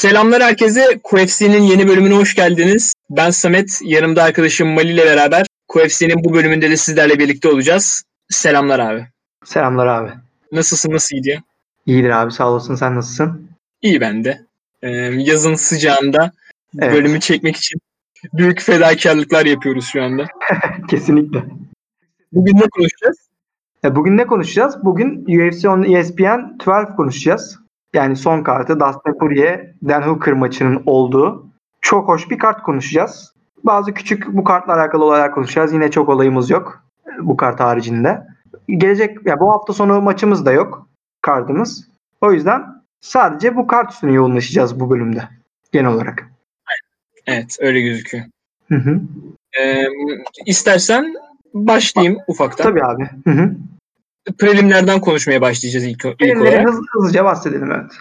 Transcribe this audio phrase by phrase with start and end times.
[0.00, 1.00] Selamlar herkese.
[1.04, 2.94] QFC'nin yeni bölümüne hoş geldiniz.
[3.10, 8.02] Ben Samet, yanımda arkadaşım Mali ile beraber QFC'nin bu bölümünde de sizlerle birlikte olacağız.
[8.30, 9.06] Selamlar abi.
[9.44, 10.10] Selamlar abi.
[10.52, 11.40] Nasılsın, nasıl gidiyor?
[11.86, 13.48] İyidir abi sağ olasın sen nasılsın?
[13.82, 14.40] İyi ben de.
[14.82, 16.32] Ee, yazın sıcağında
[16.78, 16.94] Evet.
[16.94, 17.80] bölümü çekmek için
[18.32, 20.26] büyük fedakarlıklar yapıyoruz şu anda.
[20.88, 21.44] Kesinlikle.
[22.32, 23.16] Bugün ne konuşacağız?
[23.84, 24.84] E, Bugün ne konuşacağız?
[24.84, 27.58] Bugün UFC on ESPN 12 konuşacağız.
[27.94, 31.46] Yani son kartı Dustin Poirier, Dan Hooker maçının olduğu
[31.80, 33.32] çok hoş bir kart konuşacağız.
[33.64, 35.72] Bazı küçük bu kartla alakalı olaylar konuşacağız.
[35.72, 36.84] Yine çok olayımız yok
[37.20, 38.26] bu kart haricinde.
[38.68, 40.86] Gelecek ya bu hafta sonu maçımız da yok
[41.22, 41.88] kartımız.
[42.20, 42.62] O yüzden
[43.00, 45.28] sadece bu kart üstüne yoğunlaşacağız bu bölümde
[45.72, 46.30] genel olarak.
[47.26, 48.24] Evet, öyle gözüküyor.
[48.68, 49.00] Hı hı.
[49.60, 49.86] Ee,
[50.46, 51.14] istersen
[51.54, 52.64] başlayayım ufaktan.
[52.64, 53.08] Tabii abi.
[53.24, 53.56] Hı hı.
[54.38, 56.68] Prelimlerden konuşmaya başlayacağız ilk, ilk olarak.
[56.68, 57.92] hız, hızlıca bahsedelim evet.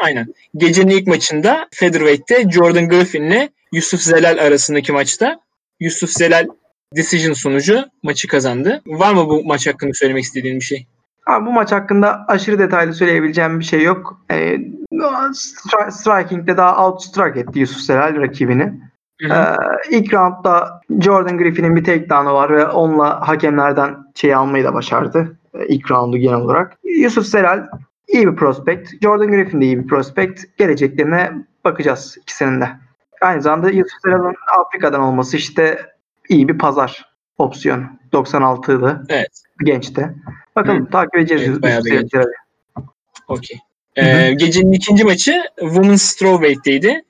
[0.00, 0.34] Aynen.
[0.56, 5.40] Gecenin ilk maçında Featherweight'te Jordan Griffin'le Yusuf Zelal arasındaki maçta
[5.80, 6.46] Yusuf Zelal
[6.96, 8.82] decision sonucu maçı kazandı.
[8.86, 10.86] Var mı bu maç hakkında söylemek istediğin bir şey?
[11.28, 14.20] Abi bu maç hakkında aşırı detaylı söyleyebileceğim bir şey yok.
[14.30, 14.56] Ee,
[15.32, 18.80] stri- striking'de daha outstrike etti Yusuf Selal rakibini.
[19.20, 19.32] Hı hı.
[19.34, 25.36] Ee, ilk roundda Jordan Griffin'in bir takedown'u var ve onunla hakemlerden şey almayı da başardı.
[25.54, 26.76] Ee, ilk roundu genel olarak.
[26.84, 27.66] Yusuf Selal
[28.08, 29.02] iyi bir prospect.
[29.02, 30.42] Jordan Griffin de iyi bir prospect.
[30.58, 31.32] Geleceklerine
[31.64, 32.68] bakacağız ikisinin de.
[33.20, 35.86] Aynı zamanda Yusuf Selal'ın Afrika'dan olması işte
[36.28, 37.82] iyi bir pazar opsiyonu.
[38.12, 39.42] 96'lı Evet.
[39.64, 40.14] gençte.
[40.58, 41.48] Bakalım takip edeceğiz.
[41.48, 42.04] Evet, bayağı bir.
[43.28, 43.58] Okey.
[43.96, 47.02] Ee, gecenin ikinci maçı Women's Strawweight'teydi.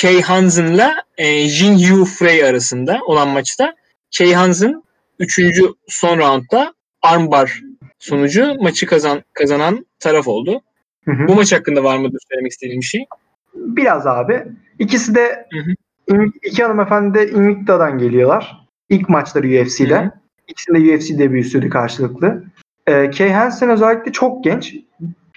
[0.00, 3.74] Kay Hansen'la e, Jin Yu Frey arasında olan maçta
[4.18, 4.82] Kay Hansen
[5.18, 5.40] 3.
[5.88, 7.60] son roundda armbar
[7.98, 10.60] sonucu maçı kazan kazanan taraf oldu.
[11.04, 11.28] Hı hı.
[11.28, 13.06] Bu maç hakkında var mıdır söylemek istediğim bir şey?
[13.54, 14.44] Biraz abi.
[14.78, 16.24] İkisi de Hı hı.
[16.42, 18.66] İki hanımefendi de Invicta'dan geliyorlar.
[18.88, 19.96] İlk maçları UFC'de.
[19.96, 20.10] Hı hı.
[20.48, 22.44] İkisinde UFC debüsüydü karşılıklı.
[22.86, 24.74] Ee, Kay Hansen özellikle çok genç.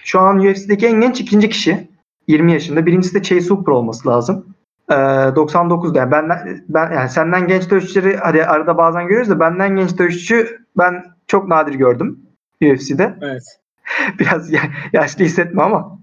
[0.04, 1.88] Şu an UFC'deki en genç ikinci kişi.
[2.28, 2.86] 20 yaşında.
[2.86, 4.54] Birincisi de Chase Hooper olması lazım.
[4.90, 5.98] Ee, 99'da.
[5.98, 10.58] Yani benden, ben, yani senden genç dövüşçüleri hadi arada bazen görüyoruz da benden genç dövüşçü
[10.78, 12.20] ben çok nadir gördüm
[12.62, 13.14] UFC'de.
[13.22, 13.42] Evet.
[14.18, 15.98] Biraz ya- yaşlı hissetme ama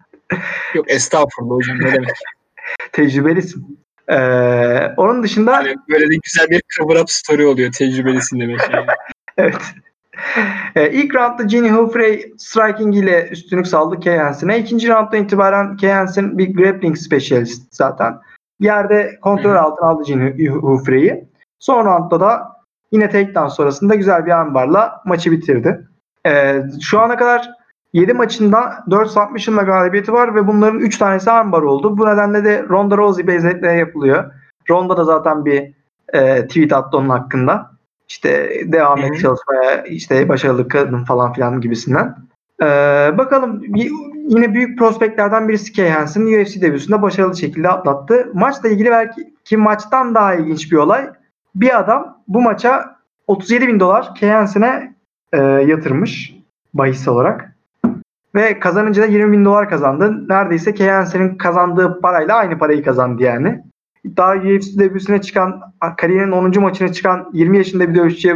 [0.73, 2.09] Yok estağfurullah hocam ne demek.
[2.91, 3.79] tecrübelisin.
[4.07, 8.85] Ee, onun dışında Yani böyle de güzel bir cover up story oluyor tecrübelisin demek yani.
[9.37, 9.61] Evet.
[10.75, 14.59] Ee, ilk roundda Jenny Humphrey striking ile üstünlük sağladı Kay Hansen'e.
[14.59, 18.19] İkinci rounddan itibaren Kay Hansen bir grappling specialist zaten.
[18.59, 21.27] Yerde kontrol altına aldı Jenny Humphrey'i.
[21.59, 22.55] Son roundda da
[22.91, 25.87] yine takedown sonrasında güzel bir armbarla maçı bitirdi.
[26.25, 27.49] Ee, şu ana kadar
[27.93, 31.97] 7 maçında 4 submission'la galibiyeti var ve bunların 3 tanesi armbar oldu.
[31.97, 34.31] Bu nedenle de Ronda Rousey benzetmeye yapılıyor.
[34.69, 35.73] Ronda da zaten bir
[36.13, 37.74] e, tweet attı onun hakkında.
[38.07, 39.07] İşte devam Hı hı.
[39.07, 42.15] et çalışmaya, işte başarılı kadın falan filan gibisinden.
[42.61, 42.65] Ee,
[43.17, 43.61] bakalım
[44.27, 48.31] yine büyük prospektlerden birisi Kay Hansen UFC debüsünde başarılı şekilde atlattı.
[48.33, 51.09] Maçla ilgili belki ki maçtan daha ilginç bir olay.
[51.55, 52.95] Bir adam bu maça
[53.27, 54.93] 37 bin dolar Kay Hansen'e
[55.33, 56.35] e, yatırmış
[56.73, 57.55] bahis olarak.
[58.35, 60.29] Ve kazanınca da 20 bin dolar kazandı.
[60.29, 63.63] Neredeyse Kay Hansen'in kazandığı parayla aynı parayı kazandı yani.
[64.17, 65.61] Daha UFC debüsüne çıkan,
[65.97, 66.59] kariyerinin 10.
[66.59, 68.35] maçına çıkan 20 yaşında bir dövüşçüye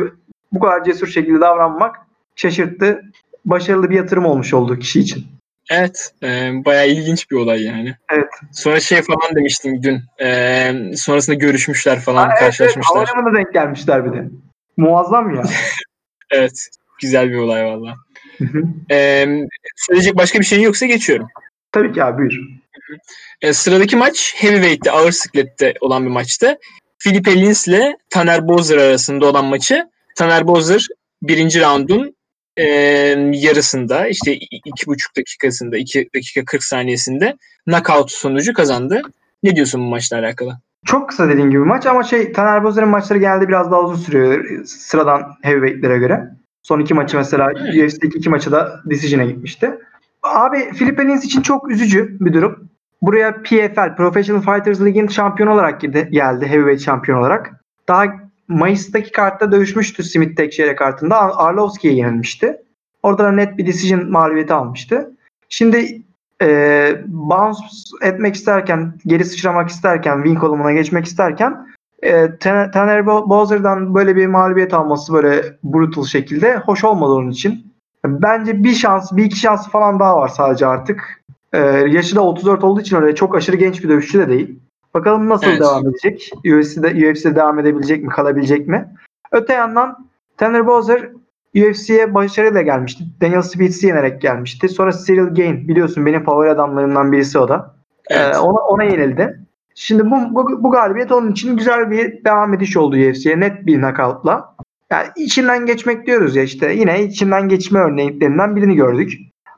[0.52, 1.96] bu kadar cesur şekilde davranmak
[2.36, 3.02] şaşırttı.
[3.46, 5.26] Başarılı bir yatırım olmuş oldu kişi için.
[5.72, 6.14] Evet.
[6.24, 7.96] E, bayağı ilginç bir olay yani.
[8.12, 8.30] Evet.
[8.52, 10.02] Sonra şey falan demiştin dün.
[10.22, 13.06] E, sonrasında görüşmüşler falan, Ha, evet, evet, karşılaşmışlar.
[13.08, 14.30] havalimanına denk gelmişler bir de.
[14.78, 15.44] Muazzam ya.
[16.32, 16.70] Evet.
[17.02, 17.96] Güzel bir olay valla.
[18.38, 18.64] Hı hı.
[18.92, 19.26] E,
[19.76, 21.28] söyleyecek başka bir şeyin yoksa geçiyorum.
[21.72, 22.59] Tabii ki abi buyur.
[23.42, 26.58] E, sıradaki maç Heavyweight'te, ağır siklette olan bir maçtı.
[26.98, 30.88] Filipe Lins ile Taner Bozer arasında olan maçı Taner Bozer
[31.22, 32.16] birinci roundun
[32.58, 32.66] e,
[33.34, 34.34] yarısında işte
[34.66, 39.02] iki buçuk dakikasında, iki dakika 40 saniyesinde knockout sonucu kazandı.
[39.44, 40.58] Ne diyorsun bu maçla alakalı?
[40.86, 44.66] Çok kısa dediğin gibi maç ama şey Taner Bozer'in maçları genelde biraz daha uzun sürüyor
[44.66, 46.28] sıradan heavyweight'lere göre.
[46.64, 47.52] Son iki maçı mesela.
[47.52, 49.72] UFC'deki iki maçı da decision'a gitmişti.
[50.24, 52.69] Abi Filipe Lins için çok üzücü bir durum.
[53.02, 55.82] Buraya PFL, Professional Fighters League'in şampiyon olarak
[56.12, 56.46] geldi.
[56.48, 57.52] Heavyweight şampiyon olarak.
[57.88, 58.06] Daha
[58.48, 61.18] Mayıs'taki kartta dövüşmüştü Smith Tekşehir'e kartında.
[61.18, 62.58] Ar- Arlovski'ye yenilmişti.
[63.04, 65.12] Orada da net bir decision mağlubiyeti almıştı.
[65.50, 66.02] Şimdi
[66.42, 67.60] e, bounce
[68.02, 71.68] etmek isterken, geri sıçramak isterken, win kolumuna geçmek isterken
[72.04, 77.30] e, Tan- Tanner Bo- Bowser'dan böyle bir mağlubiyet alması böyle brutal şekilde hoş olmadı onun
[77.30, 77.74] için.
[78.06, 81.24] Bence bir şans, bir iki şans falan daha var sadece artık.
[81.54, 81.60] E,
[81.90, 84.60] yaşı da 34 olduğu için öyle çok aşırı genç bir dövüşçü de değil.
[84.94, 85.60] Bakalım nasıl Evet.
[85.60, 86.32] devam edecek?
[86.38, 88.88] UFC'de, UFC'de devam edebilecek mi, kalabilecek mi?
[89.32, 90.08] Öte yandan
[90.38, 91.10] Tanner Bowser
[91.56, 93.04] UFC'ye başarıyla gelmişti.
[93.22, 94.70] Daniel Spinks'i yenerek gelmişti.
[94.70, 97.76] Sonra Cyril Gain biliyorsun benim favori adamlarımdan birisi o da.
[98.10, 98.36] Evet.
[98.36, 99.40] Ee, ona, ona yenildi.
[99.76, 103.40] Şimdi bu, bu, bu galibiyet onun için güzel bir devam ediş oldu UFC'ye.
[103.40, 104.56] Net bir knockoutla.
[104.92, 109.14] Yani içinden geçmek diyoruz ya işte yine içinden geçme örneklerinden birini gördük.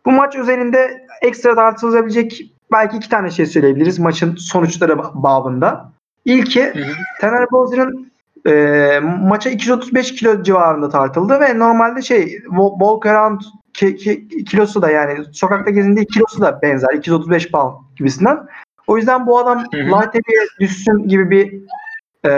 [0.06, 5.92] Bu maç özelinde ekstra tartışılabilecek belki iki tane şey söyleyebiliriz maçın sonuçları ba- babında.
[6.26, 6.92] İlki Hı hı.
[7.22, 8.12] Taner Bozer'ın
[8.48, 12.42] e, maça 235 kilo civarında tartıldı ve normalde şey
[12.80, 13.42] walk around
[13.74, 18.40] ki- ki- kilosu da yani sokakta gezindiği kilosu da benzer 235 pound gibisinden.
[18.88, 20.16] O yüzden bu adam light
[20.60, 21.62] düşsün gibi bir
[22.24, 22.30] e,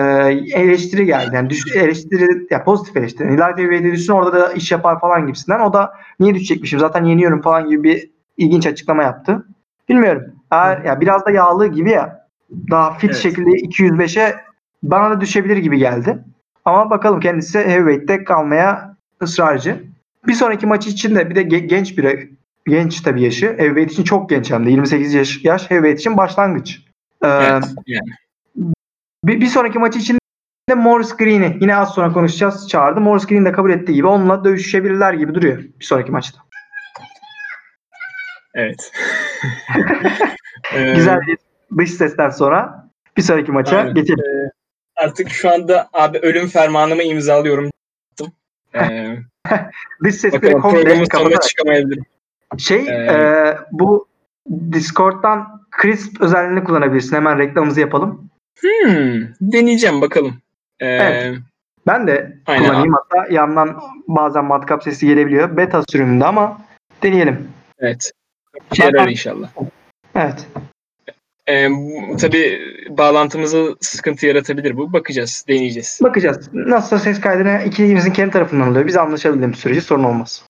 [0.53, 1.35] eleştiri geldi.
[1.35, 3.31] Yani düş, eleştiri ya pozitif eleştiri.
[3.31, 5.59] Light heavy'ye düşsün orada da iş yapar falan gibisinden.
[5.59, 9.45] O da niye düşecekmişim zaten yeniyorum falan gibi bir ilginç açıklama yaptı.
[9.89, 10.24] Bilmiyorum.
[10.51, 12.27] Eğer, ya biraz da yağlı gibi ya
[12.69, 13.21] daha fit Evet.
[13.21, 14.35] şekilde 205'e
[14.83, 16.18] bana da düşebilir gibi geldi.
[16.65, 19.83] Ama bakalım kendisi heavyweight'te kalmaya ısrarcı.
[20.27, 22.29] Bir sonraki maç için de bir de ge- genç bir
[22.68, 23.45] genç tabii yaşı.
[23.45, 26.81] Heavyweight için çok genç hem de 28 yaş, yaş heavyweight için başlangıç.
[27.24, 27.63] Ee, Evet.
[27.88, 28.09] Yani.
[29.23, 30.17] Bir, bir sonraki maç için
[30.69, 33.01] de Morris Green'i yine az sonra konuşacağız çağırdı.
[33.01, 36.39] Morris Green de kabul ettiği gibi onunla dövüşebilirler gibi duruyor bir sonraki maçta.
[38.53, 38.91] Evet.
[40.75, 41.37] Ee, Güzel bir
[41.77, 43.93] dış sesten sonra bir sonraki maça Aynen.
[43.93, 44.19] geçelim.
[44.19, 44.49] Ee,
[44.95, 47.69] artık şu anda abi ölüm fermanımı imzalıyorum.
[48.75, 49.17] Ee,
[50.03, 51.43] Dış sesleri komple kapatarak.
[51.43, 52.05] çıkamayabilirim.
[52.57, 54.07] Şey Ee, e, bu
[54.71, 57.15] Discord'dan Crisp özelliğini kullanabilirsin.
[57.15, 58.29] Hemen reklamımızı yapalım.
[58.63, 60.42] Hmm, deneyeceğim bakalım.
[60.80, 61.38] Ee, Evet.
[61.88, 62.94] Ben de Aynen kullanayım.
[62.94, 65.57] Hatta yandan bazen matkap sesi gelebiliyor.
[65.57, 66.62] Beta sürümünde ama
[67.04, 67.50] deneyelim.
[67.80, 68.12] evet.
[68.77, 69.50] Yarar inşallah.
[70.15, 70.48] Evet.
[71.48, 71.69] Ee,
[72.21, 74.94] tabii bağlantımızı sıkıntı yaratabilir bu.
[74.94, 76.00] Bakacağız, deneyeceğiz.
[76.04, 76.50] Bakacağız.
[76.54, 78.88] Nasılsa ses kaydını ikimizin kendi tarafından alıyor.
[78.88, 80.45] Biz anlaşabildiğimiz sürece sorun olmaz.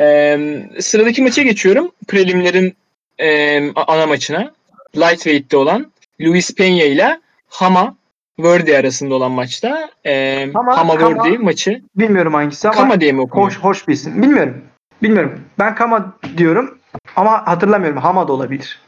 [0.00, 0.38] Ee,
[0.80, 1.92] sıradaki maça geçiyorum.
[2.08, 2.76] Prelimlerin
[3.18, 4.52] e, ana maçına.
[4.96, 7.96] Lightweight'te olan Luis Peña ile Hama
[8.38, 9.90] Verdi arasında olan maçta.
[10.06, 11.82] E, Hama- Hama, Verdi maçı.
[11.96, 13.46] Bilmiyorum hangisi ama Kama diye mi okunuyor?
[13.50, 14.22] hoş hoş bir isim.
[14.22, 14.64] Bilmiyorum.
[15.02, 15.40] Bilmiyorum.
[15.58, 16.78] Ben Kama diyorum
[17.16, 17.98] ama hatırlamıyorum.
[17.98, 18.80] Hama da olabilir.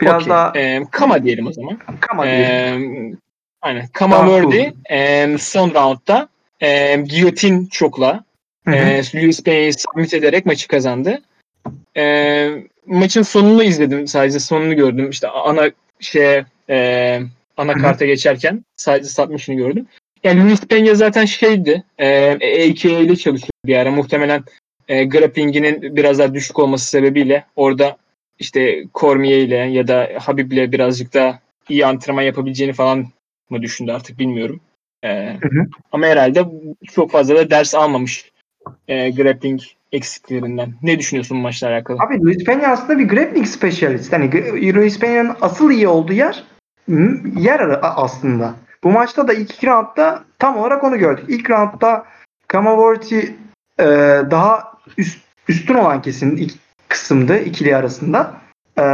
[0.00, 0.28] Biraz Okey.
[0.30, 1.78] daha Ee, Kama diyelim o zaman.
[2.00, 2.44] Kama diyelim.
[2.44, 3.16] Ee,
[3.62, 3.86] aynen.
[3.92, 6.28] Kama Daha Verdi e, son roundda
[6.60, 8.24] e, giyotin çokla
[8.64, 8.74] Hı hı.
[8.74, 11.22] e, Luis Peña'yı submit ederek maçı kazandı.
[11.96, 12.48] E,
[12.86, 15.10] maçın sonunu izledim sadece sonunu gördüm.
[15.10, 15.70] İşte ana
[16.00, 17.20] şeye e,
[17.56, 17.82] ana Hı hı.
[17.82, 19.86] karta geçerken sadece submission'ı gördüm.
[20.24, 23.90] Yani Luis Peña zaten şeydi e, AKA ile çalışıyor bir ara.
[23.90, 24.44] Muhtemelen
[24.88, 27.96] e, grappling'inin biraz daha düşük olması sebebiyle orada
[28.38, 33.06] işte Cormier ile ya da Habib'le birazcık daha iyi antrenman yapabileceğini falan
[33.50, 34.60] mı düşündü artık bilmiyorum.
[35.02, 35.08] E,
[35.40, 35.66] Hı hı.
[35.92, 36.44] ama herhalde
[36.92, 38.30] çok fazla da ders almamış
[38.88, 39.60] e, grappling
[39.92, 40.74] eksiklerinden.
[40.82, 41.98] Ne düşünüyorsun maçla alakalı?
[42.00, 44.12] Abi Luis Peña aslında bir grappling specialist.
[44.12, 44.32] Hani
[44.74, 46.44] Luis Peña'nın asıl iyi olduğu yer
[47.36, 48.54] yer aslında.
[48.84, 51.24] Bu maçta da ilk iki roundda tam olarak onu gördük.
[51.28, 52.04] İlk roundda
[52.48, 53.20] Kamaworthy
[53.78, 53.84] e,
[54.30, 56.52] daha üst, üstün olan kesin ilk
[56.88, 58.34] kısımdı ikili arasında.
[58.78, 58.84] E,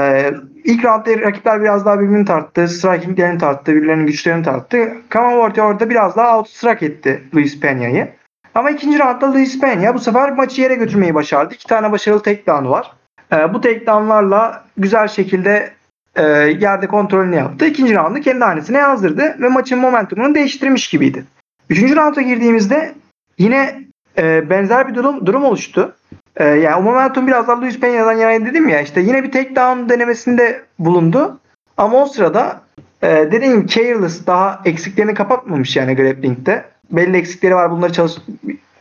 [0.64, 2.68] ilk roundda rakipler biraz daha birbirini tarttı.
[2.68, 3.74] Strikinglerini tarttı.
[3.74, 4.92] Birbirlerinin güçlerini tarttı.
[5.08, 8.08] Kamaworthy orada biraz daha outstrike etti Luis Peña'yı.
[8.54, 11.54] Ama ikinci roundda Luis Peña bu sefer maçı yere götürmeyi başardı.
[11.54, 12.92] İki tane başarılı takedown var.
[13.32, 15.72] Ee, bu takedownlarla güzel şekilde
[16.16, 16.22] e,
[16.60, 17.66] yerde kontrolünü yaptı.
[17.66, 21.24] İkinci roundu kendi hanesine yazdırdı ve maçın momentumunu değiştirmiş gibiydi.
[21.70, 22.94] Üçüncü rounda girdiğimizde
[23.38, 23.84] yine
[24.18, 25.96] e, benzer bir durum durum oluştu.
[26.36, 29.88] E, yani o momentum biraz daha Luis Peña'dan yana dedim ya işte yine bir takedown
[29.88, 31.40] denemesinde bulundu.
[31.76, 32.60] Ama o sırada
[33.02, 36.64] e, dediğim careless daha eksiklerini kapatmamış yani grappling'de.
[36.90, 38.12] Belli eksikleri var bunları çalış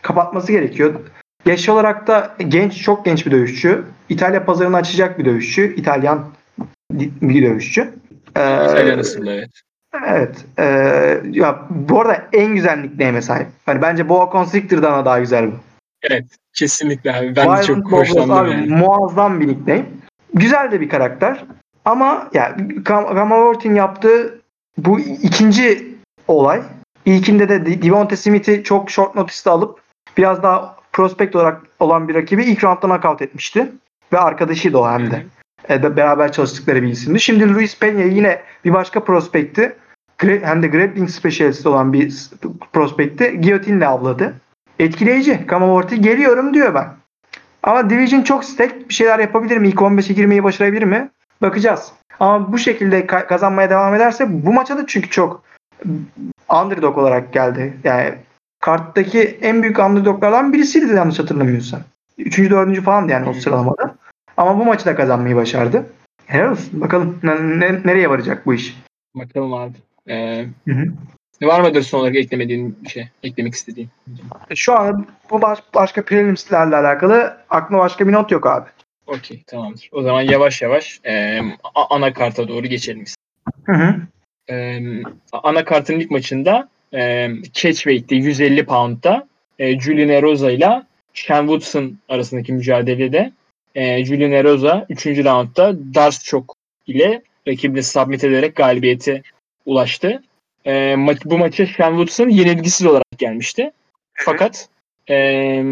[0.02, 0.94] kapatması gerekiyor.
[1.46, 3.84] Yaş olarak da genç, çok genç bir dövüşçü.
[4.10, 5.76] İtalya pazarını açacak bir dövüşçü.
[5.76, 6.26] İtalyan
[6.92, 7.82] bir dövüşçü.
[8.36, 9.50] Ee, İtalyan asıllı evet.
[10.08, 10.46] Evet.
[10.60, 10.64] Ee,
[11.32, 13.48] ya bu arada en güzel nickname'e sahip.
[13.66, 15.56] Hani bence Boa Constrictor'dan da daha güzel bu.
[16.54, 17.36] Kesinlikle abi.
[17.36, 18.68] Ben de Violent çok hoşlandım abi, yani.
[18.68, 19.86] Muazzam bir nickname.
[20.34, 21.46] Güzel de bir karakter.
[21.86, 24.42] Ama ya Kam- Kamaworthy'nin yaptığı
[24.78, 25.96] bu ikinci
[26.28, 26.62] olay.
[27.06, 29.80] İlkinde de Devonta Smith'i çok short notice'da alıp
[30.18, 33.72] biraz daha prospect olarak olan bir rakibi ilk roundda knockout etmişti.
[34.14, 35.26] ve arkadaşıydı o hem de.
[35.70, 37.20] E, be- beraber çalıştıkları bir isimdi.
[37.20, 39.76] Şimdi Luis Peña yine bir başka prospekti.
[40.18, 42.30] Hem de grappling specialist olan bir
[42.74, 43.42] prospekti.
[43.42, 44.34] Giyotinle avladı.
[44.80, 45.48] Etkileyici.
[45.48, 46.88] Kamavorti geliyorum diyor ben.
[47.64, 48.90] Ama Division çok stack.
[48.90, 49.68] Bir şeyler yapabilir mi?
[49.68, 51.10] İlk 15'e girmeyi başarabilir mi?
[51.42, 51.92] Bakacağız.
[52.20, 55.44] Ama bu şekilde ka- kazanmaya devam ederse bu maça da çünkü çok
[56.50, 57.74] underdog olarak geldi.
[57.84, 58.16] Yani
[58.60, 61.82] karttaki en büyük underdoglardan birisiydi yanlış hatırlamıyorsam.
[62.18, 63.96] Üçüncü, dördüncü falan yani o sıralamada.
[64.38, 65.86] Ama bu maçı da kazanmayı başardı.
[66.26, 66.82] Helal olsun.
[66.82, 68.78] Bakalım ne- ne- nereye varacak bu iş.
[69.16, 69.74] Bakalım abi.
[70.08, 71.48] Ee, Hı hı.
[71.48, 73.10] var mıdır son olarak eklemediğin bir şey?
[73.24, 73.90] Eklemek istediğin?
[74.56, 78.70] Şu an bu baş, başka prelimslerle alakalı aklıma başka bir not yok abi.
[79.08, 79.90] Okey tamamdır.
[79.92, 81.42] O zaman yavaş yavaş e,
[81.90, 83.06] ana karta doğru geçelim.
[83.64, 83.96] Hı hı.
[84.50, 84.80] E,
[85.34, 89.28] ana kartın ilk maçında e, Catchweight'te 150 pound'da
[89.60, 90.84] e, Julian Erosa ile
[91.14, 93.32] Sean Woodson arasındaki mücadelede
[93.76, 95.06] e, Julian Erosa 3.
[95.06, 96.56] roundda Dars Chok
[96.88, 99.22] ile rakibini submit ederek galibiyete
[99.66, 100.24] ulaştı.
[100.66, 103.72] E, ma- bu maça Sean Woodson yenilgisiz olarak gelmişti.
[104.14, 104.70] Fakat
[105.10, 105.64] e,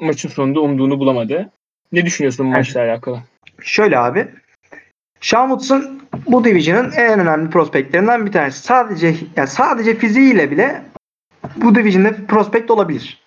[0.00, 1.50] maçın sonunda umduğunu bulamadı.
[1.92, 3.22] Ne düşünüyorsun bu maçla alakalı?
[3.62, 4.28] Şöyle abi.
[5.26, 8.62] Sean Woodson bu division'ın en önemli prospektlerinden bir tanesi.
[8.62, 10.82] Sadece yani sadece fiziğiyle bile
[11.56, 13.22] bu division'da prospekt olabilir.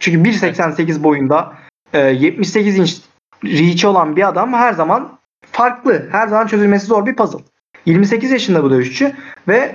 [0.00, 1.52] Çünkü 1.88 boyunda
[1.92, 3.00] e, 78 inç
[3.44, 5.18] reach olan bir adam her zaman
[5.52, 6.08] farklı.
[6.12, 7.38] Her zaman çözülmesi zor bir puzzle.
[7.86, 9.12] 28 yaşında bu dövüşçü
[9.48, 9.74] ve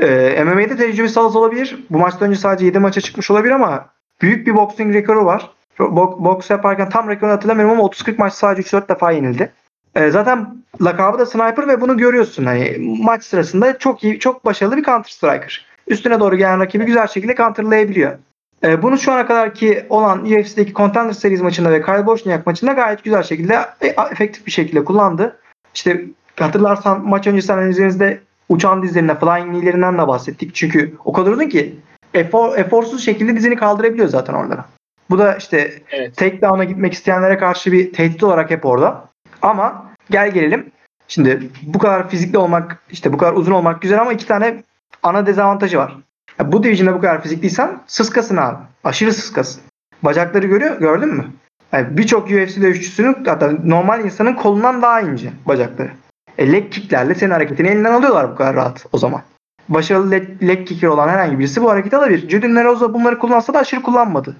[0.00, 1.84] e, MMA'de tecrübesi az olabilir.
[1.90, 3.86] Bu maçtan önce sadece 7 maça çıkmış olabilir ama
[4.22, 5.50] büyük bir boxing rekoru var.
[5.78, 9.52] Bo- boks yaparken tam rekorunu hatırlamıyorum ama 30-40 maç sadece 3-4 defa yenildi.
[9.96, 12.44] E, zaten lakabı da sniper ve bunu görüyorsun.
[12.44, 15.66] Hani maç sırasında çok iyi, çok başarılı bir counter striker.
[15.86, 18.12] Üstüne doğru gelen rakibi güzel şekilde counterlayabiliyor.
[18.64, 23.04] E, bunu şu ana kadarki olan UFC'deki Contender Series maçında ve Kyle Bochniak maçında gayet
[23.04, 25.36] güzel şekilde e, efektif bir şekilde kullandı.
[25.74, 26.04] İşte
[26.36, 30.54] hatırlarsan maç öncesi analizlerimizde uçan dizlerine, flying knee'lerinden de bahsettik.
[30.54, 31.74] Çünkü o kadar uzun ki
[32.14, 34.64] efor, eforsuz şekilde dizini kaldırabiliyor zaten oralara.
[35.10, 36.16] Bu da işte Evet.
[36.16, 39.04] takedown'a gitmek isteyenlere karşı bir tehdit olarak hep orada.
[39.44, 40.70] Ama gel gelelim.
[41.08, 44.62] Şimdi bu kadar fizikli olmak, işte bu kadar uzun olmak güzel ama iki tane
[45.02, 45.96] ana dezavantajı var.
[46.38, 48.56] Ya bu division'da bu kadar fizikliysen sıskasın abi.
[48.84, 49.62] Aşırı sıskasın.
[50.02, 51.26] Bacakları görüyor, gördün mü?
[51.72, 55.90] Yani Birçok UFC dövüşçüsünün hatta normal insanın kolundan daha ince bacakları.
[56.38, 59.22] E, leg kicklerle senin hareketini elinden alıyorlar bu kadar rahat o zaman.
[59.68, 62.28] Başarılı leg, leg kicker olan herhangi birisi bu hareketi alabilir.
[62.28, 64.36] Julian Erosa bunları kullansa da aşırı kullanmadı.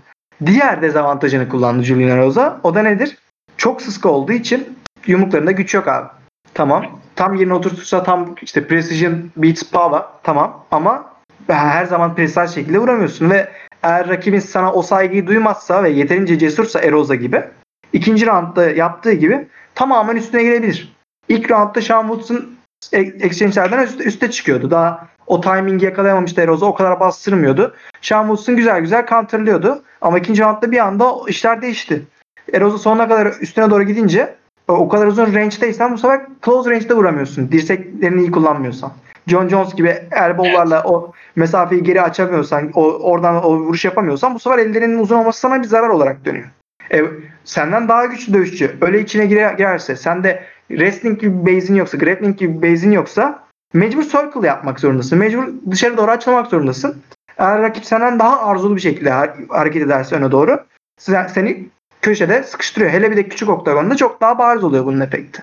[0.46, 2.60] Diğer dezavantajını kullandı Julian Erosa.
[2.62, 3.18] O da nedir?
[3.56, 6.08] Çok sıska olduğu için yumruklarında güç yok abi.
[6.54, 6.86] Tamam.
[7.16, 11.14] Tam yerine oturtursa tam işte precision beats power tamam ama
[11.48, 13.48] her zaman precise şekilde vuramıyorsun ve
[13.82, 17.44] eğer rakibin sana o saygıyı duymazsa ve yeterince cesursa Erosa gibi
[17.92, 20.96] ikinci roundda yaptığı gibi tamamen üstüne gelebilir.
[21.28, 22.58] İlk roundda Sean Woods'un
[22.92, 24.70] e- exchange'lerden üste, üste çıkıyordu.
[24.70, 26.66] Daha o timingi yakalayamamıştı Erosa.
[26.66, 27.74] O kadar bastırmıyordu.
[28.02, 29.82] Sean Woods'un güzel güzel counterlıyordu.
[30.00, 32.02] Ama ikinci roundda bir anda işler değişti.
[32.52, 34.34] Erosa sonuna kadar üstüne doğru gidince
[34.68, 37.52] o kadar uzun range'deysen bu sefer close range'de vuramıyorsun.
[37.52, 38.92] Dirseklerini iyi kullanmıyorsan.
[39.26, 44.58] John Jones gibi elbow'larla o mesafeyi geri açamıyorsan, o, oradan o vuruş yapamıyorsan bu sefer
[44.58, 46.46] ellerinin uzun olması sana bir zarar olarak dönüyor.
[46.92, 47.02] E,
[47.44, 51.98] senden daha güçlü dövüşçü öyle içine gire, girerse, sen de wrestling gibi bir base'in yoksa,
[51.98, 53.44] grappling gibi bir base'in yoksa
[53.74, 55.18] mecbur circle yapmak zorundasın.
[55.18, 56.96] Mecbur dışarı doğru açılmak zorundasın.
[57.38, 60.60] Eğer rakip senden daha arzulu bir şekilde har- hareket ederse öne doğru
[60.98, 61.68] sen- seni
[62.04, 62.90] köşede sıkıştırıyor.
[62.90, 65.42] Hele bir de küçük oktagonda çok daha bariz oluyor bunun efekti.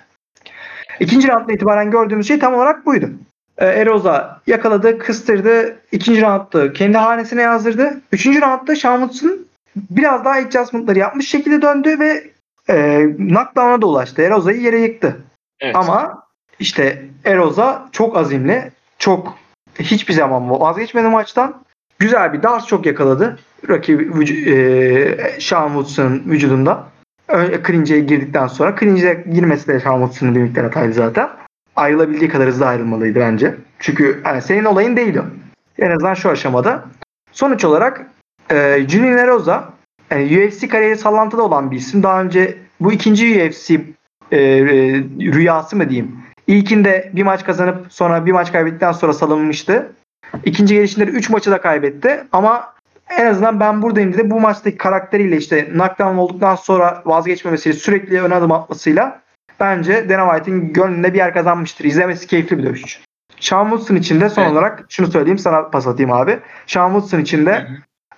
[0.99, 3.09] İkinci rounddan itibaren gördüğümüz şey tam olarak buydu.
[3.57, 5.77] Ee, Eroza yakaladı, kıstırdı.
[5.91, 8.01] İkinci roundda kendi hanesine yazdırdı.
[8.11, 12.23] Üçüncü roundda Woods'un biraz daha adjustment'ları yapmış şekilde döndü ve
[12.69, 14.21] e, knockdown'a da ulaştı.
[14.21, 15.17] Eroza'yı yere yıktı.
[15.59, 15.75] Evet.
[15.75, 16.23] Ama
[16.59, 19.37] işte Eroza çok azimli, çok
[19.79, 21.61] hiçbir zaman vazgeçmedi maçtan.
[21.99, 23.39] Güzel bir dars çok yakaladı.
[23.69, 26.91] Rakibi e, Sean Woods'un vücudunda.
[27.67, 31.29] Clinch'e girdikten sonra Clinch'e girmesi de Sean Woods'un bir miktar hataydı zaten.
[31.75, 33.55] Ayrılabildiği kadar hızlı ayrılmalıydı bence.
[33.79, 35.23] Çünkü yani senin olayın değil o.
[35.79, 36.85] En azından şu aşamada.
[37.31, 38.05] Sonuç olarak
[38.51, 39.73] e, Julian Erosa
[40.11, 42.03] yani UFC kariyeri sallantıda olan bir isim.
[42.03, 43.75] Daha önce bu ikinci UFC
[44.31, 44.63] e, e,
[45.19, 46.15] rüyası mı diyeyim.
[46.47, 49.91] İlkinde bir maç kazanıp sonra bir maç kaybettikten sonra salınmıştı.
[50.45, 52.73] İkinci gelişinde 3 maçı da kaybetti ama
[53.17, 54.29] en azından ben buradayım dedi.
[54.29, 59.21] Bu maçtaki karakteriyle işte knockdown olduktan sonra vazgeçmemesiyle sürekli ön adım atmasıyla
[59.59, 61.85] bence Dana White'in gönlünde bir yer kazanmıştır.
[61.85, 63.01] İzlemesi keyifli bir dövüş.
[63.39, 64.51] Sean Woodson için de son Evet.
[64.51, 66.39] olarak şunu söyleyeyim sana pas atayım abi.
[66.67, 67.67] Sean Woodson için de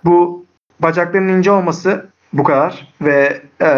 [0.03, 0.45] bu
[0.79, 3.69] bacaklarının ince olması bu kadar ve e,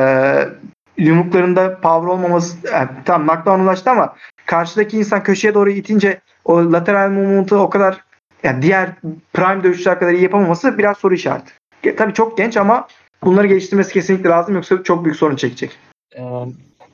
[0.98, 7.10] yumruklarında power olmaması yani, tam knockdown ulaştı ama karşıdaki insan köşeye doğru itince o lateral
[7.10, 8.04] movement'ı o kadar
[8.46, 8.90] yani diğer
[9.34, 11.52] prime dövüşçüler kadar iyi yapamaması biraz soru işareti.
[11.84, 12.88] E, Tabii çok genç ama
[13.24, 15.72] bunları geliştirmesi kesinlikle lazım yoksa çok büyük sorun çekecek.
[16.16, 16.22] Ee,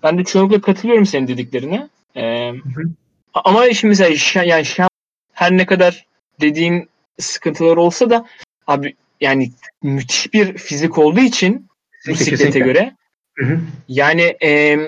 [0.04, 1.90] ben de çoğunlukla katılıyorum senin dediklerine.
[2.16, 2.52] Ee,
[3.34, 4.90] ama şimdi mesela şa- yani şa-
[5.34, 6.06] her ne kadar
[6.42, 6.90] dediğin
[7.20, 8.26] sıkıntılar olsa da
[8.68, 9.52] abi yani
[9.84, 11.68] müthiş bir fizik olduğu için
[12.08, 12.96] bu Kesinlikle, göre
[13.38, 13.60] Hı hı.
[13.88, 14.80] yani e,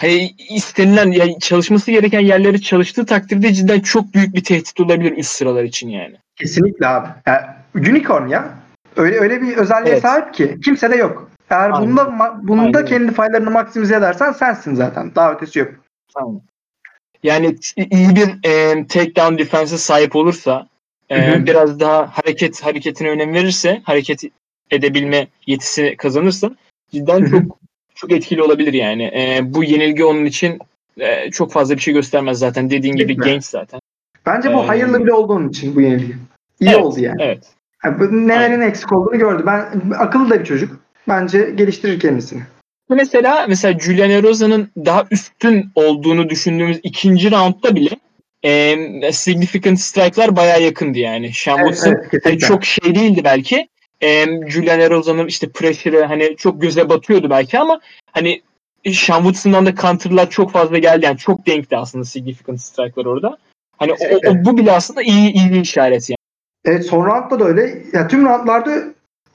[0.00, 5.30] hani istenilen yani çalışması gereken yerleri çalıştığı takdirde cidden çok büyük bir tehdit olabilir üst
[5.30, 6.16] sıralar için yani.
[6.36, 7.08] Kesinlikle abi.
[7.26, 7.40] Yani
[7.74, 8.48] unicorn ya.
[8.96, 10.02] Öyle öyle bir özelliğe Evet.
[10.02, 11.30] sahip ki kimse de yok.
[11.50, 11.90] Eğer Aynen.
[11.90, 15.14] bunda bunda Aynen kendi faylarını maksimize edersen sensin zaten.
[15.14, 15.68] Daha ötesi yok.
[16.14, 16.40] Tamam.
[17.22, 20.68] Yani iyi bir e, takedown defense'e sahip olursa
[21.08, 21.46] e, Hı hı.
[21.46, 24.22] biraz daha hareket hareketine önem verirse hareket
[24.70, 26.50] edebilme yetisi kazanırsa
[26.92, 27.30] cidden Hı hı.
[27.30, 27.58] çok
[27.98, 29.02] çok etkili olabilir yani.
[29.02, 30.58] E, bu yenilgi onun için
[31.00, 32.70] e, çok fazla bir şey göstermez zaten.
[32.70, 33.32] Dediğin gibi Kesinlikle.
[33.32, 33.80] genç zaten.
[34.26, 36.14] Bence bu Ee, hayırlı bile olduğun için bu yenilgi.
[36.60, 37.22] İyi Evet, oldu yani.
[37.22, 37.38] Evet.
[37.84, 39.42] Yani nelerin eksik olduğunu gördü.
[39.46, 40.80] Ben akıllı da bir çocuk.
[41.08, 42.42] Bence geliştirir kendisini.
[42.90, 47.90] Mesela mesela Julian Eroza'nın daha üstün olduğunu düşündüğümüz ikinci roundda bile
[48.42, 51.32] e, significant strike'lar bayağı yakındı yani.
[51.34, 52.30] Sean Evet, evet, kesinlikle.
[52.30, 53.68] hani çok şey değildi belki.
[54.02, 57.80] E, Julian Eroza'nın işte pressure'ı hani çok göze batıyordu belki ama
[58.12, 58.42] hani
[58.92, 61.04] Sean Woodson'dan da counter'lar çok fazla geldi.
[61.04, 63.38] Yani çok denkti aslında significant strike'lar orada.
[63.78, 66.16] Hani o, o- bu bile aslında iyi iyi bir işaret yani.
[66.64, 67.78] Evet son roundda da öyle.
[67.92, 68.70] Ya tüm roundlarda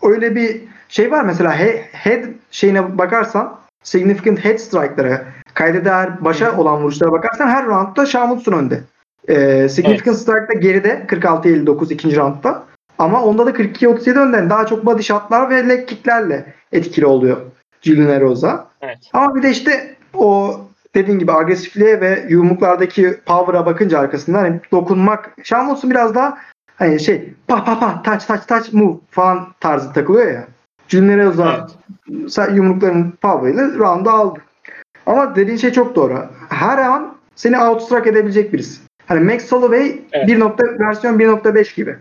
[0.04, 6.58] öyle bir şey var mesela he- head şeyine bakarsan significant head strike'lara kayda değer başa
[6.58, 8.82] olan vuruşlara bakarsan her roundda Sean Woodson önde.
[9.28, 12.64] Ee, significant strike'da geride 46-59 ikinci roundda.
[13.00, 14.38] Ama onda da 42-37 önde.
[14.38, 17.38] Yani Daha çok body shot'lar ve leg kick'lerle etkili oluyor
[17.82, 18.68] Julian Erosa.
[18.82, 18.98] Evet.
[19.14, 20.60] Ama bir de işte o
[20.96, 25.36] dediğin gibi agresifliğe ve yumruklardaki power'a bakınca arkasından hani dokunmak.
[25.44, 26.38] Sean Woodson biraz daha
[26.76, 30.48] hani şey pa pa pa touch touch touch move falan tarzı takılıyor ya.
[30.88, 31.68] Julian Erosa
[32.10, 34.40] sa- yumrukların power'ıyla round'u aldı.
[35.06, 36.20] Ama dediğin şey çok doğru.
[36.50, 38.82] Her an seni outstruck edebilecek birisi.
[39.08, 40.28] Hani Max Holloway Evet.
[40.28, 40.40] 1.
[40.40, 41.98] nokta, versiyon 1.5 gibi.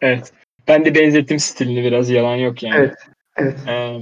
[0.00, 0.32] Evet.
[0.68, 2.74] Ben de benzettim stilini biraz yalan yok yani.
[2.76, 2.94] Evet.
[3.36, 3.58] Evet.
[3.68, 3.98] Ee,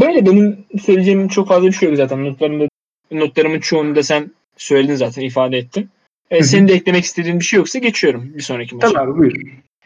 [0.00, 2.24] böyle benim söyleyeceğim çok fazla bir şey yok zaten.
[2.24, 2.68] Notlarımda,
[3.10, 5.90] notlarımın çoğunu da sen söyledin zaten ifade ettin.
[6.30, 9.00] Ee, senin de eklemek istediğin bir şey yoksa geçiyorum bir sonraki maça.
[9.00, 9.32] Abi buyur.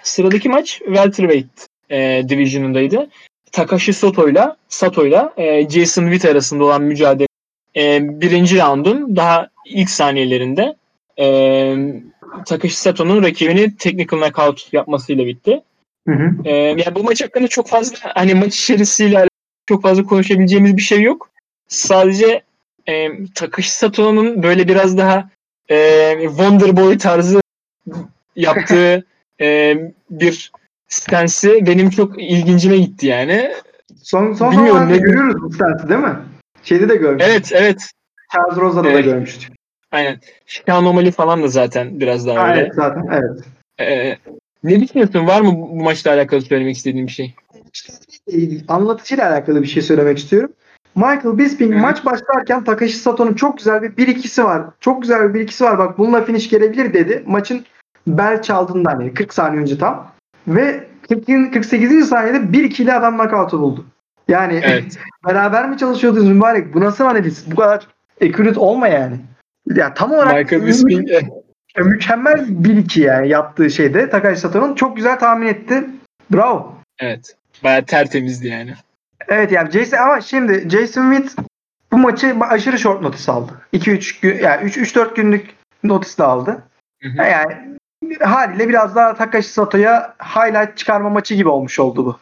[0.02, 3.11] Sıradaki maç welterweight e, division'ındaydı.
[3.52, 7.29] Takashi Sato'yla Sato'yla e, Jason Witt arasında olan mücadele
[7.76, 10.76] e, birinci roundun daha ilk saniyelerinde
[11.18, 11.26] e,
[12.47, 15.62] Takashi Sato'nun rakibini technical knockout yapmasıyla bitti.
[16.09, 16.31] Hı hı.
[16.45, 19.29] Ee, yani bu maç hakkında çok fazla hani maç içerisiyle
[19.69, 21.31] çok fazla konuşabileceğimiz bir şey yok.
[21.69, 22.43] Sadece
[22.89, 25.31] e, Takashi Sato'nun böyle biraz daha
[25.71, 27.41] e, Wonder Boy tarzı
[28.37, 29.05] yaptığı
[29.41, 29.77] e,
[30.11, 30.53] bir
[30.89, 33.53] stansı benim çok ilgincime gitti yani.
[34.03, 36.17] Son, son Bilmiyorum, zamanlarda ne- görüyoruz bu stansı değil mi?
[36.65, 37.31] Şeyde de görmüştük.
[37.33, 37.87] Evet evet
[38.33, 39.05] Charles Rosa'da da Evet.
[39.05, 39.56] görmüştük.
[39.92, 40.20] Aynen.
[40.68, 42.61] Anomali falan da zaten biraz daha Ha, öyle.
[42.61, 43.40] evet zaten evet.
[43.81, 44.16] Ee,
[44.64, 45.27] ne düşünüyorsun?
[45.27, 47.35] Var mı bu bu maçla alakalı söylemek istediğin bir şey?
[48.68, 50.53] Anlatıcıyla alakalı bir şey söylemek istiyorum.
[50.94, 51.79] Michael Bisping hı.
[51.79, 54.62] maç başlarken Takashi Sato'nun çok güzel bir 1-2'si var.
[54.81, 55.79] Çok güzel bir 1-2'si var.
[55.79, 57.22] Bak bununla finish gelebilir dedi.
[57.27, 57.64] Maçın
[58.07, 60.12] bel çaldığından yani 40 saniye önce tam.
[60.49, 62.09] Ve 40, 48.
[62.09, 63.85] saniyede 1-2 ile adam knockout'u buldu.
[64.29, 64.99] Yani Evet.
[65.27, 66.75] beraber mi çalışıyordunuz mübarek?
[66.75, 67.51] Bu nasıl analiz?
[67.51, 67.87] Bu kadar
[68.22, 69.16] accurate olma yani.
[69.74, 71.11] Ya tam olarak Michael Bisping
[71.76, 75.85] e, mükemmel 1-2 yani yaptığı şeyde Takashi Sato'nun çok güzel tahmin etti.
[76.31, 76.74] Bravo.
[76.98, 77.37] evet.
[77.64, 78.74] Bayağı tertemizdi yani.
[79.29, 81.37] Evet yani Jason ama şimdi Jason Witt
[81.92, 83.52] bu maçı aşırı short notice aldı.
[83.72, 86.62] 2-3 gün yani 3-4 günlük notice de aldı.
[87.02, 87.16] Hı hı.
[87.16, 87.76] Yani
[88.20, 92.18] haliyle biraz daha Takashi Sato'ya highlight çıkarma maçı gibi olmuş oldu bu.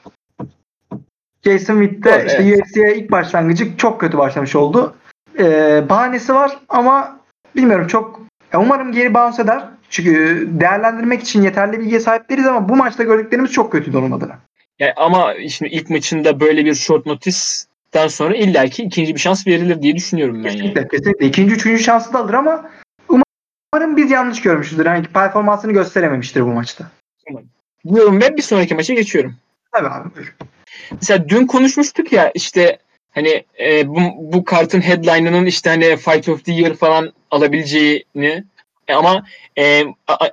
[1.44, 2.60] Jason Witt de Doğru, işte evet.
[2.60, 4.94] UFC'ye ilk başlangıcı çok kötü başlamış oldu.
[5.38, 7.20] Ee, bahanesi var ama
[7.56, 8.20] bilmiyorum çok
[8.52, 9.64] ya umarım geri bounce eder.
[9.90, 14.38] Çünkü değerlendirmek için yeterli bilgiye sahip değiliz ama bu maçta gördüklerimiz çok kötüydü onun adına.
[14.78, 19.82] Yani ama şimdi ilk maçında böyle bir short notice'den sonra illaki ikinci bir şans verilir
[19.82, 20.58] diye düşünüyorum ben yani.
[20.58, 21.26] Kesinlikle, kesinlikle.
[21.26, 22.70] İkinci, üçüncü şansı da alır ama
[23.08, 24.86] umarım biz yanlış görmüşüzdür.
[24.86, 26.90] Yani performansını gösterememiştir bu maçta.
[27.94, 29.34] Diyorum ve bir sonraki maça geçiyorum.
[29.72, 30.36] Tabii abi buyur.
[30.90, 32.78] Mesela dün konuşmuştuk ya işte
[33.14, 38.44] hani e, bu, bu kartın headline'ının işte hani Fight of the Year falan alabileceğini
[38.88, 39.24] E, ama
[39.58, 39.84] e,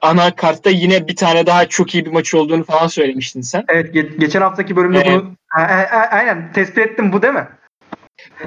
[0.01, 3.63] ana kartta yine bir tane daha çok iyi bir maç olduğunu falan söylemiştin sen.
[3.69, 5.21] Evet ge- geçen haftaki bölümde Evet.
[5.21, 7.47] bunu A- a- aynen tespit ettim bu değil mi?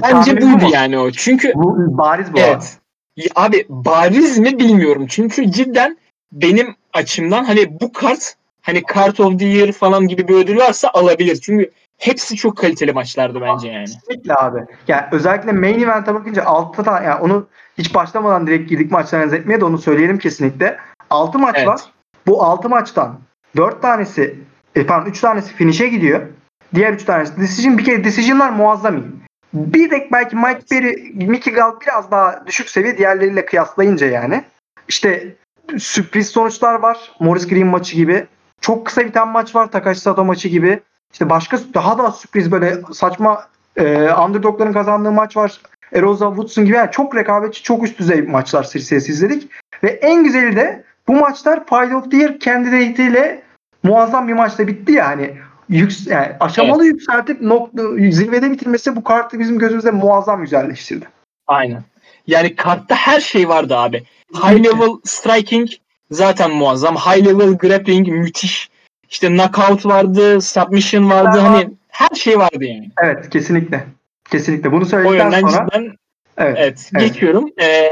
[0.03, 0.71] Bence Tahminin bu buydu mu?
[0.73, 1.11] yani o.
[1.11, 2.39] Çünkü Bu bariz bu.
[2.39, 2.77] evet.
[3.17, 5.07] Ya abi bariz mi bilmiyorum.
[5.09, 5.99] Çünkü cidden
[6.33, 10.91] benim açımdan hani bu kart hani Kart of the Year falan gibi bir ödül varsa
[10.95, 11.39] alabilir.
[11.43, 13.85] Çünkü hepsi çok kaliteli maçlardı bence yani.
[13.85, 14.65] Kesinlikle abi.
[14.89, 17.47] Yani özellikle main event'e bakınca 6 tane yani onu
[17.79, 20.79] hiç başlamadan direkt girdik maçları analiz etmeye de onu söyleyelim kesinlikle.
[21.11, 21.69] 6 maç Evet.
[21.69, 21.81] var.
[22.27, 23.21] Bu 6 maçtan
[23.57, 24.41] 4 tanesi
[24.75, 26.21] e, pardon 3 tanesi finish'e gidiyor.
[26.75, 27.79] Diğer 3 tanesi decision.
[27.79, 29.05] Bir kere decision'lar muazzam iyi.
[29.55, 34.45] Bir tek belki Mike Berry, Mickey Gall biraz daha düşük seviye diğerleriyle kıyaslayınca yani.
[34.89, 35.35] İşte
[35.79, 37.13] sürpriz sonuçlar var.
[37.21, 38.27] Morris Green maçı gibi.
[38.61, 39.71] Çok kısa biten maç var.
[39.71, 40.81] Takashi Sato maçı gibi.
[41.15, 43.47] İşte başka daha da sürpriz böyle saçma
[43.77, 45.61] e, underdogların kazandığı maç var.
[45.93, 49.51] Erosa Woodson gibi yani çok rekabetçi, çok üst düzey maçlar serisi izledik.
[49.83, 53.43] Ve en güzeli de bu maçlar Fight of the Year candidate
[53.83, 55.35] muazzam bir maçla bitti ya hani
[55.69, 61.09] yüks yani aşamalı yükseltip nokta, zirvede bitirmesi bu kartı bizim gözümüzde muazzam güzelleştirdi.
[61.47, 61.83] Aynen.
[62.27, 64.05] Yani kartta her şey vardı abi.
[64.35, 65.69] High level striking
[66.11, 66.97] zaten muazzam.
[66.97, 68.74] High level grappling müthiş.
[69.15, 71.39] İşte knockout vardı, submission vardı.
[71.39, 71.53] Aha.
[71.53, 72.91] Hani her şey vardı yani.
[73.03, 73.85] Evet kesinlikle.
[74.31, 74.73] Kesinlikle.
[74.73, 75.97] Bunu söyledikten sonra cidden
[76.37, 76.57] evet.
[76.59, 77.09] evet, Evet.
[77.09, 77.51] geçiyorum.
[77.61, 77.91] Ee,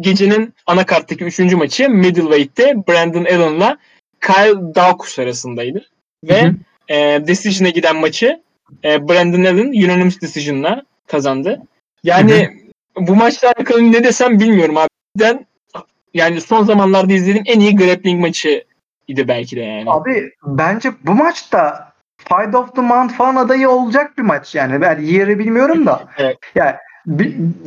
[0.00, 3.78] gecenin anakarttaki üçüncü maçı middleweight'te Brandon Allen'la
[4.20, 5.84] Kyle Daukus arasındaydı.
[6.24, 6.54] Ve Hı hı.
[6.94, 8.42] e, decision'a giden maçı
[8.84, 11.62] e, Brandon Allen unanimous decision'la kazandı.
[12.04, 12.50] Yani
[12.96, 14.88] bu maçla alakalı ne desem bilmiyorum abi.
[15.16, 15.46] Cidden
[16.14, 18.69] yani son zamanlarda izlediğim en iyi grappling maçı
[19.10, 19.90] idi belki de yani.
[19.90, 24.80] Abi bence bu maçta Fight of the Month falan adayı olacak bir maç yani.
[24.80, 26.04] Ben yeri bilmiyorum da.
[26.18, 26.38] Evet.
[26.54, 26.74] Yani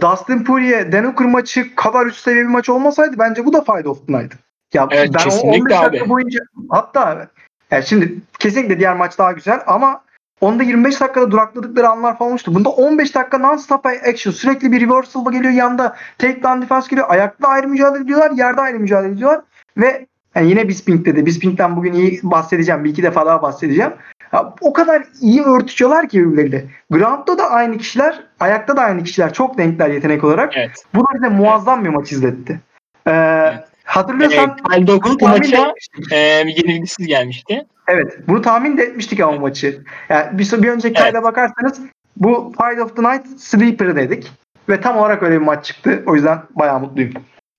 [0.02, 3.88] Dustin Poirier, Dan Hooker maçı kadar üst seviye bir maç olmasaydı bence bu da Fight
[3.88, 4.34] of the Night.
[4.74, 6.10] Ya Evet, ben kesinlikle 15 dakika abi.
[6.10, 7.28] boyunca hatta
[7.72, 10.02] yani şimdi kesinlikle diğer maç daha güzel ama
[10.42, 12.56] onda 25 dakikada durakladıkları anlar falan olmuştu.
[12.56, 14.34] Bunda 15 dakika non-stop action.
[14.34, 15.96] Sürekli bir reversal geliyor yanda.
[16.18, 17.10] Takedown defense geliyor.
[17.10, 18.32] Ayakta ayrı mücadele ediyorlar.
[18.32, 19.42] Yerde ayrı mücadele ediyorlar.
[19.78, 21.26] Ve yani yine Bisping'de de.
[21.26, 22.84] Bisping'den bugün iyi bahsedeceğim.
[22.84, 23.92] Bir iki defa daha bahsedeceğim.
[24.34, 26.66] Ya, o kadar iyi örtüşüyorlar ki birbirleriyle.
[26.90, 29.34] Ground'da da aynı kişiler, ayakta da aynı kişiler.
[29.34, 30.58] Çok denkler yetenek olarak.
[30.58, 30.72] Evet.
[30.96, 32.60] Bu da bize muazzam bir maç izletti.
[33.08, 35.74] Ee, Hatırlıyorsan Ee, Kyle bunu bu maça
[36.12, 37.66] e, yenilgisiz gelmişti.
[37.88, 38.18] Evet.
[38.28, 39.84] Bunu tahmin de etmiştik ama maçı.
[40.10, 41.14] Yani bir, bir önceki Evet.
[41.14, 41.80] kayda bakarsanız
[42.18, 44.32] bu Fight of the Night Sleeper dedik.
[44.70, 46.04] Ve tam olarak öyle bir maç çıktı.
[46.06, 47.14] O yüzden bayağı mutluyum.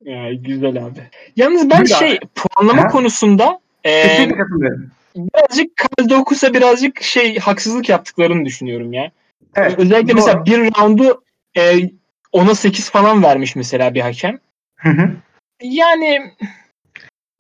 [0.04, 1.00] Ya, güzel abi.
[1.36, 1.98] Yalnız ben Güzel.
[1.98, 2.88] şey puanlama Aha.
[2.88, 4.90] konusunda e, Kesinlikle katılıyorum.
[5.16, 9.10] birazcık Kyle Daukus'a birazcık şey haksızlık yaptıklarını düşünüyorum ya.
[9.56, 9.78] Evet.
[9.78, 10.16] Özellikle doğru.
[10.16, 11.22] mesela bir roundu
[11.56, 11.60] e,
[12.32, 14.38] 10'a 8 falan vermiş mesela bir hakem.
[14.76, 15.10] Hı hı.
[15.62, 16.32] Yani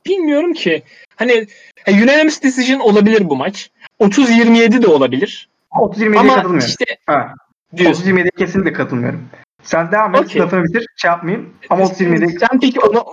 [0.06, 0.82] bilmiyorum ki.
[1.16, 1.46] Hani
[1.86, 3.70] e, unanimous decision olabilir bu maç.
[4.00, 5.48] 30-27 de olabilir.
[5.70, 6.68] 30-27'ye Ama katılmıyorum.
[6.68, 7.34] işte Ha.
[7.76, 8.04] diyorsun.
[8.04, 9.28] 30-27'ye kesinlikle katılmıyorum.
[9.64, 10.20] Sen devam et.
[10.20, 10.42] Okey.
[10.42, 10.86] Lafını bitir.
[10.96, 11.54] Şey yapmayayım.
[11.70, 13.04] Ama 30-27'ye Sen peki ona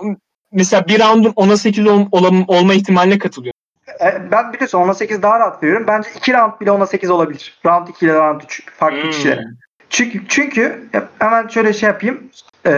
[0.52, 3.52] mesela bir roundun 10'a 8 ol, olam- olma ihtimaline katılıyor.
[4.00, 5.86] E, ben biliyorsun 10'a 8 daha rahat veriyorum.
[5.86, 7.60] Bence 2 round bile 10'a 8 olabilir.
[7.66, 9.10] Round 2 ile round 3 farklı Hmm.
[9.10, 9.44] kişilere.
[9.90, 10.88] Çünkü çünkü
[11.18, 12.30] hemen şöyle şey yapayım.
[12.66, 12.70] Ee,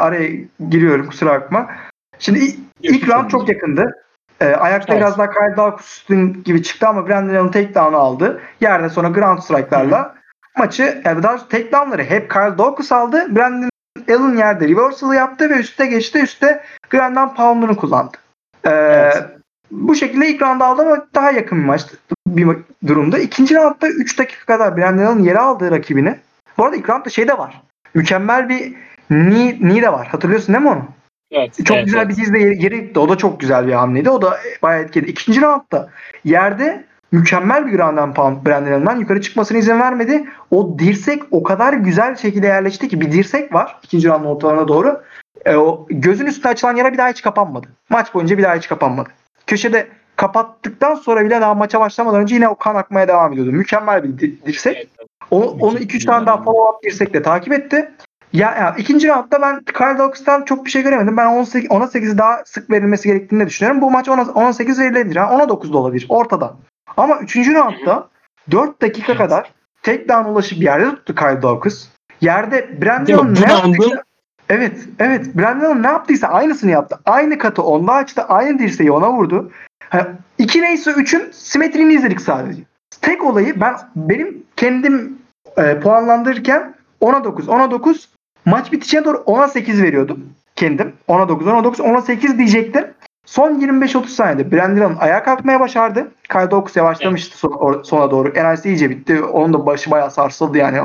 [0.00, 0.30] araya
[0.70, 1.70] giriyorum kusura bakma.
[2.18, 3.96] Şimdi ilk, ilk round çok yakındı.
[4.40, 5.02] Ee, ayakta Evet.
[5.02, 8.40] biraz daha Kyle Daukus'un gibi çıktı ama Brandon Allen takedown'u aldı.
[8.60, 10.14] Yerde sonra ground strike'larla
[10.58, 13.36] maçı yani daha takedown'ları hep Kyle Daukus aldı.
[13.36, 13.70] Brandon
[14.08, 16.18] Allen yerde reversal yaptı ve üste geçti.
[16.18, 18.16] Üste Grandin Pound'unu kullandı.
[18.64, 19.24] Ee, Evet.
[19.70, 22.48] Bu şekilde ilk round aldı ama daha yakın bir maçtı bir
[22.86, 23.18] durumda.
[23.18, 26.18] İkinci roundda 3 dakika kadar Brandon Allen yere aldığı rakibini.
[26.58, 27.62] Bu arada ilk roundda şey de var.
[27.94, 28.74] Mükemmel bir
[29.08, 30.06] knee, knee de var.
[30.06, 30.84] Hatırlıyorsun değil mi onu?
[31.30, 31.64] Evet.
[31.64, 32.08] Çok evet, güzel evet.
[32.08, 32.98] bir dizle yere, yere gitti.
[33.00, 34.10] O da çok güzel bir hamleydi.
[34.10, 35.06] O da bayağı etkili.
[35.06, 35.90] İkinci roundda
[36.24, 40.24] yerde mükemmel bir ground and pound Brandon yukarı çıkmasına izin vermedi.
[40.50, 45.02] O dirsek o kadar güzel şekilde yerleşti ki bir dirsek var ikinci roundun ortalarına doğru.
[45.44, 47.66] E, o gözün üstüne açılan yere bir daha hiç kapanmadı.
[47.88, 49.08] Maç boyunca bir daha hiç kapanmadı.
[49.46, 53.52] Köşede kapattıktan sonra bile daha maça başlamadan önce yine o kan akmaya devam ediyordu.
[53.52, 54.88] Mükemmel bir di- dirsek.
[55.30, 56.44] Onu, onu Mükemmel 2-3 tane daha yani.
[56.44, 57.90] follow up dirsekle takip etti.
[58.32, 61.16] Ya, ya ikinci roundda ben Kyle Daukus'tan çok bir şey göremedim.
[61.16, 63.80] Ben 18 10'a 8 daha sık verilmesi gerektiğini de düşünüyorum.
[63.80, 65.16] Bu maç 10'a 10'a 8 verilebilir.
[65.16, 66.54] Yani 10'a 9 da olabilir ortada.
[66.96, 67.36] Ama 3.
[67.36, 68.08] roundda
[68.50, 71.88] 4 dakika kadar takedown ulaşıp yerde tuttu Kyle Daukus.
[72.20, 74.02] Yerde Brandon ne yaptıysa
[74.50, 75.36] Evet, evet.
[75.36, 76.98] Brandon ne yaptıysa aynısını yaptı.
[77.04, 79.50] Aynı katı onda açtı, aynı dirseği ona vurdu.
[79.88, 80.06] Hani
[80.38, 82.62] 2 neyse 3'ün simetrini izledik sadece.
[83.02, 85.18] Tek olayı ben benim kendim
[85.56, 88.08] e, puanlandırırken 10'a 9, 10'a 9
[88.44, 90.26] maç bitişine doğru 10'a 8 veriyordum
[90.56, 90.92] kendim.
[91.08, 92.84] 10'a 9, 10'a 9, 10'a 8 diyecektim.
[93.30, 96.10] Son 25-30 saniyede Brandon ayağa kalkmaya başardı.
[96.28, 98.28] Kyle Daukus yavaşlamıştı or- sona doğru.
[98.28, 99.22] Enerjisi iyice bitti.
[99.22, 100.80] Onun da başı bayağı sarsıldı yani.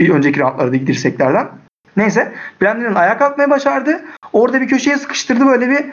[0.00, 1.48] Önceki roundlardaki dirseklerden.
[1.96, 4.04] Neyse Brandon'ın ayağa kalkmaya başardı.
[4.32, 5.84] Orada bir köşeye sıkıştırdı böyle bir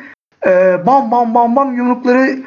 [0.48, 2.40] e, bam bam bam bam yumrukları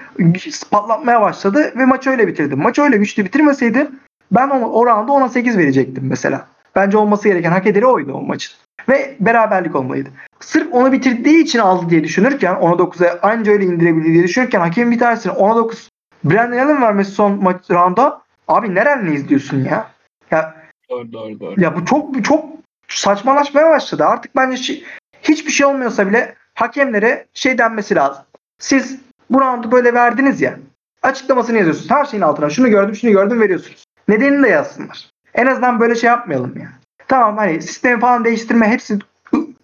[0.70, 2.54] patlatmaya başladı ve maçı öyle bitirdi.
[2.54, 3.90] Maçı öyle güçlü bitirmeseydi
[4.30, 6.46] ben o, o rounda 10'a 8 verecektim mesela.
[6.76, 8.54] Bence olması gereken hak ederi oydu o maçın.
[8.88, 10.08] Ve beraberlik olmalıydı.
[10.40, 14.92] Sırf onu bitirdiği için aldı diye düşünürken 10'a 9'a anca öyle indirebildi diye düşünürken hakemin
[14.92, 15.88] bir tanesini 10'a 9
[16.24, 19.90] Brandon Allen vermesi son maç rounda abi nerenle izliyorsun ya?
[20.30, 20.54] Ya
[20.90, 21.60] Doğru doğru doğru.
[21.60, 22.44] ya bu çok çok
[22.88, 24.04] saçmalaşmaya başladı.
[24.06, 24.82] Artık bence şi-
[25.22, 28.22] hiçbir şey olmuyorsa bile hakemlere şey denmesi lazım.
[28.58, 30.58] Siz bu roundu böyle verdiniz ya.
[31.02, 31.90] Açıklamasını yazıyorsunuz.
[31.90, 33.84] Her şeyin altına şunu gördüm şunu gördüm veriyorsunuz.
[34.08, 35.10] Nedenini de yazsınlar.
[35.34, 36.68] En azından böyle şey yapmayalım ya.
[37.08, 38.98] Tamam hani sistemi falan değiştirme hepsi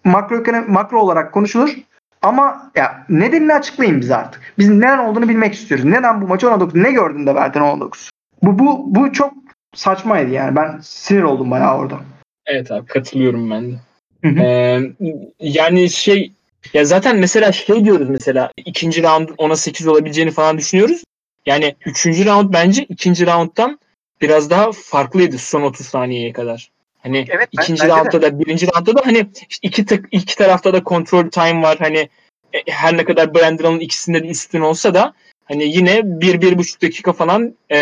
[0.03, 1.75] makro makro olarak konuşulur.
[2.21, 4.53] Ama ya nedenini açıklayın bize artık.
[4.57, 5.85] Biz neden olduğunu bilmek istiyoruz.
[5.85, 8.09] Neden bu maçı 19 ne gördün de verdin 19?
[8.43, 9.33] Bu bu bu çok
[9.75, 10.55] saçmaydı yani.
[10.55, 11.99] Ben sinir oldum bayağı orada.
[12.45, 13.75] Evet abi katılıyorum ben de.
[14.23, 14.39] Hı hı.
[14.39, 14.91] Ee,
[15.39, 16.31] yani şey
[16.73, 21.03] ya zaten mesela şey diyoruz mesela ikinci round 10'a 8 olabileceğini falan düşünüyoruz.
[21.45, 23.79] Yani üçüncü round bence ikinci rounddan
[24.21, 26.71] biraz daha farklıydı son 30 saniyeye kadar.
[27.03, 29.17] Hani Evet, ben- ikinci roundda da birinci roundda da hani
[29.49, 31.77] işte iki tık iki tarafta da kontrol time var.
[31.79, 32.09] Hani
[32.53, 35.13] e, her ne kadar Brandon'ın ikisinde de üstün olsa da
[35.45, 37.77] hani yine bir bir buçuk dakika falan e,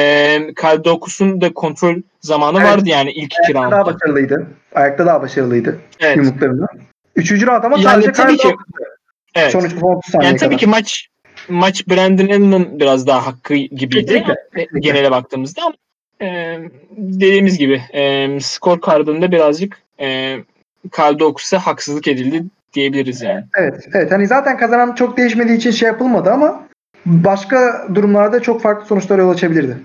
[0.55, 0.83] Kyle
[1.41, 2.69] da kontrol zamanı Evet.
[2.69, 3.93] vardı yani ilk iki Ayakta daha roundda.
[3.95, 4.47] başarılıydı.
[4.75, 6.17] Ayakta daha başarılıydı Evet.
[6.17, 6.65] yumruklarında.
[7.15, 8.55] Üçüncü round ama Yani sadece tabii Kyle ki-
[9.35, 9.51] Evet.
[9.51, 10.59] Son 30 saniye Yani tabii kadar.
[10.59, 11.07] ki maç
[11.49, 14.79] maç Brandon Allen'ın biraz daha hakkı gibiydi kesinlikle.
[14.79, 15.73] genele baktığımızda ama
[16.21, 16.59] e,
[16.97, 20.37] dediğimiz gibi e, skor kardında birazcık e,
[20.97, 23.43] Dawkins'e haksızlık edildi diyebiliriz yani.
[23.57, 24.11] Evet, evet.
[24.11, 26.67] Hani zaten kazanan çok değişmediği için şey yapılmadı ama
[27.05, 29.77] başka durumlarda çok farklı sonuçlara yol açabilirdi.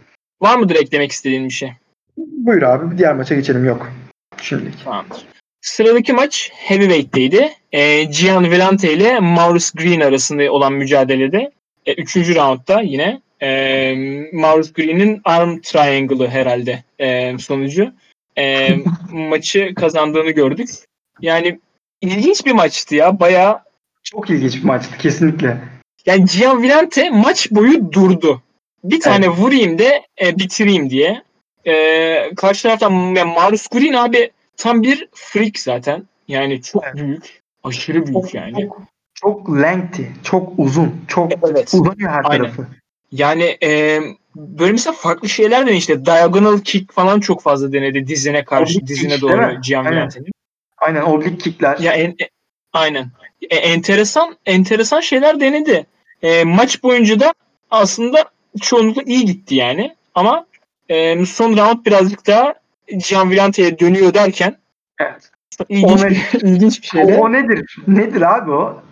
[0.42, 1.72] Var mıdır eklemek istediğin bir şey?
[2.16, 2.98] Buyur abi.
[2.98, 3.64] Diğer maça geçelim.
[3.64, 3.92] Yok.
[4.42, 4.84] Şimdilik.
[4.84, 5.26] Tamamdır.
[5.60, 7.50] Sıradaki maç Heavyweight'teydi.
[7.72, 11.52] E, Gian Vellante ile Maurice Green arasında olan mücadelede
[11.86, 13.94] e, üçüncü roundda yine e,
[14.32, 17.92] Maurice Green'in arm triangle'ı herhalde e, sonucu
[18.38, 18.68] e,
[19.12, 20.70] maçı kazandığını gördük.
[21.20, 21.60] Yani
[22.00, 23.20] ilginç bir maçtı ya.
[23.20, 23.60] Bayağı
[24.02, 24.98] Çok ilginç bir maçtı.
[24.98, 25.58] Kesinlikle.
[26.06, 28.42] yani Gian Vellante maç boyu durdu.
[28.84, 29.84] Bir tane vurayım da
[30.22, 31.22] e, bitireyim diye.
[31.66, 36.02] E, karşı taraftan yani Maurice Green abi tam bir freak zaten.
[36.28, 36.94] Yani çok Evet.
[36.96, 37.42] büyük.
[37.64, 38.60] Aşırı büyük Çok, yani.
[38.62, 38.82] çok,
[39.14, 40.06] çok lengthy.
[40.22, 41.04] Çok uzun.
[41.08, 41.74] Çok Evet.
[41.74, 42.42] uzanıyor her Aynen.
[42.42, 42.66] tarafı.
[43.12, 44.00] Yani e,
[44.36, 48.86] böyle mesela farklı şeyler de işte diagonal kick falan çok fazla denedi dizine karşı Oblique
[48.86, 49.60] dizine kick, doğru?
[49.60, 50.10] Gian Aynen.
[50.78, 51.02] Aynen.
[51.02, 51.78] Oblique kickler.
[51.78, 52.28] Ya en, e-
[52.72, 53.06] aynen.
[53.50, 55.86] E, enteresan enteresan şeyler denedi.
[56.22, 57.34] E, maç boyunca da
[57.70, 58.24] aslında
[58.60, 59.94] çoğunlukla iyi gitti yani.
[60.14, 60.46] Ama
[60.88, 62.54] e, son round birazcık daha
[63.08, 64.56] Gian Villante'ye dönüyor derken
[65.00, 65.30] Evet.
[65.68, 67.18] ilginç O bir, ilginç bir O, şeyle.
[67.18, 67.76] o nedir?
[67.86, 68.82] Nedir abi o?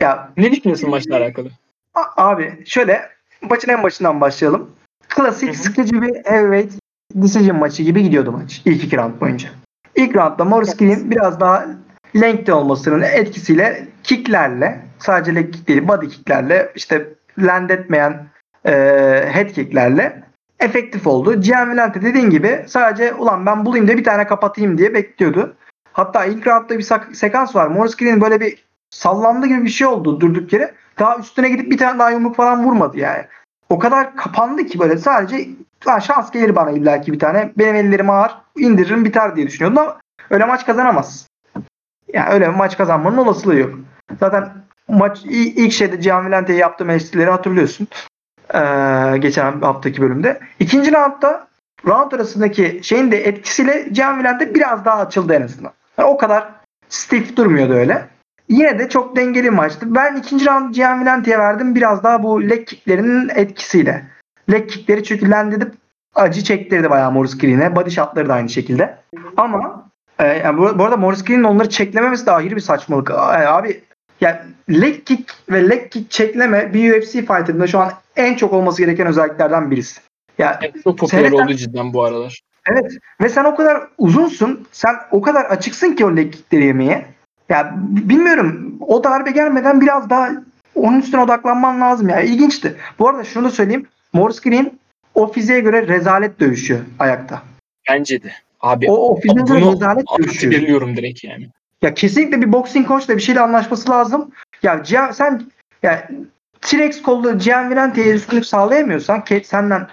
[0.00, 1.48] Ya Ne düşünüyorsun maçla alakalı?
[1.94, 3.08] A- Abi şöyle
[3.50, 4.70] maçın en başından başlayalım.
[5.08, 6.72] Klasik sıkıcı bir heavyweight
[7.14, 8.62] decision maçı gibi gidiyordu maç.
[8.64, 9.48] İlk iki round boyunca.
[9.94, 11.66] İlk roundda Maurice Green biraz daha
[12.20, 18.26] lengthy olmasının etkisiyle kicklerle sadece leg kick değil body kicklerle işte land etmeyen
[18.64, 18.72] e,
[19.32, 20.22] head kicklerle
[20.60, 21.40] efektif oldu.
[21.40, 25.56] Gian Villante dediğin gibi sadece ulan ben bulayım da bir tane kapatayım diye bekliyordu.
[25.92, 27.66] Hatta ilk roundda bir sekans var.
[27.98, 30.74] Green böyle bir sallandı gibi bir şey oldu durduk yere.
[30.98, 33.24] Daha üstüne gidip bir tane daha yumruk falan vurmadı yani.
[33.68, 35.48] O kadar kapandı ki böyle sadece
[35.86, 37.52] "Lan şans gelir bana illaki bir tane.
[37.58, 39.96] Benim ellerim ağır indiririm biter diye düşünüyordum ama
[40.30, 41.26] öyle maç kazanamaz.
[42.12, 43.74] Yani öyle maç kazanmanın olasılığı yok.
[44.20, 44.52] Zaten
[44.88, 47.88] maç ilk şeyde Cihan Vilante'ye yaptığım eleştirileri hatırlıyorsun.
[48.54, 50.40] Ee, geçen haftaki bölümde.
[50.58, 51.46] İkinci roundda
[51.86, 55.72] round arasındaki şeyin de etkisiyle Cihan Vilante biraz daha açıldı en azından.
[55.98, 56.48] Yani o kadar
[56.88, 58.08] stiff durmuyordu öyle.
[58.52, 59.94] Yine de çok dengeli maçtı.
[59.94, 64.04] Ben ikinci round Gian Villante'ye verdim biraz daha bu leg kicklerinin etkisiyle.
[64.52, 65.72] Leg kickleri çünkü land edip
[66.14, 67.76] acı çektirdi bayağı Morris Green'e.
[67.76, 68.98] Body shotları da aynı şekilde.
[69.36, 73.10] Ama e, yani bu, bu arada Morris Green'in onları çeklememesi de ayrı bir saçmalık.
[73.10, 73.80] E, abi
[74.20, 74.38] yani
[74.70, 79.06] leg kick ve leg kick çekleme bir UFC fighter'ında şu an en çok olması gereken
[79.06, 80.00] özelliklerden birisi.
[80.38, 82.40] Ya Evet, çok popüler Seneden- oldu cidden bu aralar.
[82.70, 87.06] Evet ve sen o kadar uzunsun, sen o kadar açıksın ki o leg kickleri yemeye.
[87.48, 90.30] Ya bilmiyorum o darbe gelmeden biraz daha
[90.74, 92.20] onun üstüne odaklanman lazım ya.
[92.20, 92.76] İlginçti.
[92.98, 93.86] Bu arada şunu da söyleyeyim.
[94.12, 94.72] Morris Green
[95.14, 97.42] o fiziğe göre rezalet dövüşüyor ayakta.
[97.90, 98.32] Bence de.
[98.60, 100.52] Abi O, o fiziğe göre rezalet dövüşüyor.
[100.52, 101.48] belirliyorum direkt yani.
[101.82, 104.30] Ya kesinlikle bir boxing coachla bir şeyle anlaşması lazım.
[104.62, 105.42] Ya Cihan- sen
[105.82, 106.08] ya
[106.60, 109.88] T-Rex kollu Gian Villante'ye üstünlük sağlayamıyorsan ki senden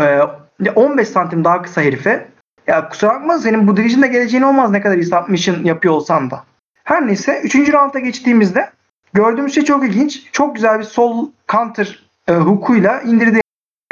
[0.00, 2.26] e, 15 santim daha kısa herife
[2.66, 6.44] Ya kusura bakma senin bu division'da geleceğin olmaz ne kadar iyi submission yapıyor olsan da.
[6.84, 7.54] Her neyse 3.
[7.54, 8.70] rounda geçtiğimizde
[9.14, 10.22] gördüğümüz şey çok ilginç.
[10.32, 13.40] Çok güzel bir sol counter e, hukuyla indirdi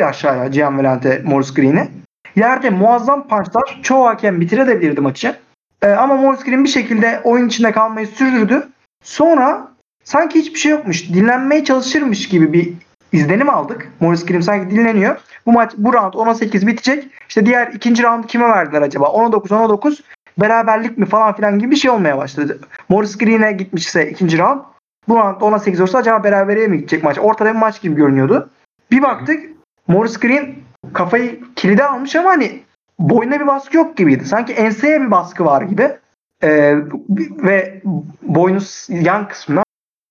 [0.02, 1.88] aşağıya Gian Vellante Morris Green'i.
[2.37, 5.37] Yerde muazzam punchlar çoğu hakem bitirebilirdi maçı.
[5.83, 8.68] E, ama Morris Green bir şekilde oyun içinde kalmayı sürdürdü.
[9.05, 9.68] Sonra
[10.05, 11.09] sanki hiçbir şey yokmuş.
[11.09, 12.72] Dinlenmeye çalışırmış gibi bir
[13.12, 13.92] izlenim aldık.
[14.00, 15.16] Morris Green sanki dinleniyor.
[15.46, 17.09] Bu maç bu round 10'a 8 bitecek.
[17.28, 19.05] İşte diğer ikinci round kime verdiler acaba?
[19.05, 20.02] 10'a 9 10'a 9
[20.38, 22.58] beraberlik mi falan filan gibi bir şey olmaya başladı.
[22.88, 24.60] Morris Green'e gitmişse ikinci round
[25.08, 27.18] bu round 10'a 8 olsa acaba beraberliğe mi gidecek maç?
[27.18, 28.50] Ortada bir maç gibi görünüyordu.
[28.90, 29.50] Bir baktık
[29.88, 30.54] Morris Green
[30.92, 32.62] kafayı kilide almış ama hani
[32.98, 34.24] boynuna bir baskı yok gibiydi.
[34.24, 35.98] Sanki enseye bir baskı var gibi.
[36.42, 36.74] Ee,
[37.18, 37.82] ve
[38.22, 39.62] boynuz yan kısmına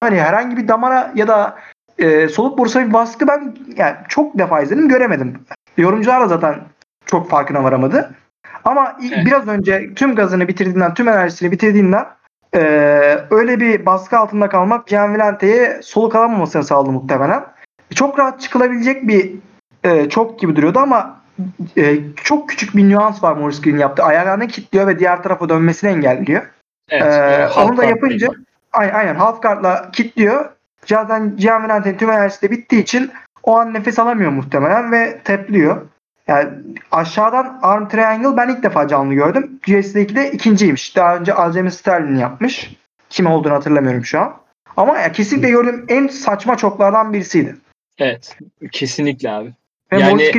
[0.01, 1.59] hani herhangi bir damara ya da
[1.97, 5.39] e, soluk borusa bir baskı ben yani çok defa izledim göremedim.
[5.77, 6.61] Yorumcular da zaten
[7.05, 8.11] çok farkına varamadı.
[8.65, 9.25] Ama Evet.
[9.25, 12.05] biraz önce tüm gazını bitirdiğinden, tüm enerjisini bitirdiğinden
[12.55, 12.59] e,
[13.31, 17.43] öyle bir baskı altında kalmak Gian Villante'ye soluk alamamasını sağladı muhtemelen.
[17.95, 19.31] Çok rahat çıkılabilecek bir
[19.83, 21.21] e, çok gibi duruyordu ama
[21.77, 24.03] e, çok küçük bir nüans var Morris Green yaptı.
[24.03, 26.41] Ayağını kilitliyor ve diğer tarafa dönmesini engelliyor.
[26.89, 27.13] Evet.
[27.13, 28.27] Ee, onu da yapınca
[28.73, 30.49] aynen, aynen half guard'la kilitliyor.
[30.85, 33.11] Zaten Gian Villante'nin tüm enerjisi de bittiği için
[33.43, 35.81] o an nefes alamıyor muhtemelen ve tepliyor.
[36.31, 36.49] Yani
[36.91, 39.59] aşağıdan arm triangle ben ilk defa canlı gördüm.
[39.79, 40.95] US'de ikinciymiş.
[40.95, 42.75] Daha önce Aljamain Sterling yapmış.
[43.09, 44.33] Kim olduğunu hatırlamıyorum şu an.
[44.77, 47.55] Ama ya kesinlikle gördüğüm en saçma çoklardan birisiydi.
[47.97, 48.37] Evet.
[48.71, 49.51] Kesinlikle abi.
[49.91, 50.33] Ve Yani,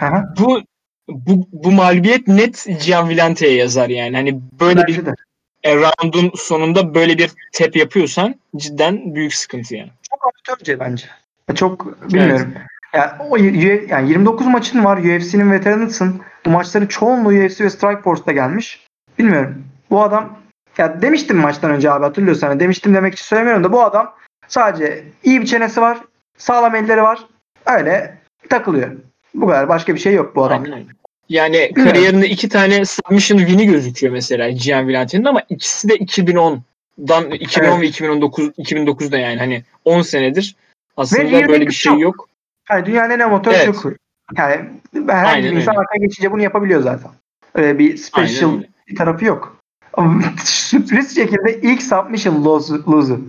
[0.00, 0.22] hı.
[0.38, 0.60] Bu
[1.08, 4.16] bu, bu mağlubiyet net Gian Villante'ye yazar yani.
[4.16, 5.14] Hani böyle Bence bir de.
[5.62, 9.90] e, round'un sonunda böyle bir tep yapıyorsan cidden büyük sıkıntı yani.
[10.10, 11.06] çok amatörce bence.
[11.54, 12.54] Çok bilmiyorum.
[12.94, 14.98] Yani, o, yani 29 maçın var.
[14.98, 16.20] UFC'nin veteranısın.
[16.46, 18.86] Bu maçların çoğunluğu UFC ve Strikeforce'da gelmiş.
[19.18, 19.64] Bilmiyorum.
[19.90, 20.38] Bu adam
[20.78, 22.48] ya demiştim maçtan önce abi hatırlıyorsan.
[22.48, 24.14] Hani demiştim demek için söylemiyorum da bu adam
[24.48, 25.98] sadece iyi bir çenesi var.
[26.38, 27.18] Sağlam elleri var.
[27.66, 28.90] Öyle takılıyor.
[29.34, 29.68] Bu kadar.
[29.68, 30.62] Başka bir şey yok bu adam.
[30.62, 30.84] Aynen.
[31.28, 37.70] Yani kariyerinde iki tane submission win'i gözüküyor mesela Gian Villante'nin ama ikisi de 2010'dan 2010
[37.70, 37.82] Evet.
[37.82, 40.56] ve 2009 2009'da yani hani 10 senedir
[40.96, 42.28] aslında böyle bir şey yok.
[42.70, 43.64] Yani dünyanın en amatör Evet.
[43.82, 43.92] çok.
[44.36, 44.70] Yani
[45.08, 45.80] herhangi Aynen bir insan öyle.
[45.80, 47.10] arkaya geçince bunu yapabiliyor zaten.
[47.54, 49.56] Öyle bir special bir tarafı yok.
[49.92, 53.20] Ama sürpriz şekilde ilk submission lose'u.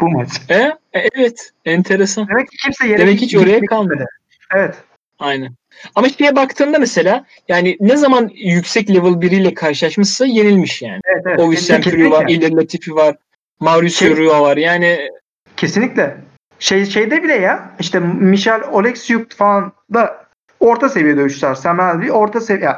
[0.00, 0.28] Bu maç.
[0.48, 0.72] E, e,
[1.14, 2.28] evet, enteresan.
[2.28, 4.06] Demek ki kimse yere Demek hiç oraya kalmadı.
[4.54, 4.74] Evet.
[5.18, 5.54] Aynen.
[5.94, 11.00] Ama şeye baktığında mesela yani ne zaman yüksek level biriyle karşılaşmışsa yenilmiş yani.
[11.04, 11.40] Evet evet.
[11.40, 11.66] Ovis.
[11.66, 13.16] Sempiru var, Latifi var,
[13.60, 14.56] Mauricio Rua var.
[14.56, 15.10] Yani
[15.56, 16.16] Kesinlikle.
[16.60, 20.24] Şey şeyde bile ya işte Michel Oleksiuk falan da
[20.60, 21.54] orta seviye dövüşçüler.
[21.54, 22.76] Sam Alvey orta seviye.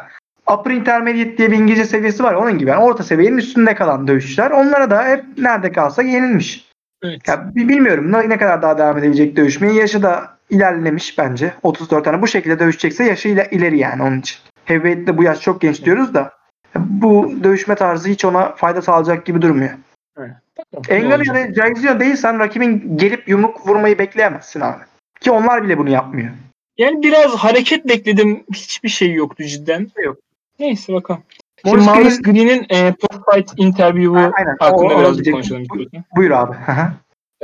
[0.52, 2.70] Upper Intermediate diye bir İngilizce seviyesi var onun gibi.
[2.70, 4.50] Yani orta seviyenin üstünde kalan dövüşçüler.
[4.50, 6.70] Onlara da hep nerede kalsa yenilmiş.
[7.02, 7.28] evet.
[7.28, 9.74] Ya bi- bilmiyorum ne, ne kadar daha devam edebilecek dövüşmeye.
[9.74, 11.54] Yaşı da ilerlemiş bence.
[11.62, 14.38] 34 tane bu şekilde dövüşecekse yaşı ile, ileri yani onun için.
[14.64, 16.32] Heavyweight'te bu yaş çok genç diyoruz da
[16.76, 19.70] bu dövüşme tarzı hiç ona fayda sağlayacak gibi durmuyor.
[20.16, 20.36] Bakalım
[20.72, 21.02] olacak.
[21.28, 24.82] ya da Jairzinho değilsen rakibin gelip yumruk vurmayı bekleyemezsin abi.
[25.20, 26.30] Ki onlar bile bunu yapmıyor.
[26.78, 28.44] Yani biraz hareket bekledim.
[28.54, 29.90] Hiçbir şey yoktu cidden.
[30.04, 30.16] Yok.
[30.58, 31.22] Neyse bakalım.
[31.64, 34.56] Şimdi Morris Maurice Green'in e, post-fight interview'u Ha, aynen.
[34.60, 35.32] hakkında O- diyecektim.
[35.32, 35.62] konuşalım.
[35.62, 36.04] istiyorsan.
[36.16, 36.56] Buyur abi.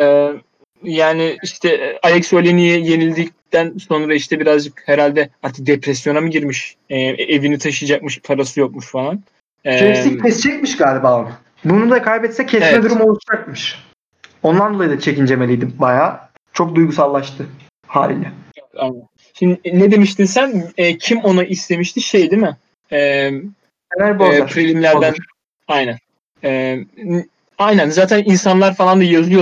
[0.01, 0.33] Ee,
[0.83, 6.77] yani işte e, Alex Oleni'ye yenildikten sonra işte birazcık herhalde artık depresyona mı girmiş?
[6.91, 9.23] Ee, evini taşıyacakmış, parası yokmuş falan.
[9.65, 11.31] Ee, Chelsea kesecekmiş galiba onu.
[11.65, 12.85] Bunu da kaybetse kesme Evet.
[12.85, 13.85] durumu olacakmış.
[14.43, 16.21] Ondan dolayı da çekincemeliydim bayağı.
[16.53, 17.47] Çok duygusallaştı
[17.87, 18.33] haliyle.
[18.77, 19.03] aynen.
[19.35, 20.65] Şimdi ne demiştin sen?
[20.77, 22.01] Ee, kim ona istemişti?
[22.01, 22.57] Şey değil mi?
[22.93, 23.31] Ee,
[23.99, 24.47] Fener e, Bozer.
[24.47, 25.13] prelimlerden.
[25.13, 25.27] Bozer.
[25.69, 25.99] Aynen.
[26.43, 27.27] N-
[27.59, 27.91] aynen.
[27.91, 29.41] Zaten insanlar falan da yazıyor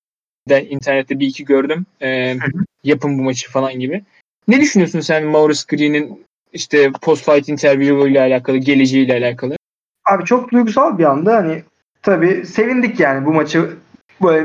[0.48, 1.86] da internette bir iki gördüm.
[2.02, 2.38] Hı.
[2.84, 4.02] yapın bu maçı falan gibi.
[4.48, 9.56] Ne düşünüyorsun sen Maurice Green'in işte post-fight interview ile alakalı, geleceğiyle alakalı?
[10.04, 11.62] Abi çok duygusal bir anda hani
[12.06, 13.76] tabii sevindik yani bu maçı
[14.22, 14.44] böyle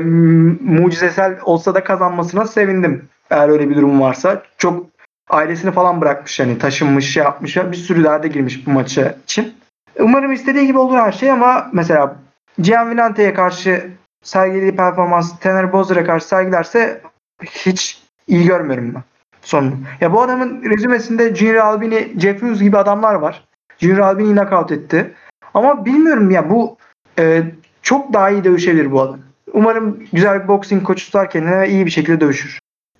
[0.60, 3.08] mucizesel olsa da kazanmasına sevindim.
[3.30, 4.42] Eğer öyle bir durum varsa.
[4.58, 4.86] Çok
[5.30, 9.54] ailesini falan bırakmış hani taşınmış şey yapmış bir sürü derde girmiş bu maçı için.
[9.98, 12.16] Umarım istediği gibi olur her şey ama mesela
[12.60, 13.90] Gian Villante'ye karşı
[14.22, 17.00] sergilediği performans Tener Bozer'e karşı sergilerse
[17.42, 19.02] hiç iyi görmüyorum ben
[19.42, 19.74] sonunu.
[20.00, 23.44] Ya bu adamın rezümesinde Junior Albini, Jeff Hughes gibi adamlar var.
[23.78, 25.14] Junior Albini knockout etti.
[25.54, 26.76] Ama bilmiyorum ya bu
[27.18, 27.42] e,
[27.82, 29.20] çok daha iyi dövüşebilir bu adam.
[29.52, 32.58] Umarım güzel bir boxing koçu tutar kendine ve iyi bir şekilde dövüşür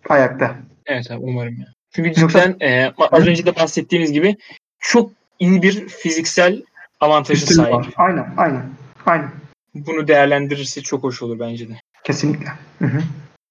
[0.09, 0.55] ayakta.
[0.87, 1.67] Evet abi umarım ya.
[1.95, 4.37] Çünkü Yoksa- cidden e, az önce de bahsettiğimiz gibi
[4.79, 6.63] çok iyi bir fiziksel
[7.01, 7.75] avantajı Üstünlüğü sahip.
[7.75, 7.89] var.
[7.97, 8.63] Aynen, aynen.
[9.07, 9.31] Aynen.
[9.75, 11.73] Bunu değerlendirirse çok hoş olur bence de.
[12.05, 12.49] Kesinlikle.
[12.79, 13.01] Hı hı.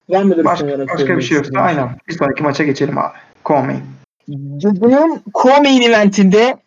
[0.09, 1.89] Var mıdır Başka, başka bir şey yoksa aynen.
[2.07, 3.14] Bir sonraki maça geçelim abi.
[3.43, 3.82] Kovmayın.
[4.64, 6.57] Bunun co-main eventinde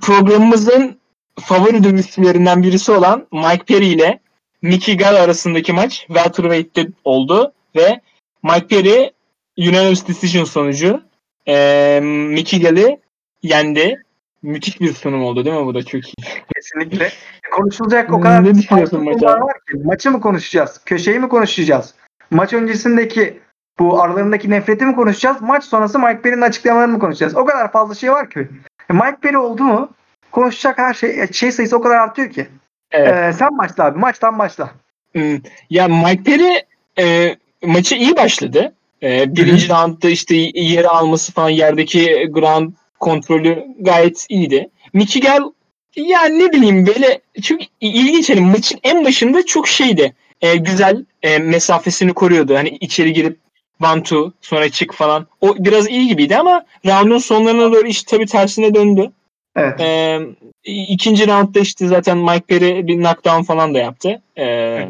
[0.00, 0.96] programımızın
[1.40, 4.20] favori dövüşçülerinden birisi olan Mike Perry ile
[4.62, 8.00] Mickey Gall arasındaki maç welterweight'te oldu ve
[8.42, 9.10] Mike Perry
[9.58, 11.02] unanimous decision sonucu
[11.46, 13.00] eee Mickey Gall'i
[13.42, 14.02] yendi.
[14.42, 16.14] Müthiş bir sunum oldu değil mi bu da çok iyi.
[16.54, 17.08] Kesinlikle.
[17.52, 19.26] Konuşulacak o kadar Ne düşünüyorsun maça?
[19.40, 19.78] var ki.
[19.84, 20.80] Maçı mı konuşacağız?
[20.86, 21.94] Köşeyi mi konuşacağız?
[22.30, 23.40] Maç öncesindeki
[23.78, 25.36] bu aralarındaki nefreti mi konuşacağız?
[25.42, 27.36] Maç sonrası Mike Perry'nin açıklamalarını mı konuşacağız?
[27.36, 28.48] O kadar fazla şey var ki.
[28.90, 29.88] E, Mike Perry oldu mu
[30.32, 32.46] konuşacak her şey şey sayısı o kadar artıyor ki.
[32.90, 33.14] Evet.
[33.14, 33.98] Ee, sen başla abi.
[33.98, 34.70] Maçtan başla.
[35.12, 35.38] Hmm,
[35.70, 36.58] Ya Mike Perry
[36.98, 38.72] e, maçı iyi başladı.
[39.02, 44.70] E, birinci roundda işte yeri alması falan yerdeki ground kontrolü gayet iyiydi.
[44.92, 45.52] Mickey Gall
[45.96, 48.30] ya ne bileyim böyle çok ilginç.
[48.30, 50.14] Yani maçın en başında çok şeydi.
[50.40, 52.54] E, güzel e, mesafesini koruyordu.
[52.56, 53.38] Hani içeri girip
[53.84, 55.26] one two sonra çık falan.
[55.40, 59.12] O biraz iyi gibiydi ama roundun sonlarına doğru iş tabii tersine döndü.
[59.56, 59.80] Evet.
[59.80, 60.20] Ee,
[60.64, 64.22] ikinci roundda işte zaten Mike Perry bir knockdown falan da yaptı.
[64.38, 64.88] Ee,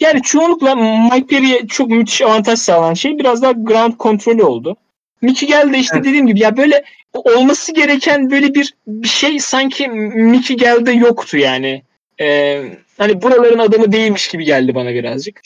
[0.00, 4.76] yani çoğunlukla Mike Perry'e çok müthiş avantaj sağlayan şey biraz daha ground kontrolü oldu.
[5.22, 6.06] Mickey Gall de işte Evet.
[6.06, 11.82] dediğim gibi ya böyle olması gereken böyle bir, bir şey sanki Mickey Gall'de yoktu yani.
[12.20, 12.64] Ee,
[12.98, 15.40] hani buraların adamı değilmiş gibi geldi bana birazcık.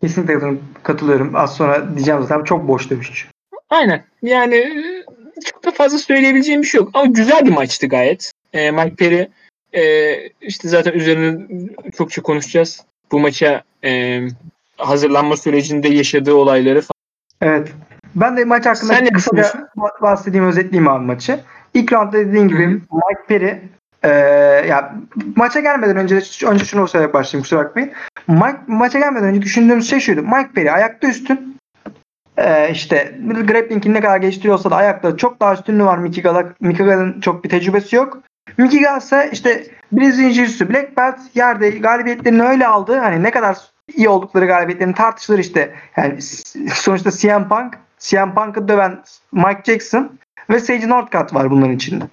[0.00, 0.34] Kesinlikle
[0.82, 1.36] katılıyorum.
[1.36, 3.28] Az sonra diyeceğim zaten çok boş dövüş.
[3.70, 4.04] Aynen.
[4.22, 4.64] Yani
[5.44, 6.90] çok da fazla söyleyebileceğim bir şey yok.
[6.94, 8.32] Ama güzel bir maçtı gayet.
[8.52, 9.28] E, Mike Perry
[9.72, 11.46] e, işte zaten üzerine
[11.98, 12.84] çokça konuşacağız.
[13.12, 14.20] Bu maça e,
[14.76, 16.96] hazırlanma sürecinde yaşadığı olayları falan.
[17.42, 17.72] Evet.
[18.14, 19.60] Ben de maç hakkında Sen kısaca düşünüyorsun?
[20.02, 21.40] bahsedeyim, özetleyeyim abi maçı.
[21.74, 22.72] İlk roundda dediğin gibi Hı hı.
[22.72, 23.60] Mike Perry
[24.02, 24.08] e,
[24.68, 24.94] ya
[25.36, 26.14] maça gelmeden önce
[26.46, 27.92] önce şunu söyleyerek başlayayım kusura bakmayın.
[28.28, 30.22] Mike, maça gelmeden önce düşündüğümüz şey şuydu.
[30.22, 31.55] Mike Perry ayakta üstün.
[32.36, 35.98] E, işte grappling'in ne kadar geliştiriyorsa da ayakta çok daha üstünlüğü var.
[35.98, 36.22] Mickey
[36.86, 38.18] Gall'ın çok bir tecrübesi yok.
[38.58, 42.98] Mickey Gall ise işte Brezilya Jiu-Jitsu Black Belt yerde galibiyetlerini öyle aldı.
[42.98, 43.56] Hani ne kadar
[43.94, 45.74] iyi oldukları galibiyetlerini tartışılır işte.
[45.96, 46.22] Yani
[46.74, 50.18] sonuçta CM Punk, CM Punk'ı döven Mike Jackson
[50.50, 52.04] ve Sage Northcutt var bunların içinde.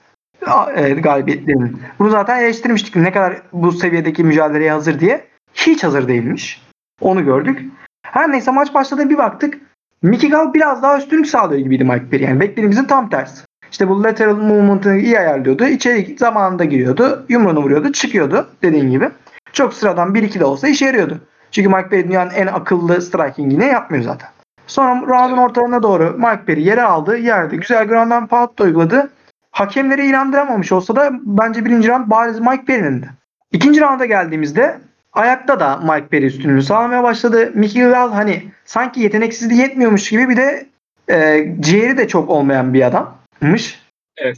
[0.75, 1.81] E, galibiyetlerinin.
[1.99, 2.95] Bunu zaten eleştirmiştik.
[2.95, 5.27] Ne kadar bu seviyedeki mücadeleye hazır diye.
[5.53, 6.61] Hiç hazır değilmiş.
[7.01, 7.61] Onu gördük.
[8.05, 9.59] Her neyse maç başladı bir baktık.
[10.03, 12.23] Mickey Gall biraz daha üstünlük sağlıyor gibiydi Mike Perry.
[12.23, 13.41] Yani beklediğimizin tam tersi.
[13.71, 15.65] İşte bu lateral movement'ını iyi ayarlıyordu.
[15.65, 17.25] İçeri zamanında giriyordu.
[17.29, 17.91] Yumruğunu vuruyordu.
[17.91, 19.09] Çıkıyordu dediğin gibi.
[19.53, 21.19] Çok sıradan 1-2 de olsa işe yarıyordu.
[21.51, 24.29] Çünkü Mike Perry dünyanın en akıllı striking'ini yapmıyor zaten.
[24.67, 27.17] Sonra round'un ortalarına doğru Mike Perry yere aldı.
[27.17, 29.09] Yerde güzel ground and pound da uyguladı.
[29.51, 33.05] Hakemleri inandıramamış olsa da bence birinci round bariz Mike Perry'nin de.
[33.51, 34.79] İkinci rounda geldiğimizde
[35.13, 37.51] ayakta da Mike Perry üstünlüğü sağlamaya başladı.
[37.55, 40.65] Mickey Gall hani sanki yeteneksizliği yetmiyormuş gibi bir de
[41.09, 43.81] e, ciğeri de çok olmayan bir adammış.
[44.17, 44.37] Evet.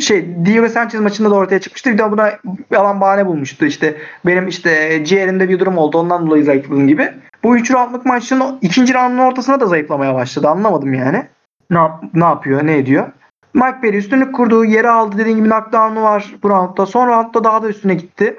[0.00, 1.92] Şey Diego Sanchez maçında da ortaya çıkmıştı.
[1.92, 2.32] Bir de buna
[2.70, 3.64] yalan bahane bulmuştu.
[3.66, 3.96] İşte
[4.26, 7.12] benim işte ciğerimde bir durum oldu ondan dolayı zayıfladım gibi.
[7.42, 10.48] Bu 3 roundluk maçın ikinci roundun ortasına da zayıflamaya başladı.
[10.48, 11.26] Anlamadım yani.
[11.70, 13.06] Ne, yap- ne yapıyor, ne ediyor.
[13.54, 16.86] Mike Perry üstünlük kurdu, yere aldı dediğin gibi knockdown'u var bu roundda.
[16.86, 18.36] Son roundda daha da üstüne gitti.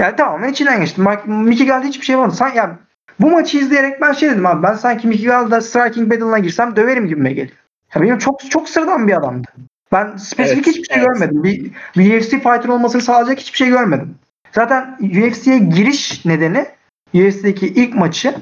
[0.00, 1.00] Yani tamamen içinden geçti.
[1.00, 2.30] Mike, Mickey Gall'da hiçbir şey var.
[2.30, 2.74] Sen, yani
[3.20, 4.62] bu maçı izleyerek ben şey dedim abi.
[4.62, 7.56] Ben sanki Mickey Gall'da striking battle'ına girsem döverim gibime geliyor.
[7.94, 9.48] Ya benim çok çok sıradan bir adamdı.
[9.92, 11.08] Ben spesifik Evet, hiçbir şey evet.
[11.08, 11.44] görmedim.
[11.44, 14.14] Bir, bir UFC fighter olmasını sağlayacak hiçbir şey görmedim.
[14.52, 16.66] Zaten UFC'ye giriş nedeni
[17.14, 18.34] UFC'deki ilk maçı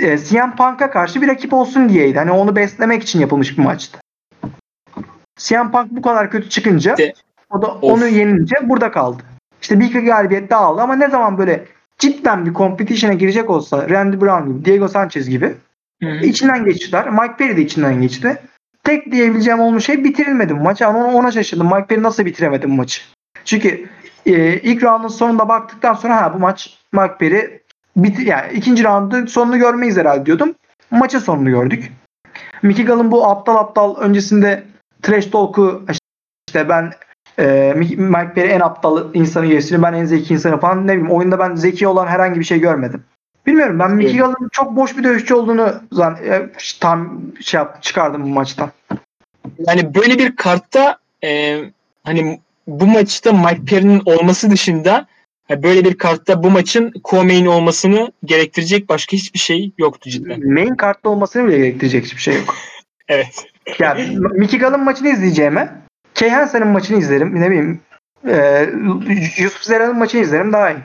[0.00, 2.18] e, CM Punk'a karşı bir rakip olsun diyeydi.
[2.18, 3.98] Hani onu beslemek için yapılmış bir maçtı.
[5.36, 6.96] CM Punk bu kadar kötü çıkınca
[7.50, 9.22] o da onu yenince burada kaldı.
[9.62, 11.64] İşte bir iki galibiyet daha aldı ama ne zaman böyle
[11.98, 15.54] cidden bir competition'a girecek olsa Randy Brown gibi, Diego Sanchez gibi
[16.02, 16.26] Hı hı.
[16.26, 17.10] içinden geçtiler.
[17.10, 18.38] Mike Perry de içinden geçti.
[18.84, 20.82] Tek diyebileceğim olmuş şey bitirilmedi bu maç.
[20.82, 21.66] Ama ona, ona şaşırdım.
[21.66, 23.02] Mike Perry nasıl bitiremedi bu maçı?
[23.44, 23.88] Çünkü
[24.26, 27.60] e, ilk roundun sonunda baktıktan sonra ha bu maç Mike Perry
[27.96, 30.54] bitir yani ikinci roundun sonunu görmeyiz herhalde diyordum.
[30.90, 31.92] Maçın sonunu gördük.
[32.62, 34.62] Mickey Gall'ın bu aptal aptal öncesinde
[35.02, 35.84] trash talk'u
[36.48, 36.92] işte ben
[37.38, 39.82] e, Mike Perry en aptal insanı geçti.
[39.82, 43.04] Ben en zeki insanı falan ne bileyim oyunda ben zeki olan herhangi bir şey görmedim.
[43.46, 44.16] Bilmiyorum ben Mickey.
[44.16, 48.70] Gall'ın çok boş bir dövüşçü olduğunu zan, e, tam şey yap, çıkardım bu maçtan.
[49.58, 51.60] Yani böyle bir kartta e,
[52.04, 55.06] hani bu maçta Mike Perry'nin olması dışında
[55.48, 60.52] ha, böyle bir kartta bu maçın co-main olmasını gerektirecek başka hiçbir şey yoktu cidden.
[60.52, 62.54] Main kartta olmasını bile gerektirecek hiçbir şey yok.
[63.08, 63.46] Evet.
[63.78, 65.82] Yani Mickey Gall'ın maçını izleyeceğime
[66.22, 67.40] Kay Hansen'in maçını izlerim.
[67.40, 67.80] Ne bileyim
[68.28, 68.66] e,
[69.38, 70.78] Yusuf Zera'nın maçını izlerim daha iyi.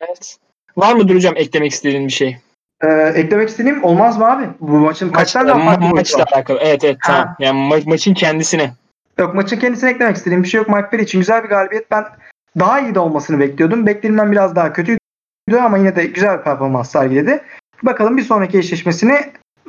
[0.00, 0.36] Evet.
[0.76, 2.36] Var mıdır hocam eklemek istediğin bir şey?
[2.82, 4.44] E, eklemek istediğim olmaz mı abi?
[4.60, 6.28] Bu maçın kaç Maçla, tane ma- maçla var?
[6.32, 6.58] alakalı.
[6.62, 7.12] Evet evet Ha.
[7.12, 7.36] tamam.
[7.38, 8.72] Yani ma- maçın kendisine.
[9.18, 10.68] Yok maçın kendisine eklemek istediğim bir şey yok.
[10.68, 11.90] Mike Perry için güzel bir galibiyet.
[11.90, 12.04] Ben
[12.58, 13.86] daha iyi de olmasını bekliyordum.
[13.86, 14.98] Beklediğimden biraz daha kötüydü
[15.62, 17.40] ama yine de güzel bir performans sergiledi.
[17.82, 19.20] Bakalım bir sonraki eşleşmesini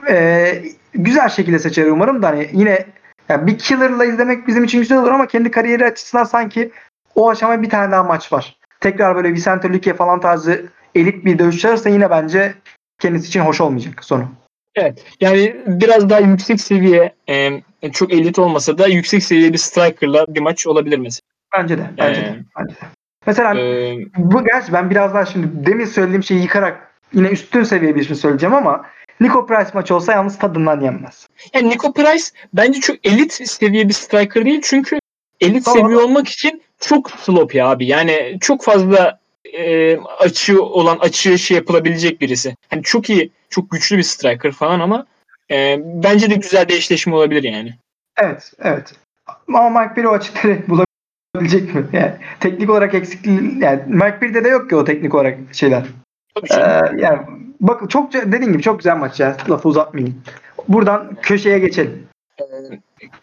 [0.10, 0.54] e,
[0.94, 2.86] güzel şekilde seçer umarım da hani yine
[3.30, 6.72] ya bir killer'la izlemek bizim için güzel olur ama kendi kariyeri açısından sanki
[7.16, 8.56] o aşamaya bir tane daha maç var.
[8.80, 10.66] Tekrar böyle Vicente Luque falan tarzı
[10.96, 12.54] elit bir dövüş çağırırsa yine bence
[13.00, 14.30] kendisi için hoş olmayacak sonu.
[14.76, 15.06] Evet.
[15.22, 17.62] Yani biraz daha yüksek seviye e,
[17.94, 21.22] çok elit olmasa da yüksek seviye bir striker'la bir maç olabilir mesela.
[21.58, 21.82] Bence de.
[21.98, 22.36] Bence Ee, de.
[22.60, 22.80] Bence de.
[23.26, 27.96] Mesela E, Bu gerçi ben biraz daha şimdi demin söylediğim şeyi yıkarak yine üstün seviye
[27.96, 28.86] bir şey söyleyeceğim ama
[29.20, 31.28] Nico Price maçı olsa yalnız tadından yenmez.
[31.54, 35.00] yani Nico Price bence çok elit seviye bir striker değil çünkü
[35.42, 35.82] elit Tamam.
[35.82, 37.86] seviye olmak için çok sloppy abi.
[37.86, 39.20] Yani çok fazla
[39.54, 42.56] e, açı olan açı şey yapılabilecek birisi.
[42.70, 45.06] Hani çok iyi, çok güçlü bir striker falan ama
[45.52, 47.74] e, bence de güzel bir eşleşme olabilir yani.
[48.18, 48.94] Evet, evet.
[49.48, 51.86] Ama Mike Perry o açıkları bulabilecek mi?
[51.94, 55.84] Yani teknik olarak eksikliği yani Mike Perry'de de yok ki o teknik olarak şeyler.
[56.36, 57.20] Tabii Ee, yani
[57.60, 59.38] bak çok dediğin gibi çok güzel maç ya.
[59.50, 60.22] Lafı uzatmayayım.
[60.68, 62.08] Buradan köşeye geçelim.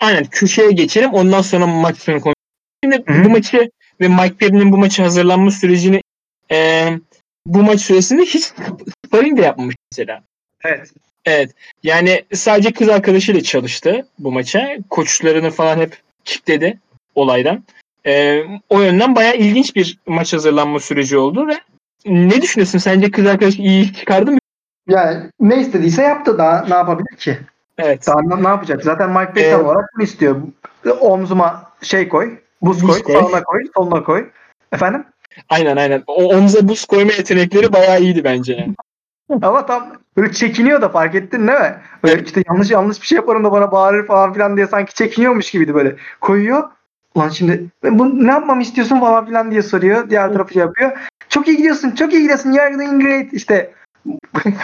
[0.01, 1.11] Aynen köşeye geçelim.
[1.11, 2.35] Ondan sonra maç sonu konuşalım.
[2.85, 3.70] Şimdi bu maçı
[4.01, 6.01] ve Mike Perry'nin bu maçı hazırlanma sürecini
[6.51, 6.89] e,
[7.47, 8.53] bu maç süresinde hiç
[9.07, 10.22] sparring de yapmamış mesela.
[10.64, 10.93] Evet.
[11.24, 11.51] Evet.
[11.82, 14.76] Yani sadece kız arkadaşıyla çalıştı bu maça.
[14.91, 16.78] Koçlarını falan hep kilitledi
[17.14, 17.64] olaydan.
[18.07, 21.61] E, o yönden bayağı ilginç bir maç hazırlanma süreci oldu ve
[22.07, 22.79] ne düşünüyorsun?
[22.79, 24.39] Sence kız arkadaş iyi iş çıkardı mı?
[24.89, 27.39] Yani ne istediyse yaptı daha ne yapabilir ki?
[27.79, 28.07] Evet.
[28.07, 28.83] Daha ne, ne yapacak?
[28.83, 30.37] Zaten Mike Perry Ee, olarak bunu istiyor.
[31.01, 33.15] Omzuma şey koy, buz koy, koy.
[33.15, 34.29] sağına koy, soluna koy.
[34.73, 35.05] Efendim?
[35.49, 36.03] Aynen aynen.
[36.07, 38.53] O omza buz koyma yetenekleri bayağı iyiydi bence.
[38.53, 38.75] Yani.
[39.43, 41.75] Ama tam böyle çekiniyor da fark ettin değil mi?
[42.03, 45.51] Böyle işte yanlış yanlış bir şey yaparım da bana bağırır falan filan diye sanki çekiniyormuş
[45.51, 45.97] gibiydi böyle.
[46.21, 46.65] Koyuyor.
[47.15, 50.11] Ulan şimdi "Ben bu ne yapmamı istiyorsun falan filan diye soruyor.
[50.11, 50.93] Diğer tarafı şey yapıyor.
[51.35, 52.53] Çok iyi gidiyorsun, çok iyi gidiyorsun.
[52.53, 53.32] You're doing great.
[53.32, 53.70] İşte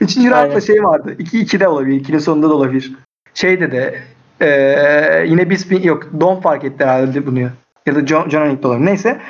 [0.00, 1.16] üçüncü roundda şey vardı.
[1.18, 2.04] 2-2 de olabilir.
[2.04, 2.92] 2'nin sonunda da olabilir.
[3.34, 3.98] Şeyde de
[4.40, 6.08] eee yine Bisping yok.
[6.20, 7.40] Don fark etti herhalde bunu.
[7.86, 8.86] Ya da John, John Anik olabilir.
[8.86, 9.20] Neyse.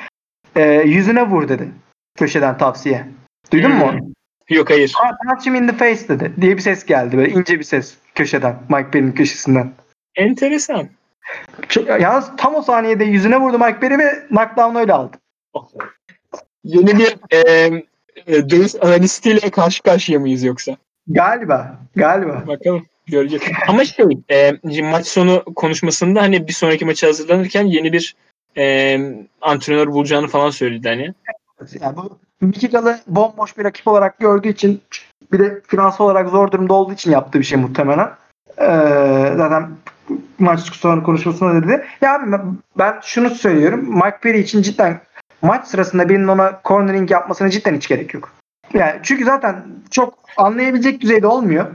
[0.56, 1.68] Eee, yüzüne vur dedi.
[2.18, 3.06] Köşeden tavsiye.
[3.52, 3.88] Duydun mu Hmm.
[3.88, 3.98] onu?
[4.50, 4.92] Yok hayır.
[5.28, 6.32] Punch him in the face dedi.
[6.40, 8.56] Diye bir ses geldi böyle ince bir ses köşeden.
[8.68, 9.72] Mike Perry'nin köşesinden.
[10.16, 10.88] Enteresan.
[11.68, 15.16] Çok, yalnız tam o saniyede yüzüne vurdu Mike Perry ve knockdown öyle aldı.
[16.64, 17.38] Yeni bir e,
[18.26, 20.76] e, analistiyle karşı karşıya mıyız yoksa?
[21.08, 21.78] Galiba.
[21.96, 22.44] Galiba.
[22.46, 23.44] Bakalım göreceğiz.
[23.68, 24.52] Ama şey e,
[24.82, 28.16] maç sonu konuşmasında hani bir sonraki maça hazırlanırken yeni bir
[28.56, 28.98] e,
[29.40, 31.14] antrenör bulacağını falan söyledi hani.
[31.80, 34.80] Yani bu Mikikalı bomboş bir rakip olarak gördüğü için
[35.32, 38.10] bir de finansal olarak zor durumda olduğu için yaptığı bir şey muhtemelen.
[38.58, 39.70] Ee, zaten
[40.38, 41.84] maç sonra konuşmasında dedi.
[42.00, 42.28] Ya
[42.78, 43.94] ben şunu söylüyorum.
[43.94, 45.00] Mike Perry için cidden
[45.42, 48.30] maç sırasında birinin ona cornering yapmasına cidden hiç gerek yok.
[48.74, 51.66] Yani çünkü zaten çok anlayabilecek düzeyde olmuyor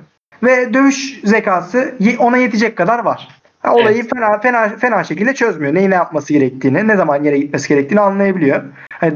[0.43, 3.27] ve dövüş zekası ona yetecek kadar var.
[3.69, 4.09] Olayı Evet.
[4.13, 5.73] fena fena fena şekilde çözmüyor.
[5.73, 8.63] Neyi ne yapması gerektiğini, ne zaman yere gitmesi gerektiğini anlayabiliyor.
[8.93, 9.13] Hani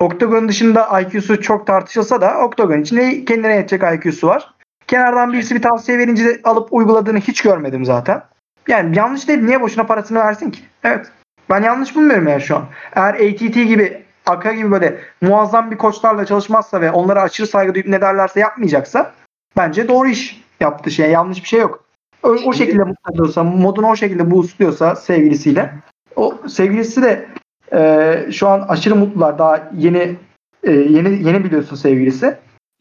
[0.00, 4.54] Oktagon dışında IQ'su çok tartışılsa da Oktagon içinde kendine yetecek IQ'su var.
[4.86, 8.22] Kenardan birisi bir tavsiye verince alıp uyguladığını hiç görmedim zaten.
[8.68, 9.42] Yani yanlış değil.
[9.42, 10.60] Niye boşuna parasını versin ki?
[10.84, 11.06] Evet.
[11.50, 12.64] Ben yanlış bulmuyorum yani şu an.
[12.94, 17.86] Eğer ATT gibi Aka gibi böyle muazzam bir koçlarla çalışmazsa ve onlara aşırı saygı duyup
[17.86, 19.12] ne derlerse yapmayacaksa
[19.56, 21.10] bence doğru iş yaptığı şey.
[21.10, 21.84] Yanlış bir şey yok.
[22.22, 25.74] O, o şekilde mutlu ediyorsa, modunu o şekilde boostluyorsa sevgilisiyle
[26.16, 27.26] o sevgilisi de
[27.72, 29.38] e, şu an aşırı mutlular.
[29.38, 30.16] Daha yeni
[30.62, 32.26] e, yeni yeni biliyorsun sevgilisi.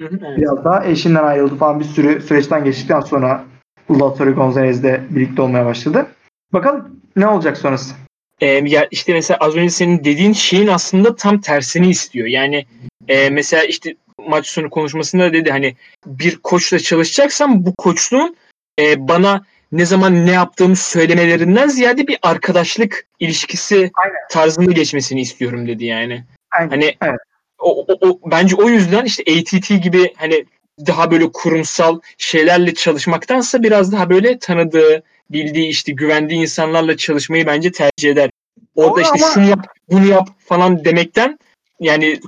[0.02, 0.38] Hı hı, evet.
[0.38, 3.44] Biraz daha eşinden ayrıldı falan bir sürü süreçten geçtikten sonra
[3.92, 6.06] Lautaro Gonzalez'le birlikte olmaya başladı.
[6.54, 7.96] Bakalım ne olacak sonrası.
[8.42, 12.28] E, ya işte mesela az önce senin dediğin şeyin aslında tam tersini istiyor.
[12.28, 12.66] Yani
[13.08, 13.96] e, mesela işte
[14.28, 15.76] maç sonu konuşmasında dedi hani
[16.06, 18.36] bir koçla çalışacaksam bu koçluğun
[18.80, 24.16] e, bana ne zaman ne yaptığımı söylemelerinden ziyade bir arkadaşlık ilişkisi Aynen.
[24.32, 26.24] tarzında geçmesini istiyorum dedi yani.
[26.52, 26.70] Aynen.
[26.70, 27.20] Hani Evet.
[27.60, 30.46] o, o, o- bence o yüzden işte ATT gibi hani
[30.88, 37.72] daha böyle kurumsal şeylerle çalışmaktansa biraz daha böyle tanıdığı, bildiği işte güvendiği insanlarla çalışmayı bence
[37.72, 38.30] tercih eder.
[38.76, 41.40] Orada Doğru işte ama- şunu yap, bunu yap falan demekten
[41.80, 42.20] yani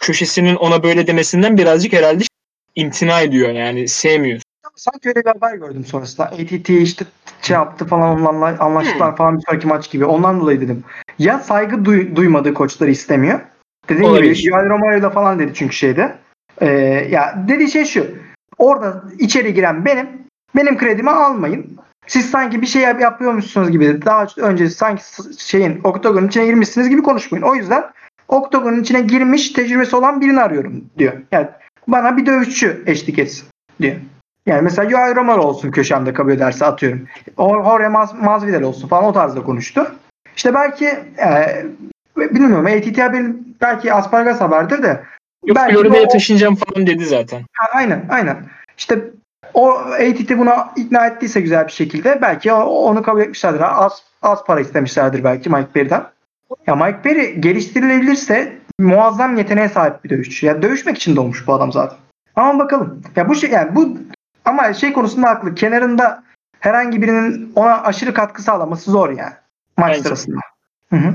[0.00, 2.24] köşesinin ona böyle demesinden birazcık herhalde
[2.74, 4.40] imtina ediyor yani sevmiyor.
[4.76, 6.26] sanki öyle bir haber gördüm sonrasında.
[6.26, 7.04] ATT işte
[7.42, 10.04] şey yaptı falan onlarla anlaştılar falan bir sonraki maç gibi.
[10.04, 10.84] Ondan dolayı dedim.
[11.18, 13.40] Ya saygı duy- duymadığı koçları istemiyor.
[13.88, 14.36] Dediğim Olabilir.
[14.36, 16.16] gibi Joel Romero'da falan dedi çünkü şeyde.
[16.60, 16.66] Ee,
[17.10, 18.06] ya dediği şey şu.
[18.58, 20.08] Orada içeri giren benim.
[20.56, 21.76] Benim kredimi almayın.
[22.10, 25.02] Siz sanki bir şey yap- yapıyormuşsunuz gibi daha önce sanki
[25.38, 27.44] şeyin oktagonun içine girmişsiniz gibi konuşmayın.
[27.44, 27.84] O yüzden
[28.28, 31.12] oktagonun içine girmiş tecrübesi olan birini arıyorum diyor.
[31.32, 31.46] Yani
[31.88, 33.48] bana bir dövüşçü eşlik etsin
[33.80, 33.96] diyor.
[34.46, 37.06] Yani mesela Joel Romero olsun köşemde kabul ederse atıyorum.
[37.36, 39.94] Or- Jorge Mas- Masvidal olsun falan o tarzda konuştu.
[40.36, 40.86] İşte belki
[41.18, 41.64] e,
[42.16, 45.00] bilmiyorum ATT haberin belki Aspargas haberdir de
[45.46, 47.42] Yok Florida'ya taşınacağım falan dedi zaten.
[47.52, 48.36] Ha, aynen aynen.
[48.78, 48.98] İşte
[49.54, 53.84] o ATT buna ikna ettiyse güzel bir şekilde belki onu kabul etmişlerdir.
[53.84, 56.04] Az, az para istemişlerdir belki Mike Perry'den.
[56.66, 60.46] Ya Mike Perry geliştirilebilirse muazzam yeteneğe sahip bir dövüşçü.
[60.46, 61.98] Ya dövüşmek için doğmuş bu adam zaten.
[62.36, 63.02] Ama bakalım.
[63.16, 63.98] Ya bu şey yani bu
[64.44, 65.54] ama şey konusunda haklı.
[65.54, 66.22] Kenarında
[66.60, 69.32] herhangi birinin ona aşırı katkı sağlaması zor yani.
[69.76, 70.02] Maç Bence.
[70.02, 70.40] sırasında.
[70.90, 71.14] Hı hı.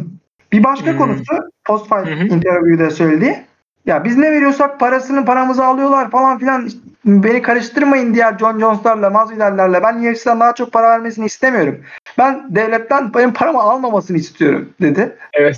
[0.52, 0.98] Bir başka Hmm.
[0.98, 1.34] konusu
[1.66, 3.46] post fight interview'de söylediği.
[3.86, 6.70] Ya biz ne veriyorsak parasını paramızı alıyorlar falan filan.
[7.06, 9.84] Beni karıştırmayın diğer John Jones'larla, Masvidal'lerle.
[9.84, 11.82] Ben UFC'den daha çok para vermesini istemiyorum.
[12.18, 15.16] Ben devletten benim paramı almamasını istiyorum dedi.
[15.34, 15.58] Evet.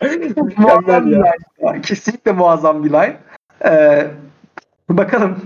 [0.56, 1.32] muazzam bir ya.
[1.62, 1.80] line.
[1.80, 3.16] Kesinlikle muazzam bir line.
[3.64, 4.06] Ee,
[4.88, 5.38] bakalım.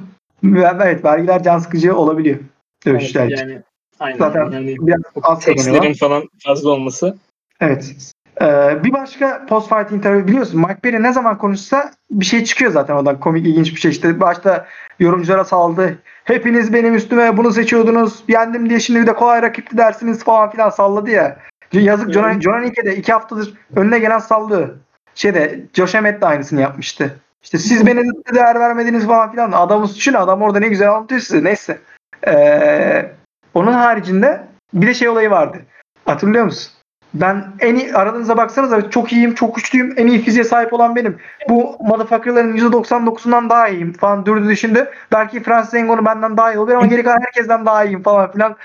[0.83, 2.39] Evet vergiler can sıkıcı olabiliyor.
[2.87, 3.37] Dövüşler için.
[3.37, 3.63] yani
[4.01, 4.19] aynen.
[4.19, 7.17] Zaten yani biraz az falan fazla olması.
[7.61, 8.14] Evet.
[8.43, 12.73] Ee, bir başka post fight interview biliyorsun Mike Perry ne zaman konuşsa bir şey çıkıyor
[12.73, 14.67] zaten oradan komik ilginç bir şey işte başta
[14.99, 15.99] yorumculara saldı.
[16.25, 18.25] Hepiniz benim üstüme bunu seçiyordunuz.
[18.29, 21.37] Yendim diye şimdi bir de kolay rakipli dersiniz falan filan salladı ya.
[21.73, 22.67] Yazık Evet.
[22.67, 24.69] Ike de iki haftadır önüne gelen sallıyor.
[25.15, 27.17] Şeyde Josh Emmett de aynısını yapmıştı.
[27.43, 29.53] İşte siz beni değer vermediniz falan filan.
[29.53, 30.19] Adamın suçu ne?
[30.19, 31.45] Adam orada ne güzel anlatıyor size.
[31.45, 31.79] Neyse.
[32.27, 33.13] Ee,
[33.55, 35.59] onun haricinde bir de şey olayı vardı.
[36.05, 36.73] Hatırlıyor musun?
[37.15, 41.19] Ben en iyi aranıza baksanıza çok iyiyim, çok güçlüyüm, en iyi fiziğe sahip olan benim.
[41.49, 44.91] Bu motherfucker'ların %99'undan daha iyiyim falan durdu düşündü.
[45.13, 48.57] Belki Francis Ngannou benden daha iyi olabilir ama geri kalan herkesten daha iyiyim falan filan.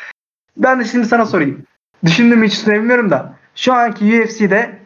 [0.58, 1.64] Ben de şimdi sana sorayım.
[2.06, 3.34] Düşündüm hiç sevmiyorum da.
[3.56, 4.80] Şu anki UFC'de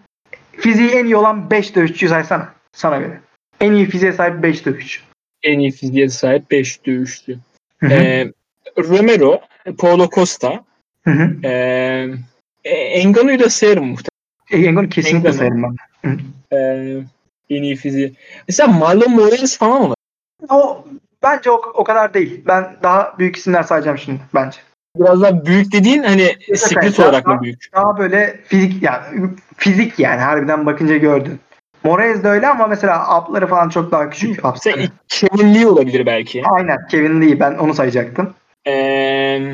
[0.52, 2.50] fiziği en iyi olan 5 dövüşçüyü saysana.
[2.72, 3.20] Sana göre.
[3.62, 5.02] En iyi fiziğe sahip 5 dövüşçü.
[5.44, 7.40] En iyi fiziğe sahip 5 dövüştü.
[7.80, 7.94] Hı hı.
[7.94, 8.32] Ee,
[8.78, 9.42] Romero,
[9.78, 10.64] Paulo Costa,
[11.44, 12.08] ee,
[12.66, 14.14] e, Ngannou'yu da sayarım muhtemelen.
[14.52, 15.38] E, Ngannou kesinlikle Ngannou.
[15.38, 16.20] sayarım ben.
[16.58, 17.04] Ee,
[17.50, 18.14] en iyi fiziği.
[18.48, 19.94] Mesela Marlon Moraes falan mı?
[20.50, 20.86] O
[21.24, 22.42] bence o, o kadar değil.
[22.48, 24.58] Ben daha büyük isimler sayacağım şimdi bence.
[25.00, 27.70] Biraz daha büyük dediğin hani split daha- olarak mı büyük?
[27.76, 31.40] Daha böyle fizik yani fizik yani harbiden bakınca gördün.
[31.84, 34.44] Moraes de öyle ama mesela up'ları falan çok daha küçük.
[34.44, 34.88] Mesela.
[35.08, 36.44] Kevin Lee olabilir belki.
[36.46, 38.34] Aynen Kevin Lee ben onu sayacaktım.
[38.68, 39.54] Ee,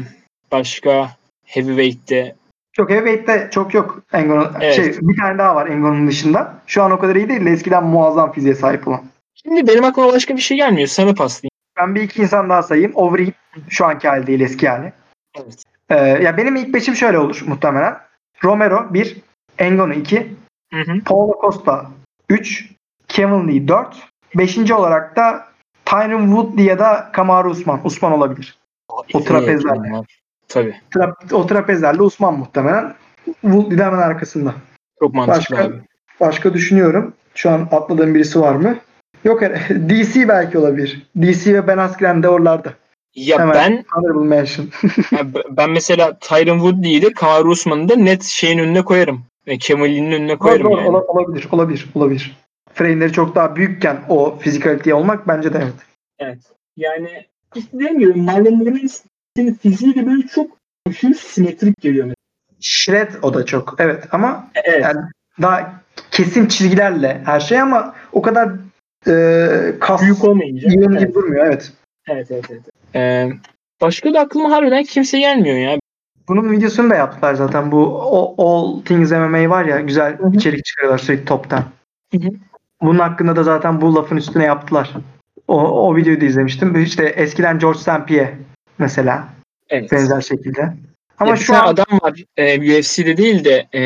[0.51, 1.10] başka
[1.45, 2.36] Heavyweight'te
[2.72, 4.47] Çok heavyweight'te çok yok Engon'un.
[4.61, 4.76] Evet.
[4.76, 6.53] Şey, bir tane daha var Engon'un dışında.
[6.67, 9.01] Şu an o kadar iyi değil de eskiden muazzam fiziğe sahip olan.
[9.36, 10.88] Şimdi benim aklıma başka bir şey gelmiyor.
[10.88, 11.51] Sana paslayayım.
[11.78, 12.91] Ben bir iki insan daha sayayım.
[12.95, 13.32] Overeem
[13.70, 14.93] şu anki hali değil eski hali.
[15.38, 15.63] Evet.
[15.89, 17.97] Ee, ya benim ilk beşim şöyle olur muhtemelen.
[18.43, 19.17] Romero 1,
[19.59, 20.36] Engon'u 2,
[20.74, 21.03] Hı hı.
[21.05, 21.86] Paulo Costa
[22.30, 22.70] 3,
[23.07, 23.95] Kevin Lee 4,
[24.36, 24.72] 5.
[24.72, 25.47] olarak da
[25.86, 27.82] Tyron Woodley ya da Kamaru Usman.
[27.84, 28.57] Usman olabilir.
[29.13, 29.91] O trapezlerle.
[30.49, 30.75] Tabii.
[30.91, 32.93] Tra- o trapezlerle Usman muhtemelen.
[33.41, 34.53] Woodley de hemen arkasında.
[34.99, 35.75] Çok mantıklı Başka- abi.
[36.19, 37.13] Başka düşünüyorum.
[37.35, 38.77] Şu an atladığım birisi var mı?
[39.23, 41.07] Yok her- DC belki olabilir.
[41.21, 42.73] DC ve Ben Askren de oralarda.
[43.15, 43.55] Ya Hemen.
[43.55, 44.67] ben Honorable mention.
[45.11, 45.19] ya
[45.49, 49.21] ben mesela Tyron Woodley'i de Kamaru Usman'ı da net şeyin önüne koyarım.
[49.47, 50.79] E, Kemal Lee'nin önüne koyarım Doğru, doğru.
[50.81, 50.89] yani.
[50.89, 52.37] Ola- olabilir, olabilir, olabilir.
[52.73, 55.73] Frame'leri çok daha büyükken o fizikaliteye olmak bence de evet.
[56.19, 56.39] Evet.
[56.77, 57.25] Yani
[57.55, 58.59] işte dediğim gibi Marlon
[59.38, 60.51] Moraes'in fiziği de böyle çok
[60.89, 62.15] aşırı simetrik geliyor mesela.
[62.61, 63.75] Shred o da çok.
[63.80, 64.82] Evet ama Evet.
[64.84, 64.99] Yani
[65.41, 68.49] daha kesin çizgilerle her şey ama o kadar
[69.07, 70.69] e, kas Büyük olmayınca.
[70.69, 71.45] yığın Evet, gibi durmuyor.
[71.45, 71.73] Evet.
[72.07, 72.45] evet, evet.
[72.51, 72.63] evet.
[72.95, 73.30] Ee,
[73.82, 75.80] başka da aklıma harbiden kimse gelmiyor ya.
[76.27, 77.71] Bunun videosunu da yaptılar zaten.
[77.71, 78.01] Bu
[78.38, 80.36] All Things MMA var ya güzel Hı hı.
[80.36, 81.63] içerik çıkarıyorlar sürekli toptan.
[82.13, 82.30] Hı hı.
[82.82, 84.93] Bunun hakkında da zaten bu lafın üstüne yaptılar.
[85.47, 86.84] O, o videoyu da izlemiştim.
[86.84, 88.07] İşte eskiden George St.
[88.07, 88.38] Pierre
[88.80, 89.30] mesela
[89.69, 89.91] Evet.
[89.91, 90.61] benzer şekilde.
[90.61, 92.23] Ama Ama şu an adam var.
[92.38, 93.82] E, UFC'de değil de e,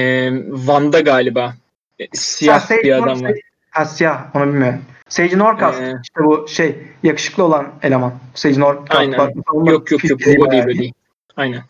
[0.49, 1.53] Van'da galiba.
[1.99, 3.31] E, siyah Sage bir adam North- var.
[3.69, 4.81] Ha, siyah onu bilmiyorum.
[5.09, 5.93] Sage Norcast Ee.
[6.03, 8.13] işte bu şey yakışıklı olan eleman.
[8.33, 8.95] Sage Norcast.
[8.95, 9.19] Aynen.
[9.53, 10.19] onun Yok yok yok.
[10.39, 10.93] O değil değil.
[11.35, 11.61] Aynen.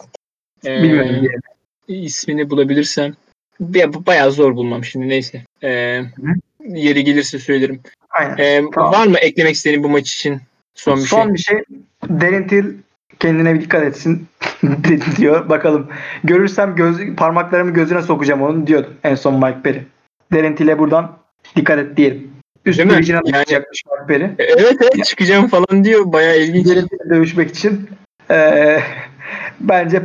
[0.65, 2.01] Ee, Bilmiyorum diye.
[2.01, 3.13] ismini bulabilirsem.
[3.74, 5.41] Ya, bu bayağı zor bulmam şimdi neyse.
[5.63, 6.01] Ee,
[6.69, 7.80] yeri gelirse söylerim.
[8.09, 8.38] Aynen.
[8.38, 8.93] Ee, Tamam.
[8.93, 10.41] Var mı eklemek istediğin bu maç için
[10.76, 11.34] son bir Son şey?
[11.34, 11.59] bir şey.
[12.09, 12.65] Darren Till
[13.20, 14.28] kendine bir dikkat etsin
[15.18, 15.49] diyor.
[15.49, 15.88] Bakalım.
[16.24, 19.84] Görürsem göz, parmaklarımı gözüne sokacağım onun diyordu en son Mike Perry.
[20.34, 21.18] Derentiyle buradan
[21.55, 22.34] dikkat et diyelim.
[22.66, 24.24] Üst division'a Yani- çıkacakmış Mike Perry.
[24.24, 26.14] E, Evet evet çıkacağım falan diyor.
[26.14, 26.68] Bayağı ilginç.
[26.68, 27.89] Derentiyle dövüşmek için.
[28.32, 28.80] Ee,
[29.59, 30.01] bence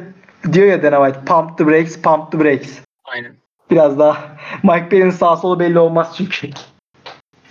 [0.52, 2.78] diyor ya Dana White pump the brakes, pump the brakes.
[3.04, 3.32] Aynen.
[3.70, 6.48] Biraz daha Mike Perry'nin sağ solu belli olmaz çünkü.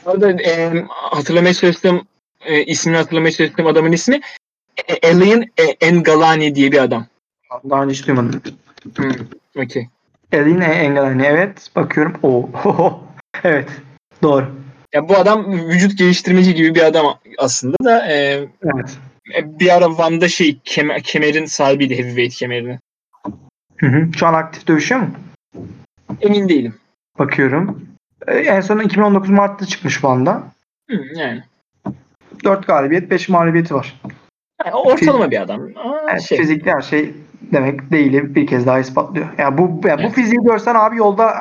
[0.06, 2.02] Orada e, hatırlamaya çalıştığım
[2.46, 4.22] e, ismini hatırlamaya çalıştığım adamın ismi
[5.04, 7.06] Alien e, Engalani diye bir adam.
[7.70, 8.42] Daha önce hiç duymadım.
[8.96, 9.12] Hmm,
[9.58, 9.88] Okey.
[10.32, 12.14] Eline Engelani evet bakıyorum.
[12.24, 12.50] Oo.
[13.44, 13.70] evet
[14.24, 14.56] doğru.
[14.94, 18.98] Ya bu adam vücut geliştirmeci gibi bir adam aslında da e, Evet.
[19.44, 22.80] bir ara Van'da şey keme- kemerin sahibiydi heavyweight kemerini.
[23.78, 24.08] Hı hı.
[24.18, 25.10] Şu an aktif dövüşüyor mu?
[26.22, 26.76] Emin değilim.
[27.20, 27.88] Bakıyorum.
[28.28, 30.44] Ee, En son 2019 Mart'ta çıkmış bu anda.
[30.90, 31.44] Hmm, yani.
[32.44, 34.02] 4 galibiyet 5 mağlubiyeti var.
[34.66, 35.62] Yani ortalama bir adam.
[35.76, 39.28] Ama Evet, şey, Fizikli her şey demek değil bir kez daha ispatlıyor.
[39.38, 40.14] Yani bu yani bu Evet.
[40.16, 41.34] fiziği görsen abi yolda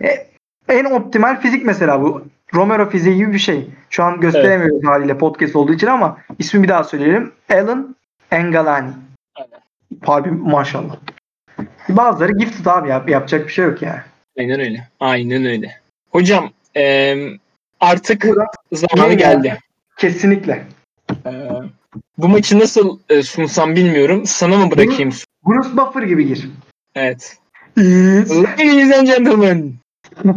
[0.00, 0.26] e, e,
[0.68, 2.24] en optimal fizik mesela bu.
[2.54, 3.66] Romero fiziği gibi bir şey.
[3.90, 7.32] Şu an gösteremiyoruz haliyle podcast olduğu için ama ismi bir daha söyleyelim.
[7.52, 7.96] Alan
[8.30, 8.90] Engalani.
[9.34, 9.60] Aynen.
[10.06, 10.96] Abi maşallah.
[11.88, 14.00] Bazıları gifted abi yap, yapacak bir şey yok yani.
[14.38, 14.88] Aynen öyle.
[15.00, 15.80] Aynen öyle.
[16.10, 17.14] Hocam e,
[17.80, 19.58] artık Burada- zamanı geldi.
[19.96, 20.64] Kesinlikle.
[21.26, 21.30] E,
[22.18, 24.22] bu maçı nasıl e, sunsam bilmiyorum.
[24.26, 25.12] Sana mı bırakayım?
[25.46, 26.48] Bruce Buffer gibi gir.
[26.94, 27.38] Evet.
[27.78, 29.74] Ladies and gentlemen,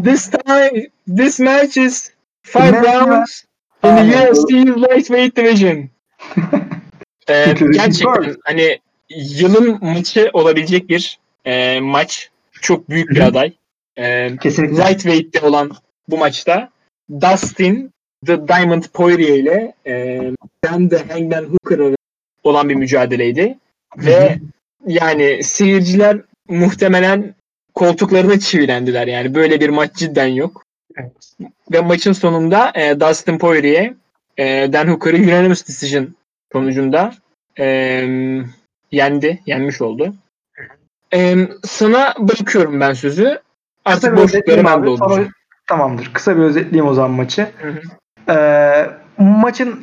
[0.04, 2.12] this time, this match is
[2.44, 3.44] five rounds
[3.84, 4.32] in the.
[4.32, 5.90] UFC lightweight division.
[7.30, 8.80] Ee, gerçekten hani
[9.10, 12.30] yılın maçı olabilecek bir e, maç.
[12.62, 13.54] Çok büyük bir aday.
[13.98, 14.78] Ee, Kesinlikle.
[14.78, 15.72] lightweight'te olan
[16.10, 16.70] bu maçta
[17.22, 17.92] Dustin
[18.26, 20.22] The Diamond Poirier ile e,
[20.64, 21.96] Dan the Hangman Hooker
[22.44, 23.58] olan bir mücadeleydi.
[23.98, 24.40] Ve
[24.88, 26.18] yani seyirciler
[26.50, 27.36] muhtemelen
[27.74, 29.08] koltuklarına çivilendiler.
[29.08, 30.64] Yani böyle bir maç cidden yok.
[30.98, 31.12] Evet.
[31.72, 33.94] Ve maçın sonunda e, Dustin Poirier
[34.38, 36.16] e, Dan Hooker'ı unanimous decision
[36.52, 37.14] sonucunda
[37.60, 37.66] e,
[38.92, 39.40] yendi.
[39.46, 40.14] Yenmiş oldu.
[41.14, 43.40] E, sana bırakıyorum ben sözü.
[43.86, 44.96] Artık Kısa bir boşlukları özetleyeyim ben.
[44.96, 45.30] Sonra-
[45.68, 46.14] Tamamdır.
[46.14, 47.48] Kısa bir özetleyeyim o zaman maçı.
[47.58, 47.82] Hı hı.
[48.30, 49.80] Ee, maçın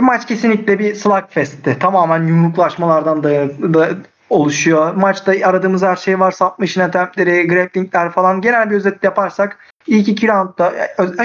[0.00, 1.78] maç kesinlikle bir slugfest'ti.
[1.78, 3.30] Tamamen yumruklaşmalardan da,
[3.74, 3.88] da
[4.30, 4.94] oluşuyor.
[4.94, 6.30] Maçta aradığımız her şey var.
[6.30, 8.40] Submission attemptleri, grapplingler falan.
[8.40, 10.72] Genel bir özet yaparsak ilk iki roundda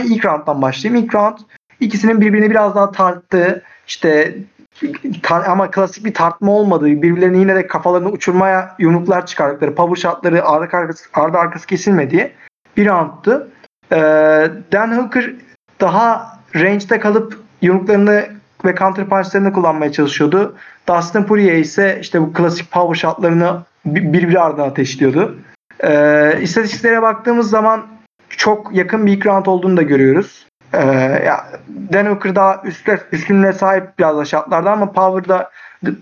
[0.03, 1.03] ilk rounddan başlayayım.
[1.03, 1.37] İlk round
[1.79, 4.35] ikisinin birbirini biraz daha tarttığı işte
[5.23, 10.45] tar- ama klasik bir tartma olmadığı, birbirlerini yine de kafalarını uçurmaya yumruklar çıkardıkları, power shotları
[10.45, 12.31] ardı arkası, ardı arkası kesilmediği
[12.77, 13.47] bir roundtu.
[13.91, 13.97] Ee,
[14.71, 15.33] Dan Hooker
[15.81, 18.25] daha range'de kalıp yumruklarını
[18.65, 20.55] ve counter punchlarını kullanmaya çalışıyordu.
[20.89, 25.37] Dustin Poirier ise işte bu klasik power shotlarını bir- birbiri ardına ateşliyordu.
[25.83, 27.85] Ee, istatistiklere baktığımız zaman
[28.29, 30.47] çok yakın bir ilk round olduğunu da görüyoruz.
[30.73, 30.85] Ee,
[31.25, 31.45] ya,
[31.93, 35.49] Dan Hooker daha üstte, üstünlüğe sahip biraz da shotlarda ama power'da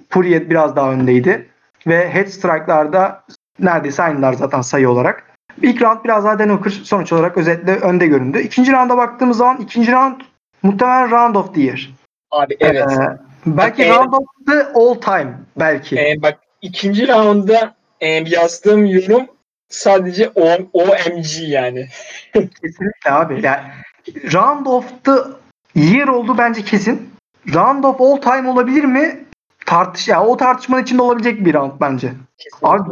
[0.09, 1.47] Poirier biraz daha öndeydi.
[1.87, 3.23] Ve head strike'larda
[3.59, 5.23] neredeyse aynılar zaten sayı olarak.
[5.61, 8.39] İlk round biraz daha Dan Hooker sonuç olarak özetle önde göründü.
[8.39, 10.15] İkinci rounda baktığımız zaman ikinci round
[10.63, 11.89] muhtemelen round of the year.
[12.31, 12.91] Abi evet.
[12.91, 15.95] Ee, belki Ee, round of the all time belki.
[15.99, 19.25] Ee, bak ikinci rounda e, yazdığım yorum
[19.69, 21.87] sadece o, OMG yani.
[22.33, 23.41] Kesinlikle abi.
[23.43, 23.61] Yani
[24.33, 25.11] round of the
[25.75, 27.13] year oldu bence kesin.
[27.53, 29.25] Round of all time olabilir mi?
[29.65, 32.13] Tartış ya o tartışmanın içinde olabilecek bir round bence.
[32.63, 32.89] Abi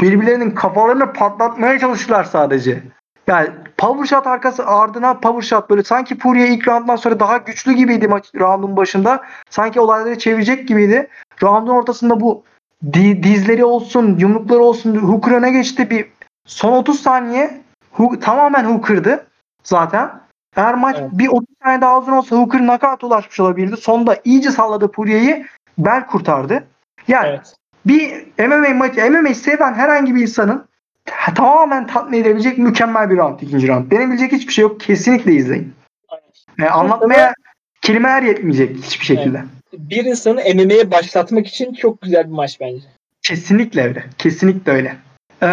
[0.00, 2.82] birbirlerinin kafalarını patlatmaya çalıştılar sadece.
[3.26, 3.48] Yani
[3.80, 8.08] power shot arkası ardına power shot böyle sanki Poirier ilk rounddan sonra daha güçlü gibiydi
[8.08, 9.22] maç roundun başında.
[9.50, 11.08] Sanki olayları çevirecek gibiydi.
[11.42, 12.42] Roundun ortasında bu
[12.92, 16.08] di- dizleri olsun, yumrukları olsun Hooker öne geçti bir
[16.46, 17.60] son 30 saniye
[17.96, 19.26] Hu- tamamen Hooker'dı
[19.64, 20.10] zaten.
[20.56, 21.10] Eğer maç Evet.
[21.12, 23.76] bir 30 saniye daha uzun olsa Hooker knockout ulaşmış olabilirdi.
[23.76, 25.46] Sonda iyice salladı Poirier'i.
[25.78, 26.64] Bel kurtardı.
[27.08, 27.54] Yani Evet.
[27.86, 30.64] bir MMA maçı, MMA seven herhangi bir insanın
[31.34, 33.90] tamamen tatmin edebilecek mükemmel bir round ikinci round.
[33.90, 34.80] Denebilecek hiçbir şey yok.
[34.80, 35.74] Kesinlikle izleyin.
[36.58, 37.34] Yani anlatmaya
[37.82, 39.44] kelimeler yetmeyecek hiçbir şekilde.
[39.72, 42.86] Bir insanı MMA'ye başlatmak için çok güzel bir maç bence.
[43.22, 44.04] Kesinlikle öyle.
[44.18, 44.96] Kesinlikle öyle.
[45.42, 45.46] Ee,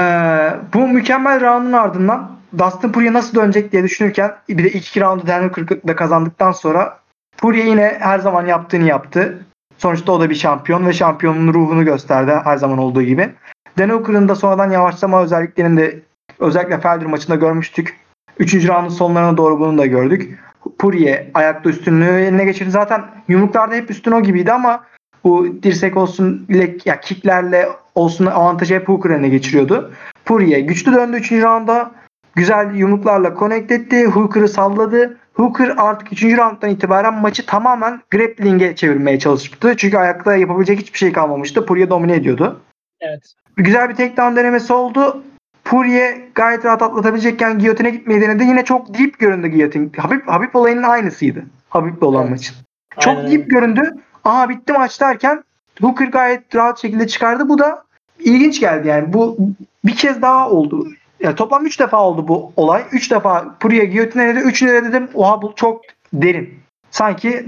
[0.74, 5.44] bu mükemmel roundun ardından Dustin Poirier nasıl dönecek diye düşünürken bir de iki roundu Dan
[5.44, 7.00] Hooker'da kazandıktan sonra
[7.38, 9.46] Poirier yine her zaman yaptığını yaptı.
[9.78, 13.30] Sonuçta o da bir şampiyon ve şampiyonun ruhunu gösterdi her zaman olduğu gibi.
[13.78, 16.00] Dan da sonradan yavaşlama özelliklerini de
[16.40, 17.98] özellikle Felder maçında görmüştük.
[18.40, 20.40] Üçüncü roundun sonlarına doğru bunu da gördük.
[20.80, 22.72] Poirier ayakta üstünlüğü eline geçirdi.
[22.72, 24.84] Zaten yumruklarda hep üstün o gibiydi ama
[25.24, 29.94] Bu dirsek olsun, bilek, ya kicklerle olsun avantajı hep Hooker eline geçiriyordu.
[30.26, 31.32] Poirier güçlü döndü 3.
[31.32, 31.92] rounda.
[32.36, 34.06] Güzel yumruklarla connect etti.
[34.06, 35.18] Hooker'ı salladı.
[35.34, 36.24] Hooker artık 3.
[36.24, 39.74] rounddan itibaren maçı tamamen grappling'e çevirmeye çalıştı.
[39.78, 41.66] Çünkü ayakta yapabilecek hiçbir şey kalmamıştı.
[41.66, 42.62] Poirier domine ediyordu.
[43.02, 43.34] Evet.
[43.58, 45.24] Güzel bir takedown denemesi oldu.
[45.66, 48.44] Poirier gayet rahat atlatabilecekken giyotine gitmeyi denedi.
[48.44, 49.92] Yine çok deep göründü giyotin.
[49.98, 51.46] Habib, Habib olayının aynısıydı.
[51.70, 52.32] Habib'le olan Evet.
[52.32, 52.56] maçın.
[53.00, 53.92] Çok Aynen deep göründü.
[54.24, 55.44] Aha bitti maç derken
[55.82, 57.50] Hooker gayet rahat şekilde çıkardı.
[57.50, 57.84] Bu da
[58.20, 59.14] ilginç geldi yani.
[59.14, 59.38] Bu
[59.86, 60.88] bir kez daha oldu.
[61.20, 62.84] Ya toplam 3 defa oldu bu olay.
[62.92, 64.40] 3 defa Poirier giyotine dedi.
[64.40, 65.82] 3'üne de dedim oha bu çok
[66.14, 66.60] derin.
[66.92, 67.46] Sanki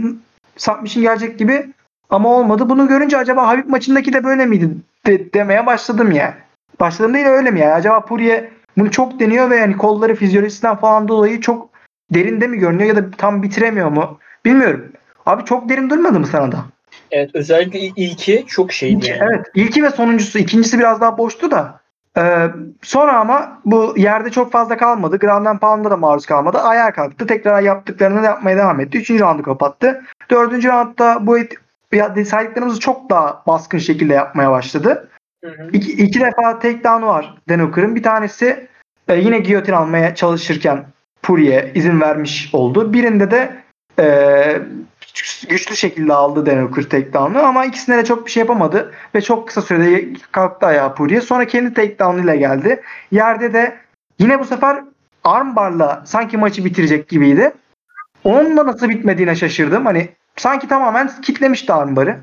[0.57, 1.67] submission gelecek gibi
[2.09, 2.69] ama olmadı.
[2.69, 4.69] Bunu görünce acaba Habib maçındaki de böyle miydi
[5.07, 6.33] de- demeye başladım yani.
[6.79, 7.73] Başladım değil öyle mi yani?
[7.73, 8.45] Acaba Poirier
[8.77, 11.69] bunu çok deniyor ve yani kolları fizyolojisinden falan dolayı çok
[12.13, 14.17] derinde mi görünüyor ya da tam bitiremiyor mu?
[14.45, 14.91] Bilmiyorum.
[15.25, 16.57] Abi çok derin durmadı mı sana da?
[17.11, 19.19] Evet özellikle il- ilki çok şeydi İlki- yani.
[19.33, 19.45] Evet.
[19.55, 20.39] İlki ve sonuncusu.
[20.39, 21.79] ikincisi biraz daha boştu da.
[22.17, 22.47] Ee,
[22.81, 25.17] sonra ama bu yerde çok fazla kalmadı.
[25.17, 26.57] Ground and Pound'a da maruz kalmadı.
[26.57, 27.27] Ayağa kalktı.
[27.27, 28.97] Tekrar yaptıklarını yapmaya devam etti.
[28.97, 30.01] Üçüncü roundu kapattı.
[30.31, 31.53] Dördüncü roundda bu et,
[32.25, 35.09] saydıklarımızı çok daha baskın şekilde yapmaya başladı.
[35.43, 35.69] Hı hı.
[35.73, 37.95] İki, iki defa takedown'u var Dan Hooker'ın.
[37.95, 38.67] Bir tanesi
[39.07, 40.85] e, yine giyotin almaya çalışırken
[41.21, 42.93] Poirier izin vermiş oldu.
[42.93, 43.55] Birinde de
[43.99, 44.61] e,
[45.49, 49.47] güçlü şekilde aldı Dan Hooker takedown'u ama ikisine de çok bir şey yapamadı ve çok
[49.47, 51.21] kısa sürede kalktı ayağa Poirier.
[51.21, 52.81] Sonra kendi takedown ile geldi.
[53.11, 53.77] Yerde de
[54.19, 54.83] yine bu sefer
[55.23, 57.51] armbarla sanki maçı bitirecek gibiydi.
[58.23, 59.85] Onunla nasıl bitmediğine şaşırdım.
[59.85, 60.09] Hani
[60.39, 62.17] sanki tamamen kitlemişti armbarı.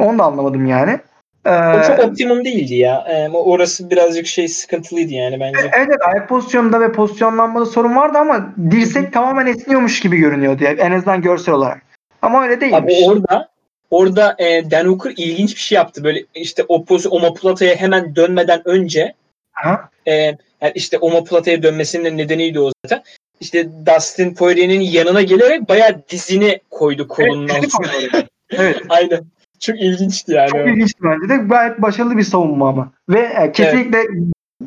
[0.00, 0.98] Onu da anlamadım yani.
[1.46, 3.04] O Ee, çok optimum değildi ya.
[3.08, 5.58] Ee, orası birazcık şey sıkıntılıydı yani bence.
[5.60, 10.80] Evet, evet ayak pozisyonunda ve pozisyonlanmada sorun vardı ama dirsek tamamen esniyormuş gibi görünüyordu yani
[10.80, 11.82] en azından görsel olarak.
[12.22, 12.78] Ama öyle değilmiş.
[12.78, 13.48] Abi orada
[13.90, 16.04] orada e, Dan Hooker ilginç bir şey yaptı.
[16.04, 19.14] Böyle işte o pozisyon omoplataya hemen dönmeden önce
[19.52, 19.88] Ha?
[20.06, 20.12] e,
[20.60, 23.02] yani işte omoplataya dönmesinin de nedeniydi o zaten.
[23.40, 28.22] İşte Dustin Poirier'in yanına gelerek bayağı dizini koydu kolunun Evet, altına.
[28.50, 28.82] Evet.
[28.88, 29.24] Aynen.
[29.60, 30.50] Çok ilginçti yani.
[30.50, 31.36] Çok ilginçti bence de.
[31.36, 32.92] Gayet başarılı bir savunma ama.
[33.08, 33.98] Ve e, kesinlikle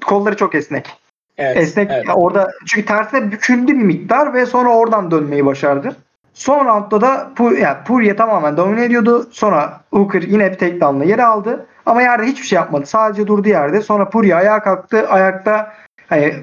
[0.06, 0.90] kolları çok esnek.
[1.38, 2.06] Evet, esnek evet.
[2.16, 5.96] orada çünkü tersine büküldü bir miktar ve sonra oradan dönmeyi başardı.
[6.34, 9.30] Son roundda da Pu- yani Poirier tamamen domine ediyordu.
[9.32, 11.66] Sonra Hooker yine bir takedown'la yere aldı.
[11.86, 12.86] Ama yerde hiçbir şey yapmadı.
[12.86, 13.82] Sadece durdu yerde.
[13.82, 15.08] Sonra Poirier ayağa kalktı.
[15.08, 15.74] Ayakta
[16.08, 16.34] hani,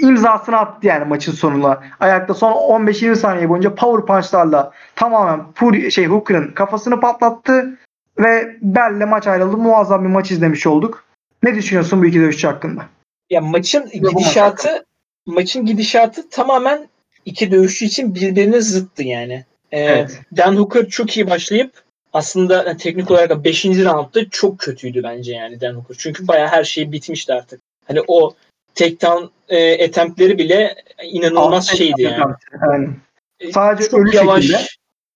[0.00, 1.82] imzasını attı yani maçın sonuna.
[2.00, 7.78] Ayakta son 15-20 saniye boyunca power punchlarla tamamen Poirier, şey Hooker'ın kafasını patlattı
[8.18, 9.56] ve Bell'le maç ayrıldı.
[9.56, 11.04] Muazzam bir maç izlemiş olduk.
[11.42, 12.82] Ne düşünüyorsun bu iki dövüşçü hakkında?
[13.30, 14.86] Ya maçın maç gidişatı
[15.26, 16.88] maçın gidişatı tamamen
[17.24, 19.44] iki dövüşçü için birbirine zıttı yani.
[19.72, 20.20] Ee, Evet.
[20.36, 21.82] Dan Hooker çok iyi başlayıp
[22.12, 23.64] aslında yani teknik olarak 5.
[23.64, 25.96] roundda çok kötüydü bence yani Dan Hooker.
[25.98, 27.60] Çünkü bayağı her şey bitmişti artık.
[27.86, 28.34] Hani o
[28.76, 30.74] takedown e, attemptleri bile
[31.04, 32.34] inanılmaz şeydi yani.
[32.62, 32.88] Yani.
[33.52, 34.42] Sadece çok ölü yavaş.
[34.42, 34.58] şekilde.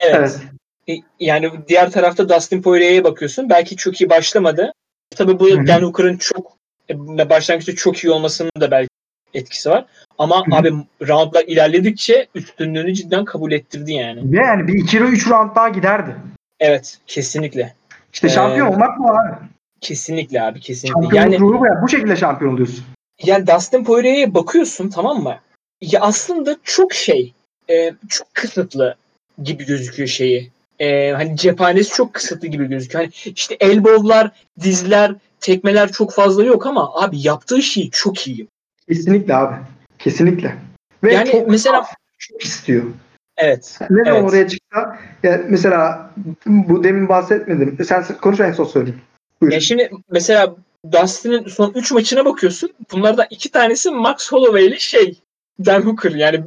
[0.00, 0.16] Evet.
[0.18, 0.40] Evet.
[0.88, 3.50] E, Yani diğer tarafta Dustin Poirier'e bakıyorsun.
[3.50, 4.72] Belki çok iyi başlamadı.
[5.16, 5.66] Tabii bu Hı hı.
[5.66, 6.52] Dan Hooker'ın çok
[6.90, 8.88] e, başlangıçta çok iyi olmasının da belki
[9.34, 9.86] etkisi var.
[10.18, 10.56] Ama Hı hı.
[10.56, 10.72] abi
[11.08, 14.32] roundlar ilerledikçe üstünlüğünü cidden kabul ettirdi yani.
[14.32, 16.16] Ve yani bir 2 3 round daha giderdi.
[16.60, 17.74] Evet, kesinlikle.
[18.12, 19.36] İşte Ee, şampiyon olmak bu abi.
[19.80, 21.02] Kesinlikle abi, kesinlikle.
[21.02, 21.80] Şampiyonluk Yani ruhu bu ya.
[21.82, 22.84] Bu şekilde şampiyon oluyorsun.
[23.22, 25.36] Yani Dustin Poirier'e bakıyorsun tamam mı?
[25.80, 27.34] Ya aslında çok şey,
[27.70, 28.96] e, çok kısıtlı
[29.42, 30.50] gibi gözüküyor şeyi.
[30.78, 33.04] E, hani cephanesi çok kısıtlı gibi gözüküyor.
[33.04, 38.46] Hani işte elbow'lar, dizler, tekmeler çok fazla yok ama abi yaptığı şey çok iyi.
[38.88, 39.56] Kesinlikle abi.
[39.98, 40.54] Kesinlikle.
[41.04, 41.86] Ve Yani çok, mesela
[42.18, 42.84] çok istiyor.
[43.36, 43.78] evet.
[43.90, 44.24] Ne Evet.
[44.24, 46.10] oraya çıksa ya mesela
[46.46, 47.78] bu demin bahsetmedim.
[47.84, 49.00] Sen konuş en son söyleyeyim.
[49.40, 49.52] Buyur.
[49.52, 50.54] Ya şimdi mesela
[50.92, 52.70] Dustin'in son 3 maçına bakıyorsun.
[52.92, 55.18] Bunlardan iki tanesi Max Holloway ile şey
[55.66, 56.10] Dan Hooker.
[56.10, 56.44] Yani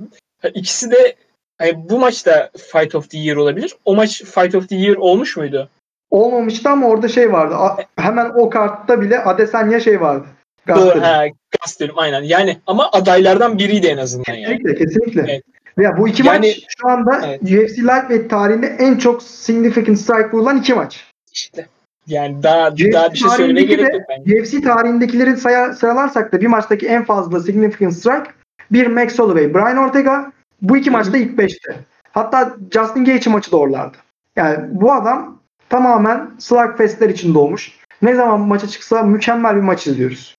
[0.54, 1.16] ikisi de
[1.58, 3.76] hani bu maçta Fight of the Year olabilir.
[3.86, 5.70] O maç Fight of the Year olmuş muydu?
[6.12, 7.56] Olmamıştı ama orada şey vardı.
[7.56, 10.28] A- hemen o kartta bile Adesanya şey vardı.
[10.68, 11.02] Doğru.
[11.02, 11.26] Ha,
[11.60, 12.22] Gastelum aynen.
[12.22, 14.58] Yani ama adaylardan biriydi en azından yani.
[14.58, 15.22] Kesinlikle, kesinlikle.
[15.32, 15.44] Evet.
[15.78, 17.42] Veya bu iki Yani- maç şu anda Evet.
[17.42, 21.04] UFC Lightweight tarihinde en çok significant strike vurulan iki maç.
[21.34, 21.68] İşte.
[22.08, 24.42] Yani daha UFC daha bir şey söylemeye gerek yok bence.
[24.42, 28.32] UFC tarihindekileri saya- sıralarsak da bir maçtaki en fazla significant strike
[28.72, 30.32] bir Max Holloway, Brian Ortega
[30.62, 30.98] bu iki Hı hı.
[30.98, 31.76] maçta ilk beşte.
[32.12, 33.98] Hatta Justin Gaethje maçı da oralardı.
[34.36, 35.40] Yani bu adam
[35.70, 37.72] tamamen slugfestler için doğmuş.
[38.02, 40.36] Ne zaman maça çıksa mükemmel bir maç izliyoruz.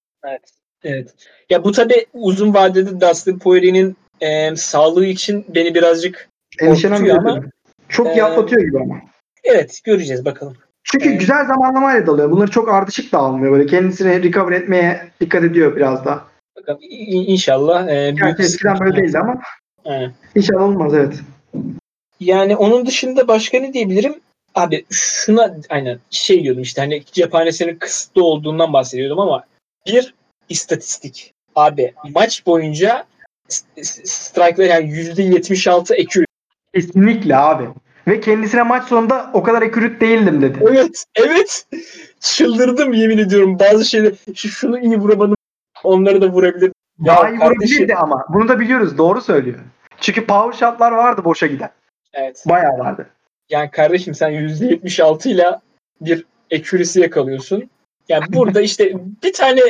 [0.84, 1.14] Evet.
[1.50, 6.28] Ya bu tabi uzun vadede Dustin Poirier'in e, sağlığı için beni birazcık
[6.60, 7.42] Endişelen Korkutuyor ama,
[7.88, 9.00] çok e, iyi atlatıyor gibi ama.
[9.44, 10.56] evet göreceğiz bakalım.
[10.84, 11.20] Çünkü Evet.
[11.20, 12.30] güzel zamanlamayla dalıyor.
[12.30, 13.52] Bunları çok ardışık da almıyor.
[13.52, 16.24] Böyle kendisini recover etmeye dikkat ediyor biraz da.
[16.56, 16.78] Bakalım
[17.10, 17.88] inşallah.
[17.88, 19.40] E, büyük Gerçi eskiden böyle değildi ama
[19.84, 20.12] Aynen.
[20.34, 21.20] inşallah olmaz evet.
[22.20, 24.14] Yani onun dışında başka ne diyebilirim?
[24.54, 29.44] Abi şuna aynen şey diyordum işte hani cephanesinin kısıtlı olduğundan bahsediyordum ama
[29.86, 30.14] bir
[30.48, 31.32] istatistik.
[31.56, 33.04] Abi maç boyunca
[33.48, 36.24] strike'lar yani %76 accurate.
[36.74, 37.68] Kesinlikle abi.
[38.06, 40.58] Ve kendisine maç sonunda o kadar ekürüt değildim dedi.
[40.70, 41.66] Evet, evet.
[42.20, 43.58] Çıldırdım yemin ediyorum.
[43.58, 45.36] Bazı şeyler şu, şunu iyi vuramadım.
[45.84, 46.72] Onları da vurabilir.
[47.06, 47.46] Daha iyi kardeşim.
[47.46, 48.24] vurabilirdi ama.
[48.28, 48.98] Bunu da biliyoruz.
[48.98, 49.58] Doğru söylüyor.
[50.00, 51.70] Çünkü power shotlar vardı boşa giden.
[52.12, 52.44] Evet.
[52.46, 53.06] Bayağı vardı.
[53.50, 55.58] Yani kardeşim sen %76 ile
[56.00, 57.70] bir accuracy yakalıyorsun.
[58.08, 58.92] Yani burada işte
[59.22, 59.60] bir tane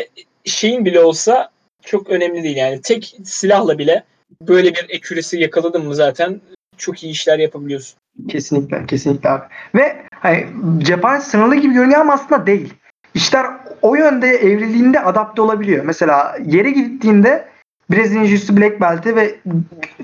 [0.44, 1.50] şeyin bile olsa
[1.82, 2.80] çok önemli değil yani.
[2.82, 4.04] Tek silahla bile
[4.40, 6.40] böyle bir accuracy yakaladın mı zaten
[6.76, 7.98] çok iyi işler yapabiliyorsun.
[8.28, 8.86] Kesinlikle.
[8.86, 9.44] Kesinlikle abi.
[9.74, 10.46] Ve hani
[10.78, 12.74] cephane sınırlı gibi görünüyor ama aslında değil.
[13.14, 13.46] İşler
[13.82, 15.84] o yönde evrildiğinde adapte olabiliyor.
[15.84, 17.48] Mesela yere gittiğinde
[17.90, 19.34] Brezilya Jiu-Jitsu Black Belt'i ve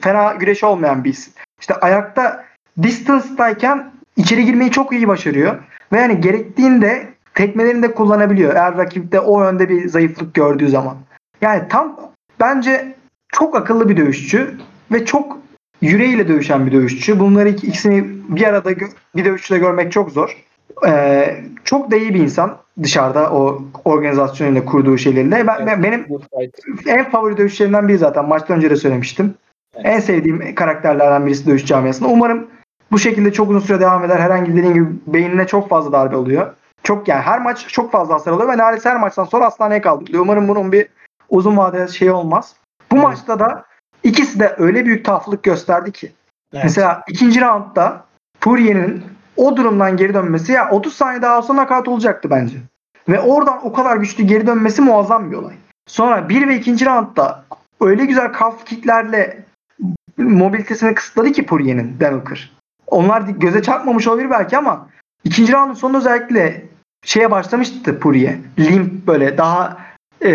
[0.00, 1.32] fena güreşi olmayan bir isim.
[1.60, 2.44] İşte ayakta
[2.82, 5.58] distance'dayken içeri girmeyi çok iyi başarıyor.
[5.92, 8.54] Ve yani gerektiğinde tekmelerini de kullanabiliyor.
[8.54, 10.96] Eğer rakipte o yönde bir zayıflık gördüğü zaman.
[11.40, 11.96] Yani tam
[12.40, 12.94] bence
[13.32, 14.58] çok akıllı bir dövüşçü
[14.92, 15.38] ve çok
[15.80, 17.20] yüreğiyle dövüşen bir dövüşçü.
[17.20, 18.70] Bunları ik- ikisini bir arada
[19.16, 20.36] bir dövüşçüde görmek çok zor.
[20.86, 25.46] Ee, çok da iyi bir insan dışarıda o organizasyonuyla kurduğu şeylerle.
[25.46, 26.06] Ben, ben- benim
[26.86, 28.24] en favori dövüşlerimden biri zaten.
[28.28, 29.34] Maçtan önce de söylemiştim.
[29.74, 29.86] Evet.
[29.86, 32.08] En sevdiğim karakterlerden birisi dövüş camiasında.
[32.08, 32.46] Umarım
[32.92, 34.18] bu şekilde çok uzun süre devam eder.
[34.20, 36.46] Herhangi dediğim gibi beynine çok fazla darbe oluyor.
[36.82, 40.22] Çok yani her maç çok fazla hasar alıyor ve neredeyse her maçtan sonra hastaneye kaldırılıyor.
[40.22, 40.86] Umarım bunun bir
[41.28, 42.54] uzun vadeli şey olmaz.
[42.92, 43.04] Bu Evet.
[43.04, 43.64] maçta da
[44.02, 46.12] ikisi de öyle büyük taflık gösterdi ki.
[46.54, 46.64] Evet.
[46.64, 48.04] Mesela ikinci roundda
[48.40, 49.04] Poirier'in
[49.36, 52.56] o durumdan geri dönmesi ya 30 saniye daha olsa nakavt olacaktı bence.
[53.08, 55.54] Ve oradan o kadar güçlü geri dönmesi muazzam bir olay.
[55.88, 57.44] Sonra bir ve ikinci roundda
[57.80, 59.44] öyle güzel calf kicklerle
[60.18, 62.52] mobilitesini kısıtladı ki Poirier'in Dan Hooker.
[62.86, 64.88] Onlar göze çarpmamış olabilir belki ama
[65.24, 66.64] ikinci roundun sonunda özellikle
[67.04, 68.36] şeye başlamıştı Poirier.
[68.58, 69.76] Limp böyle daha
[70.24, 70.30] e,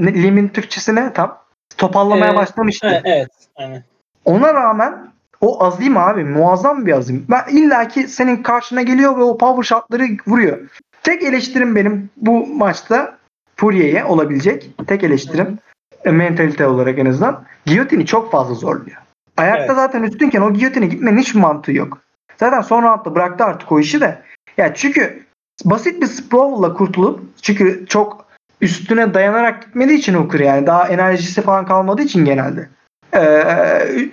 [0.00, 1.38] ne- limbin Türkçesi ne tam?
[1.80, 2.86] Topallamaya Ee, başlamıştı.
[2.90, 3.28] Evet, evet.
[3.56, 3.84] Aynen.
[4.24, 7.26] Ona rağmen o azim abi muazzam bir azim.
[7.30, 10.58] Ben illaki senin karşına geliyor ve o power shotları vuruyor.
[11.02, 13.18] Tek eleştirim benim bu maçta
[13.56, 14.70] Poirier'e olabilecek.
[14.86, 15.58] Tek eleştirim
[16.04, 17.44] e, mentalite olarak en azından.
[17.66, 18.96] Giyotini çok fazla zorluyor.
[19.36, 19.76] Ayakta Evet.
[19.76, 21.98] zaten üstünken o giyotine gitmenin hiç mantığı yok.
[22.36, 24.22] Zaten son roundda bıraktı artık o işi de.
[24.56, 25.22] Ya çünkü
[25.64, 28.29] basit bir sprawl'la kurtulup çünkü çok
[28.60, 32.68] üstüne dayanarak gitmediği için Hooker yani daha enerjisi falan kalmadığı için genelde.
[33.14, 34.10] Ee,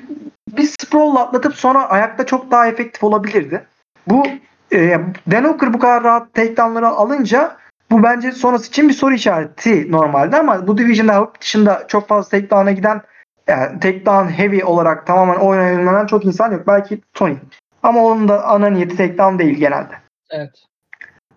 [0.57, 3.65] bir sprawl'la atlatıp sonra ayakta çok daha efektif olabilirdi.
[4.07, 4.27] Bu
[4.71, 4.99] e,
[5.31, 7.57] Dan Hooker bu kadar rahat takedown'ları alınca
[7.91, 12.71] bu bence sonrası için bir soru işareti normalde ama bu division'da dışında çok fazla takedown'a
[12.71, 13.01] giden
[13.47, 16.67] yani takedown heavy olarak tamamen oyuna yönelen çok insan yok.
[16.67, 17.35] Belki Tony.
[17.83, 19.93] Ama onun da ana niyeti takedown değil genelde.
[20.29, 20.63] Evet.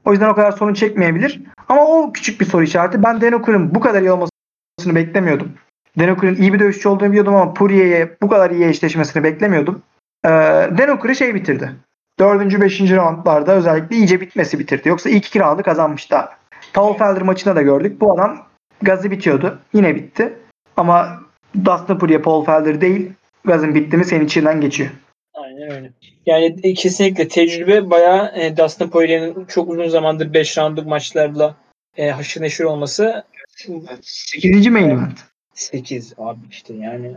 [0.05, 1.41] O yüzden o kadar sorun çekmeyebilir.
[1.71, 3.03] Ama o küçük bir soru işareti.
[3.03, 5.53] Ben Dan Hooker'ın bu kadar iyi olmasını beklemiyordum.
[5.99, 9.83] Dan Hooker'ın iyi bir dövüşçü olduğunu biliyordum ama Poirier'e bu kadar iyi eşleşmesini beklemiyordum.
[10.25, 11.73] Ee, Dan şey bitirdi.
[12.19, 14.89] Dördüncü, beşinci roundlarda özellikle iyice bitmesi bitirdi.
[14.89, 16.31] Yoksa ilk iki roundu kazanmıştı abi.
[16.73, 18.01] Paul Felder maçında da gördük.
[18.01, 18.47] Bu adam
[18.83, 19.59] gazı bitiyordu.
[19.73, 20.33] Yine bitti.
[20.77, 21.21] Ama
[21.65, 23.13] Dustin Poirier, Paul Felder değil.
[23.45, 24.91] Gazın bitti mi senin içinden geçiyor.
[25.35, 25.93] Aynen öyle.
[26.27, 31.57] Yani e, kesinlikle tecrübe bayağı e, Dustin Poirier'in çok uzun zamandır 5 roundluk maçlarla
[31.97, 33.25] e, haşır neşir olması
[34.03, 34.67] 8.
[34.67, 35.19] main event.
[35.55, 37.17] 8 abi işte yani.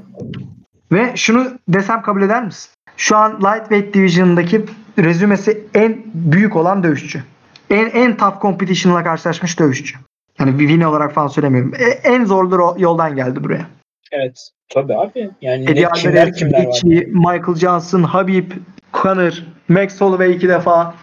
[0.91, 2.71] Ve şunu desem kabul eder misin?
[2.97, 4.65] Şu an Lightweight Division'daki
[4.99, 7.23] rezümesi en büyük olan dövüşçü.
[7.69, 9.95] En en tough competition'la karşılaşmış dövüşçü.
[10.39, 11.73] Yani win olarak falan söylemiyorum.
[11.79, 13.67] E- en zorlu yoldan geldi buraya.
[14.11, 14.49] Evet.
[14.73, 15.29] Tabii abi.
[15.41, 16.81] Yani Eddie ne, kimler Alvarez, kimler var.
[17.05, 18.51] Michael Johnson, Habib,
[18.93, 20.95] Conor, Max Holloway iki defa.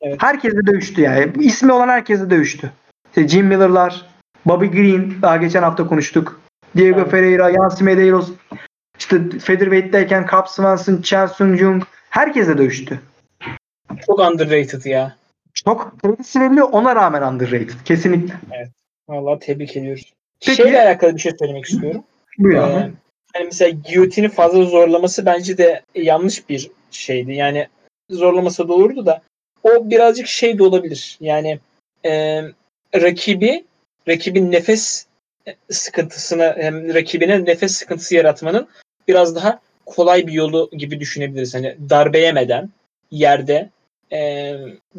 [0.00, 0.22] Evet.
[0.22, 1.32] Herkesle dövüştü yani.
[1.40, 2.70] İsmi olan herkesle dövüştü.
[3.06, 4.06] İşte Jim Miller'lar,
[4.46, 6.40] Bobby Green daha geçen hafta konuştuk.
[6.76, 7.10] Diego Evet.
[7.10, 8.30] Ferreira, Yancy Medeiros,
[8.98, 13.00] işte Featherweight'teyken Cap Swanson, Chen Sung Jung herkesle dövüştü.
[14.06, 15.16] Çok underrated ya.
[15.54, 17.80] Çok kredisi veriliyor ona rağmen underrated.
[17.84, 18.34] Kesinlikle.
[19.08, 20.12] Vallahi tebrik ediyoruz.
[20.40, 20.56] Peki.
[20.56, 22.04] Şeyle alakalı bir şey söylemek istiyorum.
[22.38, 22.92] Buyur Ee, abi.
[23.32, 27.32] hani mesela giyotini fazla zorlaması bence de yanlış bir şeydi.
[27.32, 27.68] Yani
[28.10, 29.22] zorlamasa da olurdu da
[29.62, 31.18] o birazcık şey de olabilir.
[31.20, 31.58] Yani
[32.04, 32.42] e,
[32.96, 33.64] rakibi
[34.08, 35.06] rakibin nefes
[35.70, 38.68] sıkıntısına hem rakibine nefes sıkıntısı yaratmanın
[39.08, 41.54] biraz daha kolay bir yolu gibi düşünebiliriz.
[41.54, 42.70] Hani darbe yemeden
[43.10, 43.70] yerde
[44.12, 44.52] e,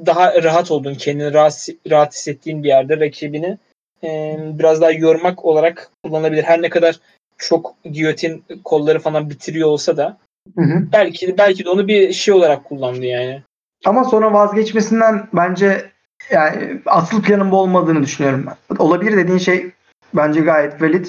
[0.06, 3.58] daha rahat olduğun, kendini rahat, rahat hissettiğin bir yerde rakibini
[4.04, 6.44] e, biraz daha yormak olarak kullanabilir.
[6.44, 7.00] Her ne kadar
[7.38, 10.18] çok giyotin kolları falan bitiriyor olsa da
[10.58, 10.88] Hı hı.
[10.92, 13.42] belki belki de onu bir şey olarak kullandı yani.
[13.86, 15.92] Ama sonra vazgeçmesinden bence
[16.32, 18.76] yani asıl planın bu olmadığını düşünüyorum ben.
[18.76, 19.72] Olabilir dediğin şey
[20.14, 21.06] bence gayet valid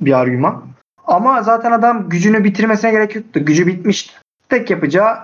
[0.00, 0.64] bir argüman.
[1.06, 3.44] Ama zaten adam gücünü bitirmesine gerek yoktu.
[3.44, 4.12] Gücü bitmişti.
[4.48, 5.18] Tek yapacağı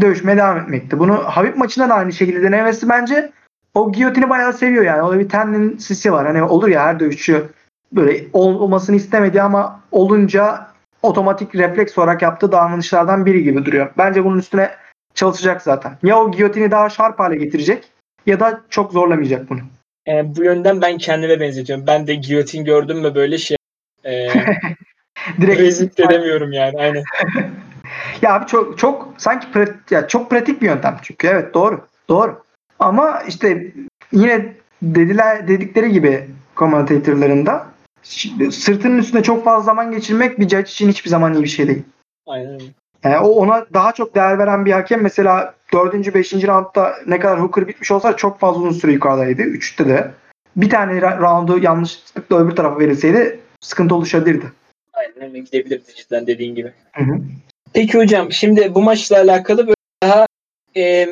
[0.00, 0.98] dövüşmeye devam etmekti.
[0.98, 3.32] Bunu Habib maçında da aynı şekilde denemesi bence
[3.74, 5.02] o giyotini bayağı seviyor yani.
[5.02, 6.26] Orada bir tendensisi var.
[6.26, 7.46] Hani olur ya her dövüşçü
[7.92, 10.66] böyle ol- olmasını istemedi ama olunca
[11.02, 13.90] otomatik refleks olarak yaptığı davranışlardan biri gibi duruyor.
[13.98, 14.70] Bence bunun üstüne
[15.14, 15.98] çalışacak zaten.
[16.02, 17.84] Ya o giyotini daha şarp hale getirecek
[18.26, 19.60] ya da çok zorlamayacak bunu.
[20.08, 21.86] E, bu yönden ben kendime benzetiyorum.
[21.86, 23.56] Ben de giyotin gördüm mü böyle şey
[24.04, 24.28] e,
[25.40, 26.78] Direkt rezil edemiyorum yani.
[26.78, 27.02] Aynen.
[28.22, 31.80] Ya abi çok çok sanki pratik, ya çok pratik bir yöntem çünkü evet doğru.
[32.08, 32.42] Doğru.
[32.78, 33.72] Ama işte
[34.12, 37.52] yine dediler dedikleri gibi komentatörlerinde
[38.02, 41.82] sırtının üstünde çok fazla zaman geçirmek bir judge için hiçbir zaman iyi bir şey değil.
[42.26, 42.60] Aynen.
[43.04, 46.14] Yani o ona daha çok değer veren bir hakem mesela 4.
[46.14, 46.32] 5.
[46.32, 49.42] roundda ne kadar hooker bitmiş olsa çok fazla uzun süre yukarıdaydı.
[49.42, 50.10] 3'te de.
[50.56, 54.52] Bir tane roundu yanlışlıkla öbür tarafa verilseydi sıkıntı oluşabilirdi.
[54.92, 56.72] Aynen öyle gidebilirdi cidden dediğin gibi.
[56.92, 57.20] Hı hı.
[57.72, 60.26] Peki hocam şimdi bu maçla alakalı böyle daha
[60.76, 61.06] e,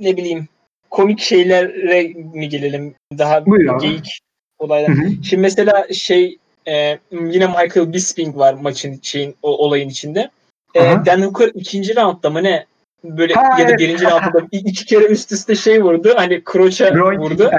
[0.00, 0.48] ne bileyim
[0.90, 2.02] komik şeylere
[2.34, 2.94] mi gelelim?
[3.18, 4.20] Daha Buyur geyik
[4.60, 4.88] olaylar.
[4.90, 5.10] Hı hı.
[5.24, 6.38] Şimdi mesela şey
[6.68, 10.30] e, yine Michael Bisping var maçın şeyin o olayın içinde.
[10.74, 11.06] E, Aha.
[11.06, 12.66] Dan Hooker ikinci roundda mı ne?
[13.04, 13.78] Böyle Ha, ya da evet.
[13.78, 16.12] birinci roundda da i- iki kere üst üste şey vurdu.
[16.16, 17.50] Hani kroça vurdu.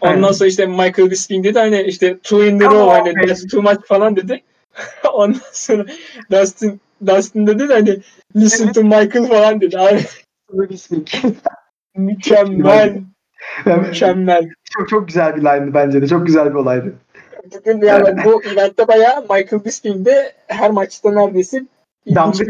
[0.00, 0.32] Ondan Aynen.
[0.32, 3.28] sonra işte Michael Bisping dedi hani işte two in the row hani evet.
[3.28, 4.42] that's too much falan dedi.
[5.12, 5.86] Ondan sonra
[6.30, 7.98] Dustin Dustin dedi de hani
[8.36, 8.74] listen Evet.
[8.74, 9.78] to Michael falan dedi.
[9.78, 10.00] Abi
[10.70, 11.04] Bismillah.
[11.96, 13.00] mükemmel.
[13.66, 14.48] Mükemmel.
[14.78, 16.06] çok çok güzel bir line'dı bence de.
[16.06, 16.94] Çok güzel bir olaydı.
[17.54, 21.62] Bugün yani bu eventte bayağı Michael Bisping de her maçta neredeyse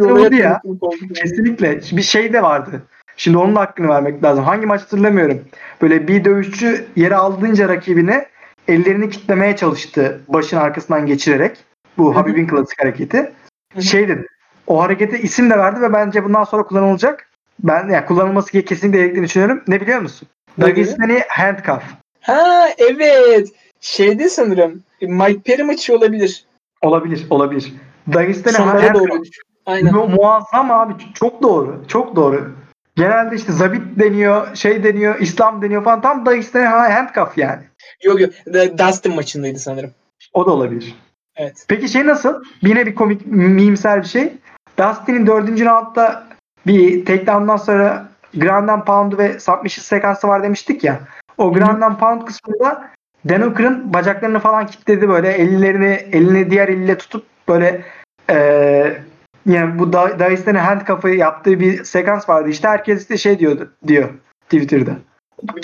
[0.04, 0.60] olaya vurdu ya.
[0.64, 0.90] oldu.
[1.14, 1.80] Kesinlikle.
[1.92, 2.82] Bir şey de vardı.
[3.16, 4.44] Şimdi onun da hakkını vermek lazım.
[4.44, 5.40] Hangi maç hatırlamıyorum.
[5.82, 8.24] Böyle bir dövüşçü yere aldığınca rakibini
[8.68, 11.56] ellerini kitlemeye çalıştı başın arkasından geçirerek.
[11.98, 12.16] Bu.
[12.16, 13.32] Habib'in klasik hareketi.
[13.74, 13.82] hı.
[13.82, 14.26] Şey dedi.
[14.66, 17.28] O harekete isim de verdi ve bence bundan sonra kullanılacak.
[17.58, 19.62] Ben yani kullanılması kesinlikle gerektiğini düşünüyorum.
[19.68, 20.28] Ne biliyor musun?
[20.60, 21.82] Dagestani handcuff.
[22.20, 23.48] Ha evet.
[23.80, 26.44] Şeyde sanırım Mike Perry maçı olabilir.
[26.82, 27.72] Olabilir, olabilir.
[28.12, 29.08] Dagestani Sonlara handcuff.
[29.08, 29.22] doğru.
[29.66, 29.94] Aynen.
[29.94, 30.92] Mu- muazzam abi.
[31.14, 31.84] Çok doğru.
[31.88, 32.52] Çok doğru.
[32.96, 36.00] Genelde işte zabit deniyor, şey deniyor, İslam deniyor falan.
[36.00, 37.62] Tam Dagestani handcuff yani.
[38.04, 38.30] Yok yok.
[38.52, 39.90] The Dustin maçındaydı sanırım.
[40.32, 40.94] O da olabilir.
[41.36, 41.64] Evet.
[41.68, 42.42] Peki şey nasıl?
[42.62, 44.32] Yine bir komik, mimsel bir şey.
[44.78, 46.24] Dustin'in dördüncü roundda
[46.66, 51.00] bir takedown'dan sonra Ground and Pound ve submission sekansı var demiştik ya.
[51.38, 52.90] O Ground and Pound kısmında
[53.28, 57.82] Dan Hooker'ın bacaklarını falan kilitledi böyle ellerini elini diğer eliyle tutup böyle
[58.30, 59.02] eee
[59.46, 62.48] yani bu Da- Dagestani handcuff'ı yaptığı bir sekans vardı.
[62.48, 64.08] İşte herkes de şey diyordu diyor
[64.44, 64.90] Twitter'da.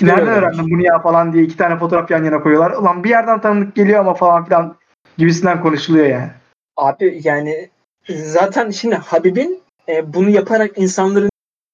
[0.03, 2.71] Nereden öğrendin bunu ya falan diye iki tane fotoğraf yan yana koyuyorlar.
[2.71, 4.77] Ulan bir yerden tanıdık geliyor ama falan filan
[5.19, 6.29] gibisinden konuşuluyor yani.
[6.77, 7.69] Abi yani
[8.09, 11.31] zaten şimdi Habib'in e, bunu yaparak insanların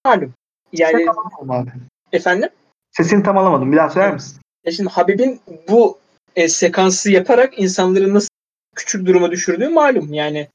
[0.06, 0.32] malum.
[0.74, 1.70] Yani tam alamadım abi.
[2.12, 2.48] efendim
[2.96, 3.72] Sesini tam alamadım.
[3.72, 4.40] Bir daha söyler misin?
[4.66, 5.98] ya şimdi Habib'in bu
[6.36, 8.28] e, sekansı yaparak insanları nasıl
[8.76, 10.12] küçük duruma düşürdüğü malum.
[10.12, 10.48] Yani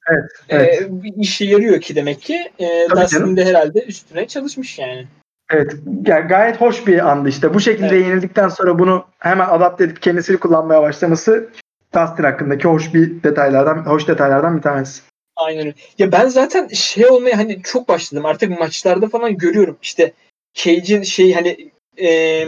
[0.52, 2.52] Evet, e, bir işe yarıyor ki demek ki.
[2.60, 3.38] E, Tabii Dustin canım.
[3.38, 5.08] de herhalde üstüne çalışmış yani.
[5.52, 5.76] Evet.
[6.06, 7.54] Yani gayet hoş bir andı işte.
[7.54, 8.06] Bu şekilde Evet.
[8.08, 11.50] yenildikten sonra bunu hemen adapte edip kendisini kullanmaya başlaması
[11.96, 15.02] Dustin hakkındaki hoş bir detaylardan, hoş detaylardan bir tanesi.
[15.40, 15.74] Aynen öyle.
[15.98, 18.26] Ya ben zaten şey olmaya hani çok başladım.
[18.26, 19.78] Artık maçlarda falan görüyorum.
[19.82, 20.12] İşte
[20.54, 21.72] Cage'in şey hani
[22.02, 22.46] e,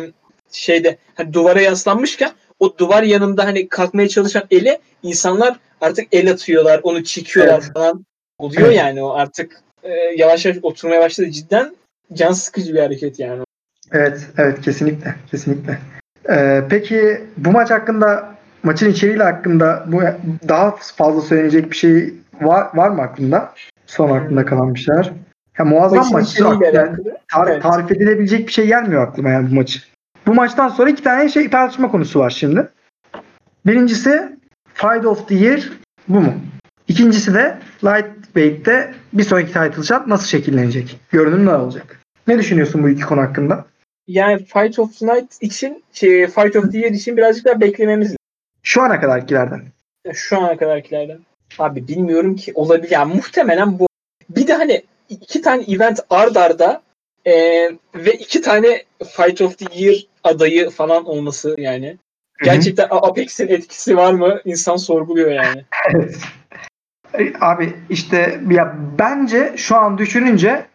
[0.52, 6.80] şeyde hani duvara yaslanmışken o duvar yanında hani kalkmaya çalışan ele insanlar artık el atıyorlar,
[6.84, 7.74] onu çekiyorlar Evet.
[7.74, 8.06] falan.
[8.40, 8.78] Oluyor Evet.
[8.78, 11.32] yani o artık e, yavaş yavaş oturmaya başladı.
[11.32, 11.76] Cidden
[12.14, 13.44] can sıkıcı bir hareket yani.
[13.92, 15.80] Evet, evet kesinlikle, kesinlikle.
[16.30, 20.02] Ee, peki bu maç hakkında, maçın içeriğiyle hakkında bu
[20.48, 23.54] daha fazla söylenecek bir şey var, var mı aklında?
[23.86, 25.12] Son aklında kalan bir şeyler.
[25.60, 26.40] Ya muazzam Maçın maç.
[26.40, 27.18] Yani alakalı.
[27.34, 27.64] tar- Evet.
[27.64, 29.80] tarif edilebilecek bir şey gelmiyor aklıma yani bu maçı.
[30.28, 32.70] Bu maçtan sonra iki tane şey tartışma konusu var şimdi.
[33.66, 34.38] Birincisi
[34.74, 35.70] Fight of the Year
[36.08, 36.34] bu mu?
[36.88, 41.00] İkincisi de Lightweight'te bir sonraki title shot nasıl şekillenecek?
[41.12, 42.00] Görünüm ne olacak?
[42.28, 43.66] Ne düşünüyorsun bu iki konu hakkında?
[44.08, 48.06] Yani Fight of the Night için şey, Fight of the Year için birazcık daha beklememiz
[48.08, 48.18] lazım.
[48.64, 49.62] Şu ana kadarkilerden.
[50.14, 51.20] Şu ana kadarkilerden.
[51.60, 52.92] Abi bilmiyorum ki olabilir.
[52.92, 53.88] Yani muhtemelen bu.
[54.30, 56.82] Bir de hani iki tane event ard arda
[57.26, 58.84] Ee, ve iki tane
[59.16, 61.98] Fight of the Year adayı falan olması yani.
[62.44, 64.42] Gerçekten Apex'in etkisi var mı?
[64.46, 65.66] İnsan sorguluyor yani.
[65.94, 66.18] Evet.
[67.20, 70.66] E, Abi işte ya bence şu an düşününce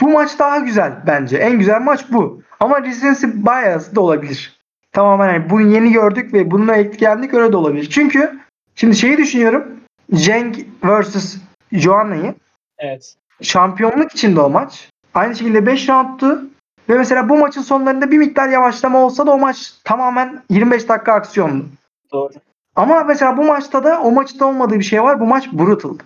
[0.00, 1.36] bu maç daha güzel bence.
[1.36, 2.42] En güzel maç bu.
[2.60, 4.60] Ama recency bias da olabilir.
[4.92, 7.90] Tamamen yani bunu yeni gördük ve bununla etkilendik öyle de olabilir.
[7.90, 8.38] Çünkü
[8.74, 9.80] şimdi şeyi düşünüyorum.
[10.14, 11.36] Cenk vs.
[11.72, 12.34] Joanna'yı
[12.78, 13.14] Evet.
[13.42, 14.88] şampiyonluk içinde o maç.
[15.14, 16.42] Aynı şekilde 5 roundtu.
[16.88, 21.12] Ve mesela bu maçın sonlarında bir miktar yavaşlama olsa da o maç tamamen 25 dakika
[21.12, 21.64] aksiyondu.
[22.12, 22.32] Doğru.
[22.76, 25.20] Ama mesela bu maçta da o maçta olmadığı bir şey var.
[25.20, 25.98] Bu maç brutal.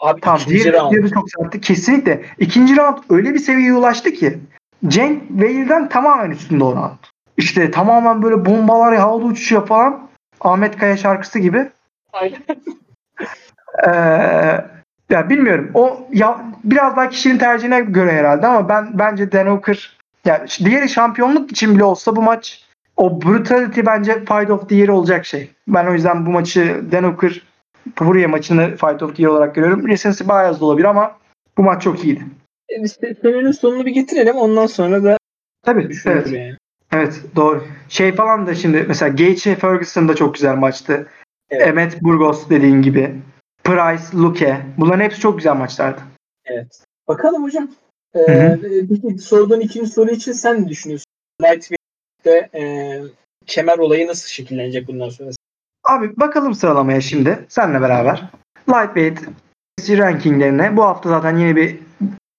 [0.00, 0.92] Abi Tamam ikinci diğeri, round.
[0.92, 1.60] diğeri çok sertti.
[1.60, 2.24] Kesinlikle.
[2.38, 4.38] İkinci round öyle bir seviyeye ulaştı ki
[4.86, 6.98] Cenk Veil'den tamamen üstünde o round.
[7.36, 10.08] İşte tamamen böyle bombalar havada uçuşuyor falan.
[10.40, 11.70] Ahmet Kaya şarkısı gibi.
[12.12, 12.38] Aynen.
[13.86, 13.90] Ee,
[15.10, 15.70] ya bilmiyorum.
[15.74, 20.88] O ya biraz daha kişinin tercihine göre herhalde ama ben bence Dan Hooker ya diğeri
[20.88, 22.64] şampiyonluk için bile olsa bu maç
[22.96, 25.50] o brutality bence Fight of the Year olacak şey.
[25.68, 27.42] Ben o yüzden bu maçı Dan Hooker
[27.96, 29.88] Fury maçını Fight of the Year olarak görüyorum.
[29.88, 31.16] Recency bias da olabilir ama
[31.58, 32.24] bu maç çok iyiydi.
[32.68, 35.16] E, senenin sonunu bir getirelim ondan sonra da
[35.62, 35.88] Tabii.
[36.06, 36.32] Evet.
[36.32, 36.56] yani.
[36.92, 37.64] Evet doğru.
[37.88, 41.06] Şey falan da şimdi mesela Gaethje Ferguson da çok güzel maçtı.
[41.50, 41.68] Evet.
[41.68, 43.14] Emmet Burgos dediğin gibi.
[43.64, 44.66] Price, Luke.
[44.78, 46.00] Bunların hepsi çok güzel maçlardı.
[46.44, 46.84] Evet.
[47.08, 47.68] Bakalım hocam.
[48.14, 48.58] Ee,
[48.88, 51.06] peki sorduğun ikinci soru için sen ne düşünüyorsun?
[51.42, 52.62] Lightweight'te e,
[53.46, 55.30] kemer olayı nasıl şekillenecek bundan sonra?
[55.84, 58.30] Abi bakalım sıralamaya şimdi seninle beraber.
[58.68, 59.18] Lightweight
[59.88, 61.78] rankinglerine bu hafta zaten yeni bir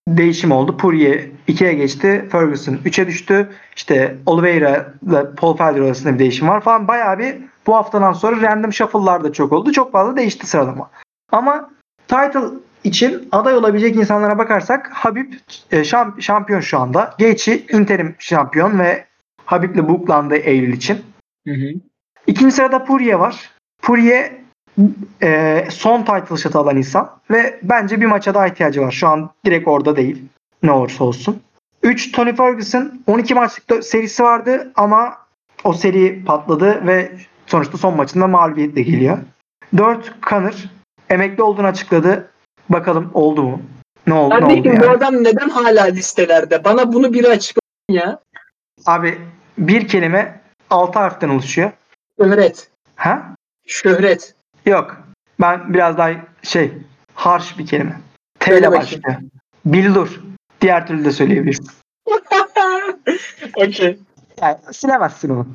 [0.07, 0.77] değişim oldu.
[0.77, 2.25] Poirier 2'ye geçti.
[2.31, 3.49] Ferguson 3'e düştü.
[3.75, 6.87] İşte Oliveira ile Paul Felder arasında bir değişim var falan.
[6.87, 7.35] Bayağı bir
[7.67, 9.71] bu haftadan sonra random shuffle'lar da çok oldu.
[9.71, 10.89] Çok fazla değişti sıralama.
[11.33, 11.69] Ama
[12.07, 12.41] title
[12.83, 15.33] için aday olabilecek insanlara bakarsak Habib
[15.71, 17.15] e, şamp- şampiyon şu anda.
[17.19, 19.05] Gaethje interim şampiyon ve
[19.45, 21.01] Habib'le booklandı Eylül için.
[21.47, 21.69] Hı hı.
[22.27, 23.51] İkinci sırada Poirier var.
[23.81, 24.31] Poirier
[25.21, 28.91] e, son title shot alan insan ve bence bir maça daha ihtiyacı var.
[28.91, 30.23] Şu an direkt orada değil.
[30.63, 31.41] Ne olursa olsun.
[31.83, 35.17] 3 Tony Ferguson 12 maçlık serisi vardı ama
[35.63, 37.11] o seri patladı ve
[37.47, 39.17] sonuçta son maçında mağlubiyetle geliyor.
[39.77, 40.53] 4 Conor
[41.13, 42.29] emekli olduğunu açıkladı.
[42.69, 43.61] Bakalım oldu mu?
[44.07, 44.29] Ne oldu?
[44.29, 44.97] Ne oldu Kardeşim bu yani?
[44.97, 46.63] adam neden hala listelerde?
[46.63, 48.19] Bana bunu biri açıklasın ya.
[48.85, 49.21] Abi
[49.57, 51.71] bir kelime 6 harften oluşuyor.
[52.21, 52.67] Şöhret.
[52.95, 53.35] Ha?
[53.67, 54.35] Şöhret.
[54.65, 54.97] Yok.
[55.41, 56.11] Ben biraz daha
[56.41, 56.73] şey
[57.15, 57.99] harsh bir kelime.
[58.39, 59.15] T ile başlıyor.
[59.65, 60.21] Bildur.
[60.61, 61.69] Diğer türlü de söyleyebilirsin.
[63.55, 63.99] Okey.
[64.41, 65.47] Yani silemezsin onu.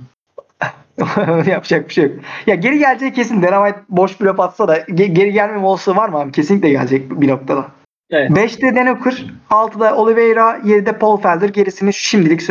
[1.46, 2.12] Yapacak bir şey yok.
[2.46, 3.42] Ya geri gelecek kesin.
[3.42, 6.32] Dana White boş bir laf atsa da ge- geri gelmeme olsa var mı abi?
[6.32, 7.66] Kesinlikle gelecek bir noktada.
[8.10, 8.30] Evet.
[8.30, 11.48] 5'te Dan Hooker, 6'da Oliveira, 7'de Paul Felder.
[11.48, 12.42] Gerisini şimdilik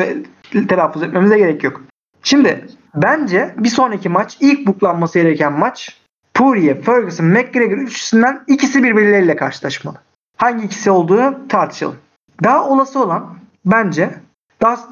[0.70, 1.82] telaffuz etmemize gerek yok.
[2.24, 2.66] Şimdi
[2.96, 5.98] bence bir sonraki maç ilk buklanması gereken maç
[6.34, 9.98] Poirier, Ferguson, McGregor üçlüsünden ikisi birbirleriyle karşılaşmalı.
[10.38, 11.96] Hangi ikisi olduğunu tartışalım.
[12.44, 14.10] Daha olası olan bence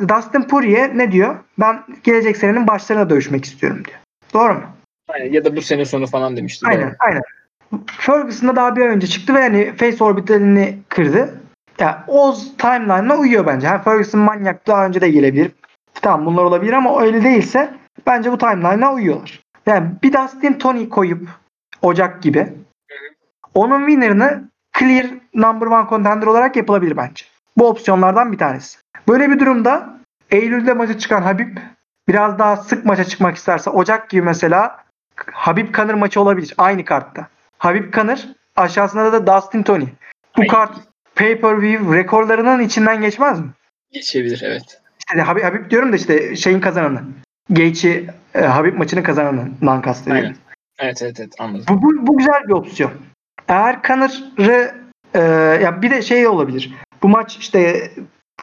[0.10, 1.36] Dustin Poirier ne diyor?
[1.60, 3.98] Ben gelecek senenin başlarına dövüşmek istiyorum diyor.
[4.34, 4.64] Doğru mu?
[5.08, 5.34] Aynen.
[5.34, 6.66] Ya da bu sene sonu falan demişti.
[6.70, 6.96] Aynen, Doğru.
[7.00, 7.22] aynen.
[7.88, 11.40] Ferguson da daha bir önce çıktı ve yani face orbitalini kırdı.
[11.80, 13.68] Ya o timeline'la uyuyor bence.
[13.68, 15.52] Ha, Ferguson manyak daha önce de gelebilir.
[15.94, 17.74] Tamam bunlar olabilir ama öyle değilse
[18.08, 19.40] bence bu timeline'la uyuyorlar.
[19.66, 21.30] Yani bir Dustin Tony koyup
[21.82, 22.54] Ocak gibi
[23.54, 27.26] onun winner'ını clear number one contender olarak yapılabilir bence.
[27.58, 28.80] Bu opsiyonlardan bir tanesi.
[29.08, 30.00] Böyle bir durumda
[30.32, 31.58] Eylül'de maça çıkan Habib
[32.08, 34.84] biraz daha sık maça çıkmak isterse Ocak gibi mesela
[35.32, 37.28] Habib Kanır maçı olabilir aynı kartta.
[37.58, 39.86] Habib Kanır aşağısında da Dustin Tony.
[40.38, 40.48] Bu Ay.
[40.48, 40.76] kart
[41.16, 43.48] pay-per-view rekorlarının içinden geçmez mi?
[43.92, 44.82] Geçebilir evet.
[45.00, 47.04] İşte Habib, Habib diyorum da işte şeyin kazananı.
[47.50, 48.04] Gaethje
[48.36, 50.24] e, Habib maçının kazananı kastediyorum.
[50.24, 50.36] Aynen.
[50.80, 51.66] Evet evet evet anladım.
[51.70, 52.92] Bu, bu, bu güzel bir opsiyon.
[53.48, 54.76] Eğer Kanır'ı
[55.14, 55.22] e,
[55.64, 56.74] ya bir de şey olabilir.
[57.04, 57.92] Bu maç işte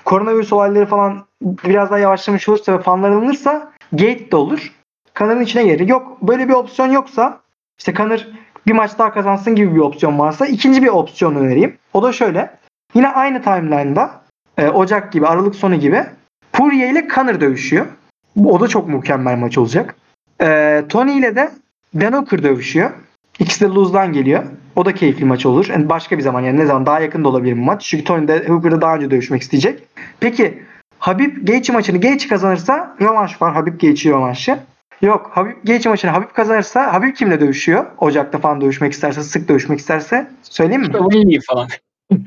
[0.05, 4.73] koronavirüs olayları falan biraz daha yavaşlamış olursa ve fanlar alınırsa Gate de olur.
[5.15, 5.89] Kanır'ın içine gelir.
[5.89, 7.41] Yok böyle bir opsiyon yoksa
[7.79, 8.29] işte Kanır
[8.67, 11.79] bir maç daha kazansın gibi bir opsiyon varsa ikinci bir opsiyon önereyim.
[11.93, 12.59] O da şöyle.
[12.95, 14.23] Yine aynı timeline'da
[14.59, 16.05] e, Ocak gibi Aralık sonu gibi
[16.53, 17.87] Poirier ile Kanır dövüşüyor.
[18.45, 19.97] O da çok mükemmel maç olacak.
[20.41, 21.51] E, Tony ile de
[21.95, 22.91] Dan Hooker dövüşüyor.
[23.39, 24.45] İkisi de lose'dan geliyor.
[24.77, 25.67] O da keyifli maç olur.
[25.69, 27.85] Yani başka bir zaman yani ne zaman daha yakın da olabilir bu maç.
[27.85, 29.83] Çünkü Tony de Hooker'da daha önce dövüşmek isteyecek.
[30.21, 30.63] Peki
[30.99, 33.53] Habib Gaethje maçını Gaethje kazanırsa rövanş var.
[33.53, 34.59] Habib Gaethje rövanşı.
[35.03, 37.87] Yok Habib Gaethje maçını Habib kazanırsa Habib kimle dövüşüyor?
[37.99, 40.93] Ocak'ta falan dövüşmek isterse, sık dövüşmek isterse söyleyeyim mi?
[40.93, 41.69] Kevin Lee falan.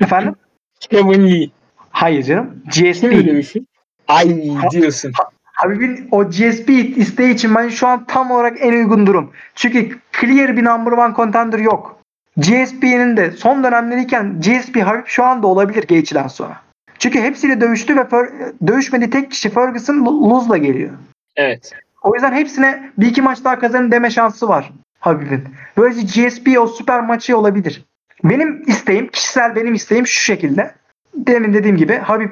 [0.00, 0.34] Efendim?
[0.80, 1.50] Kevin Lee.
[1.90, 2.62] Hayır canım.
[2.66, 3.10] GSP.
[3.10, 3.64] bir şey?
[4.08, 5.12] Ay diyorsun.
[5.44, 9.30] Habib'in o GSP isteği için ben şu an tam olarak en uygun durum.
[9.54, 11.96] Çünkü clear bir number one contender yok.
[12.36, 16.60] GSP'nin de son dönemleriyken GSP Habib şu anda olabilir Gage'den sonra.
[16.98, 20.90] Çünkü hepsiyle dövüştü ve Fer- dövüşmediği tek kişi Ferguson Luz'la geliyor.
[21.36, 21.72] Evet.
[22.02, 25.44] O yüzden hepsine bir iki maç daha kazanın deme şansı var Habib'in.
[25.76, 27.84] Böylece GSP o süper maçı olabilir.
[28.24, 30.74] Benim isteğim, kişisel benim isteğim şu şekilde.
[31.14, 32.30] Demin dediğim gibi Habib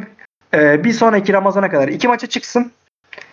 [0.55, 2.72] e, bir sonraki Ramazan'a kadar iki maça çıksın.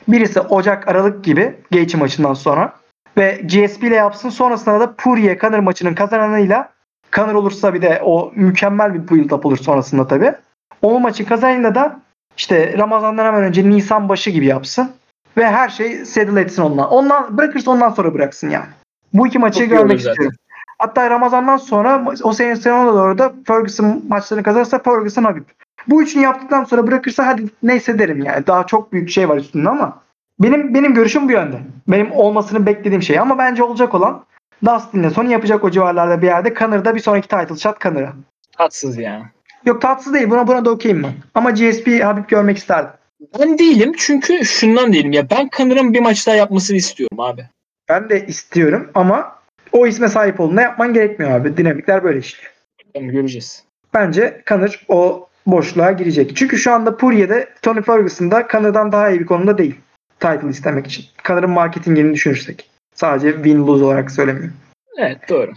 [0.07, 2.73] Birisi Ocak Aralık gibi Gaethje maçından sonra
[3.17, 4.29] ve GSP ile yapsın.
[4.29, 6.69] Sonrasında da Poirier Kanır maçının kazananıyla
[7.11, 10.33] Kanır olursa bir de o mükemmel bir build up olur sonrasında tabi.
[10.81, 11.99] O maçın kazananıyla da
[12.37, 14.91] işte Ramazan'dan hemen önce Nisan başı gibi yapsın
[15.37, 16.89] ve her şey settle etsin ondan.
[16.89, 18.69] Ondan bırakırsa ondan sonra bıraksın yani.
[19.13, 20.33] Bu iki maçı Çok görmek istiyorum.
[20.79, 25.43] Hatta Ramazan'dan sonra o senin sonuna doğru da Ferguson maçlarını kazanırsa Ferguson Habib.
[25.87, 28.47] Bu üçünü yaptıktan sonra bırakırsa hadi neyse derim yani.
[28.47, 30.01] Daha çok büyük şey var üstünde ama
[30.43, 31.57] benim benim görüşüm bu yönde.
[31.87, 34.25] Benim olmasını beklediğim şey ama bence olacak olan
[34.65, 38.13] Dustin'le Sony yapacak o civarlarda bir yerde Connor'da bir sonraki title shot Connor'a.
[38.57, 39.31] Tatsız ya.
[39.65, 41.13] Yok tatsız değil buna buna da okeyim ben.
[41.33, 42.91] Ama GSP Habib görmek isterdim.
[43.39, 45.29] Ben değilim çünkü şundan değilim ya.
[45.29, 47.45] Ben Connor'ın bir maç daha yapmasını istiyorum abi.
[47.89, 49.35] Ben de istiyorum ama
[49.71, 51.57] o isme sahip olduğunda yapman gerekmiyor abi.
[51.57, 52.51] Dinamikler böyle işliyor.
[52.87, 53.63] Bakalım göreceğiz.
[53.93, 56.35] Bence Conor o boşluğa girecek.
[56.35, 59.75] Çünkü şu anda Poirier'de Tony Ferguson'da Connor'dan daha iyi bir konumda değil.
[60.21, 61.05] Title istemek için.
[61.25, 62.69] Connor'ın marketingini düşünürsek.
[62.95, 64.53] Sadece win-lose olarak söylemiyorum.
[64.97, 65.51] Evet doğru.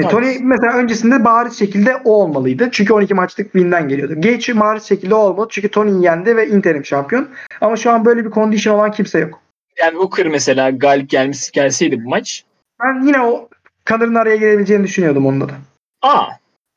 [0.00, 0.10] Yani.
[0.10, 2.68] Tony mesela öncesinde bariz şekilde o olmalıydı.
[2.72, 4.20] Çünkü 12 maçlık win'den geliyordu.
[4.20, 5.48] Gaethje bariz şekilde o olmadı.
[5.50, 7.28] Çünkü Tony yendi ve interim şampiyon.
[7.60, 9.40] Ama şu an böyle bir condition olan kimse yok.
[9.78, 12.44] Yani Hooker mesela galip gelmiş gelseydi bu maç.
[12.82, 13.48] Ben yine o
[13.86, 15.54] Connor'ın araya girebileceğini düşünüyordum onda da.
[16.02, 16.26] Aa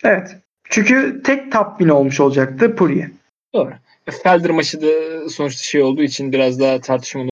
[0.03, 0.37] Evet.
[0.69, 3.09] Çünkü tek top win olmuş olacaktı Poirier.
[3.53, 3.71] doğru.
[4.11, 7.29] Felder maçı da sonuçta şey olduğu için biraz daha tartışmalı.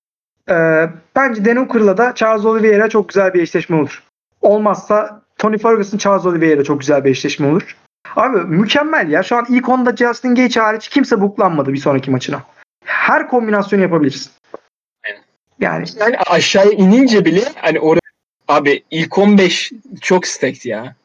[0.50, 0.86] Ee,
[1.16, 4.02] bence Dan Hooker'la da Charles Oliveira çok güzel bir eşleşme olur.
[4.40, 7.76] Olmazsa Tony Ferguson Charles Oliveira çok güzel bir eşleşme olur.
[8.16, 9.22] Abi mükemmel ya.
[9.22, 12.42] Şu an ilk onda Justin Gaethje hariç kimse buklanmadı bir sonraki maçına.
[12.84, 14.32] Her kombinasyonu yapabilirsin.
[15.04, 15.20] Aynen.
[15.60, 18.00] Yani Yani aşağıya inince bile hani orada
[18.48, 20.96] abi ilk 15 çok stacked ya.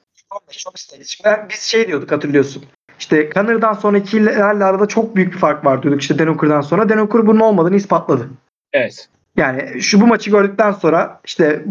[0.52, 1.18] çok isteriz.
[1.26, 2.66] Ben- Biz şey diyorduk hatırlıyorsun.
[3.03, 6.89] İşte Connor'dan sonrakilerle arada çok büyük bir fark var diyorduk işte Dan Hooker'dan sonra.
[6.89, 8.30] Dan Hooker bunun olmadığını ispatladı.
[8.73, 9.09] Evet.
[9.38, 11.63] Yani şu bu maçı gördükten sonra işte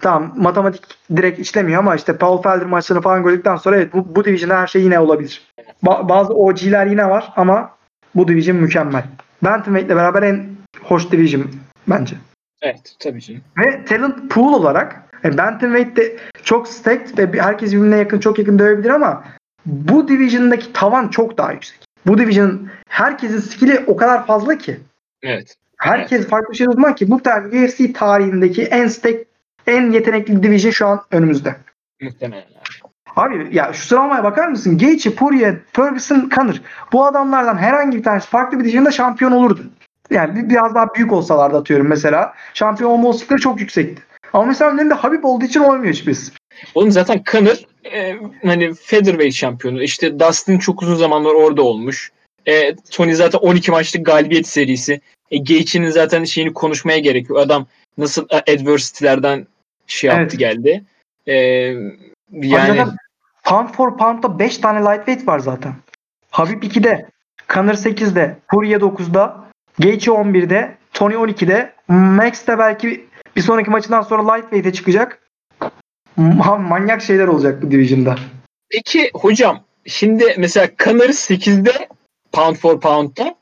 [0.00, 0.82] tamam matematik
[1.16, 4.66] direkt işlemiyor ama işte Paul Felder maçlarını falan gördükten sonra evet bu, bu division'da her
[4.66, 5.42] şey yine olabilir.
[5.84, 7.70] Ba- bazı OG'ler yine var ama
[8.14, 9.04] bu division mükemmel.
[9.42, 10.46] Bantamweight'le beraber en
[10.82, 11.44] hoş division
[11.88, 12.16] bence.
[12.62, 13.40] Evet tabii canım.
[13.58, 18.58] Ve talent pool olarak yani Bantamweight de çok stacked ve herkes birbirine yakın çok yakın
[18.58, 19.24] dövebilir ama
[19.66, 21.78] bu division'daki tavan çok daha yüksek.
[22.06, 24.80] Bu division herkesin skill'i o kadar fazla ki.
[25.22, 25.54] Evet.
[25.76, 29.18] Herkes farklı bir şey uzman ki bu tane UFC tarihindeki en stack,
[29.66, 31.56] en yetenekli division şu an önümüzde.
[32.02, 32.42] Muhtemelen.
[32.42, 32.90] abi.
[33.16, 34.78] Abi ya şu sıralamaya bakar mısın?
[34.78, 36.54] Gaethje, Poirier, Ferguson, Conor.
[36.92, 39.60] Bu adamlardan herhangi bir tanesi farklı bir division'da şampiyon olurdu.
[40.10, 42.34] Yani bir- biraz daha büyük olsalardı atıyorum mesela.
[42.54, 44.02] Şampiyon olma olasılıkları çok yüksekti.
[44.32, 46.32] Ama mesela önlerinde Habib olduğu için olmuyor hiçbirisi.
[46.74, 47.56] Oğlum zaten Conor
[47.92, 49.82] e, hani featherweight şampiyonu.
[49.82, 52.12] İşte Dustin çok uzun zamanlar orada olmuş.
[52.46, 55.00] E, Tony zaten 12 maçlık galibiyet serisi.
[55.30, 57.38] E, Gaethje'nin zaten şeyini konuşmaya gerek yok.
[57.38, 57.66] Adam
[57.98, 59.46] nasıl e, adversity'lerden
[59.86, 60.38] şey yaptı Evet.
[60.38, 60.84] geldi.
[61.26, 61.98] E, Yani...
[62.78, 62.84] yani
[63.44, 65.74] pound for pound'da 5 tane lightweight var zaten.
[66.30, 67.06] Habib 2'de,
[67.54, 69.44] Conor 8'de, Poirier 9'da,
[69.78, 73.06] Gaethje 11'de, Tony 12'de, Max de belki
[73.36, 75.25] bir sonraki maçından sonra lightweight'e çıkacak.
[76.18, 78.16] Ma- manyak şeyler olacak bu division'da.
[78.70, 81.88] peki hocam şimdi mesela Conor 8'de
[82.32, 83.34] pound for pound'da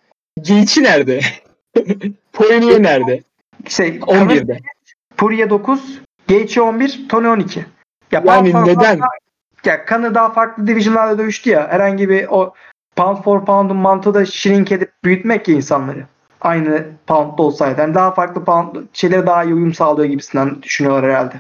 [0.49, 1.21] Gaethje nerede?
[2.33, 3.23] Poirier nerede?
[3.69, 4.59] Şey, Conor 11'de.
[5.17, 7.61] Poirier 9, Gaethje 11, Tony 12.
[8.13, 8.75] Ya Yani pound neden?
[8.99, 9.07] pound'da-
[9.65, 11.69] Ya Conor daha farklı division'larda dövüştü ya.
[11.69, 12.55] Herhangi bir o
[12.97, 16.05] pound for pound'un mantığı da shrink edip büyütmek ya insanları.
[16.41, 17.81] Aynı pound'da olsaydı.
[17.81, 21.35] Yani daha farklı pound şeylere daha iyi uyum sağlıyor gibisinden düşünüyorlar herhalde.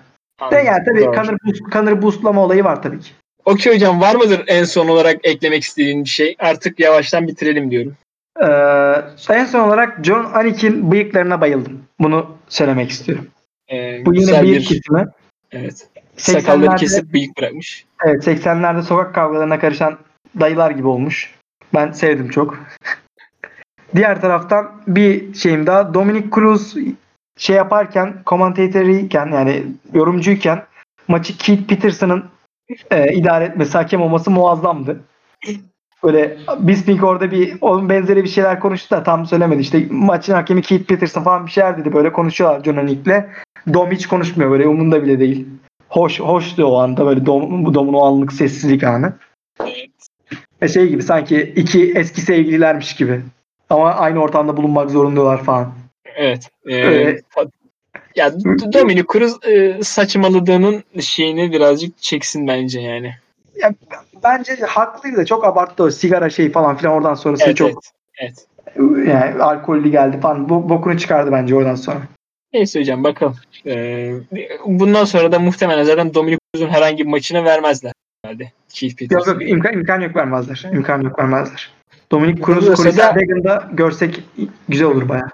[0.50, 1.14] De yani tabii Doğru.
[1.14, 3.10] Conor, boost, Conor boostlama olayı var tabii ki.
[3.44, 6.36] Okey hocam var mıdır en son olarak eklemek istediğin bir şey?
[6.38, 7.96] Artık yavaştan bitirelim diyorum.
[8.40, 11.82] Ee, en son olarak John Anik'in bıyıklarına bayıldım.
[12.00, 13.26] Bunu söylemek istiyorum.
[13.72, 15.06] Ee, Bu yine güzel bıyık bir kesimi.
[15.52, 15.88] evet.
[16.16, 17.84] 80'lerde Sakalları kesip bıyık bırakmış.
[18.04, 19.98] Evet 80'lerde sokak kavgalarına karışan
[20.40, 21.34] dayılar gibi olmuş.
[21.74, 22.58] Ben sevdim çok.
[23.96, 25.94] Diğer taraftan bir şeyim daha.
[25.94, 26.74] Dominic Cruz
[27.38, 29.62] şey yaparken, komantatörüyken yani
[29.92, 30.62] yorumcuyken
[31.08, 32.24] maçı Keith Peterson'ın
[32.90, 35.00] e, idare etmesi, hakem olması muazzamdı.
[36.04, 39.60] Böyle Bisping orada bir onun benzeri bir şeyler konuştu da tam söylemedi.
[39.60, 41.92] İşte maçın hakemi Keith Peterson falan bir şeyler dedi.
[41.92, 43.24] Böyle konuşuyorlar John Nick'le.
[43.74, 45.48] Dom hiç konuşmuyor böyle umunda bile değil.
[45.88, 49.12] Hoş, hoştu o anda böyle Dom, Dom'un o anlık sessizlik anı.
[50.62, 53.22] E şey gibi sanki iki eski sevgililermiş gibi.
[53.70, 55.72] Ama aynı ortamda bulunmak zorundalar falan.
[56.16, 56.50] Evet.
[56.66, 57.24] Ee, Evet.
[58.16, 58.32] Ya
[58.72, 63.14] Dominic Cruz e, saçmaladığının şeyini birazcık çeksin bence yani.
[64.24, 67.78] Bence haklıydı çok abarttı o sigara şey falan filan oradan sonrası Evet, çok evet.
[68.18, 69.06] evet.
[69.08, 70.48] yani alkollü geldi falan.
[70.48, 71.98] Bu bokunu çıkardı bence oradan sonra.
[72.52, 73.36] Neyse hocam bakalım.
[73.66, 74.12] Ee,
[74.66, 77.92] bundan sonra da muhtemelen zaten Dominic Cruz'un herhangi bir maçını vermezler.
[78.24, 78.52] Herhalde.
[78.68, 79.32] Keith Yok Peterson.
[79.40, 80.70] yok imkan, imkan yok vermezler.
[80.72, 81.70] İmkan yok vermezler.
[82.10, 84.22] Dominic Cruz, Chris da- görsek
[84.68, 85.28] güzel olur baya.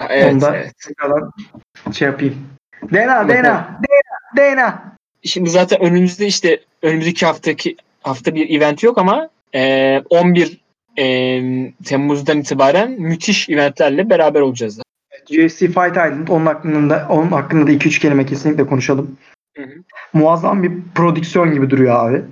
[0.00, 0.72] Evet, Onda evet.
[0.86, 1.32] tekrardan
[1.92, 2.36] şey yapayım.
[2.92, 3.28] Dena.
[3.28, 3.80] Dena, Dena,
[4.36, 4.96] Dena.
[5.22, 10.60] Şimdi zaten önümüzde işte önümüzdeki haftaki hafta bir event yok ama e, 11
[10.98, 11.04] e,
[11.84, 14.80] Temmuz'dan itibaren müthiş eventlerle beraber olacağız.
[15.30, 19.16] UFC Fight Island onun hakkında onun hakkında da 2-3 kelime kesinlikle konuşalım.
[19.56, 19.70] Hı hı.
[20.12, 22.22] Muazzam bir prodüksiyon gibi duruyor abi.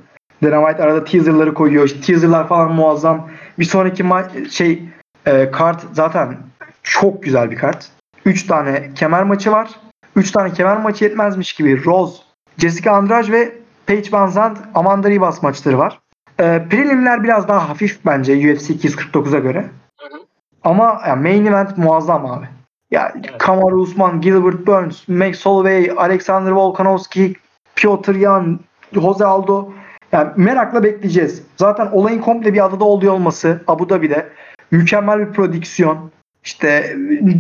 [0.42, 1.86] Dana White arada teaserları koyuyor.
[1.86, 3.30] İşte teaserlar falan muazzam.
[3.58, 4.82] Bir sonraki ma- şey
[5.26, 6.36] e, kart zaten
[6.84, 7.88] çok güzel bir kart.
[8.24, 9.70] 3 tane kemer maçı var.
[10.16, 12.22] 3 tane kemer maçı yetmezmiş gibi Rose,
[12.58, 13.52] Jessica Andrade ve
[13.86, 16.00] Paige Van Zandt, Amanda Ribas maçları var.
[16.40, 19.64] E, prelimler biraz daha hafif bence UFC 249'a göre.
[20.00, 20.20] Hı hı.
[20.64, 22.48] Ama yani main event muazzam abi.
[22.90, 23.38] Ya Evet.
[23.38, 27.34] Kamaru Usman, Gilbert Burns, Max Holloway, Alexander Volkanovski,
[27.76, 28.60] Piotr Jan,
[28.92, 29.72] Jose Aldo.
[30.12, 31.42] Yani merakla bekleyeceğiz.
[31.56, 34.28] Zaten olayın komple bir adada oluyor olması Abu Dhabi'de
[34.70, 36.10] mükemmel bir prodüksiyon.
[36.44, 36.96] İşte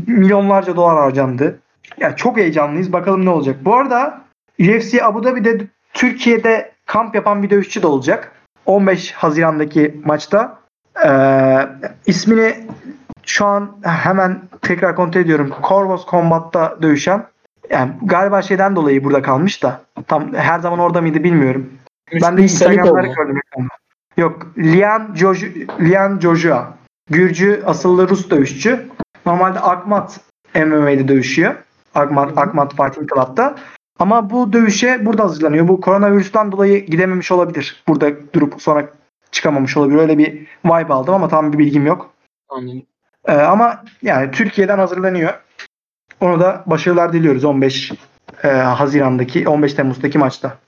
[0.06, 1.58] milyonlarca dolar harcandı.
[1.98, 2.92] Ya çok heyecanlıyız.
[2.92, 3.56] Bakalım ne olacak.
[3.64, 4.20] Bu arada
[4.60, 8.32] UFC Abu Dhabi'de Türkiye'de kamp yapan bir dövüşçü de olacak.
[8.66, 10.58] 15 Haziran'daki maçta.
[11.06, 11.68] Ee,
[12.06, 12.54] ismini
[13.26, 15.54] şu an hemen tekrar kontrol ediyorum.
[15.62, 17.26] Corvus Combat'ta dövüşen.
[17.70, 19.80] Yani galiba şeyden dolayı burada kalmış da.
[20.06, 21.72] Tam her zaman orada mıydı bilmiyorum.
[22.22, 23.40] Ben de Instagram'ları gördüm.
[24.16, 24.46] Yok.
[24.58, 25.46] Lian, Joju,
[25.80, 26.74] Lian Jojua.
[27.10, 28.88] Gürcü asıllı Rus dövüşçü.
[29.26, 30.20] Normalde Akmat
[30.54, 31.54] MMA'de dövüşüyor.
[31.94, 33.56] Akmat, Akmat Fighting Club'da.
[33.98, 35.68] Ama bu dövüşe burada hazırlanıyor.
[35.68, 37.82] Bu koronavirüsten dolayı gidememiş olabilir.
[37.88, 38.88] Burada durup sonra
[39.30, 39.98] çıkamamış olabilir.
[39.98, 42.14] Öyle bir vibe aldım ama tam bir bilgim yok.
[42.48, 42.82] Anladım.
[43.28, 45.34] Ee, ama yani Türkiye'den hazırlanıyor.
[46.20, 47.92] Onu da başarılar diliyoruz 15
[48.44, 50.58] e, Haziran'daki 15 Temmuz'daki maçta.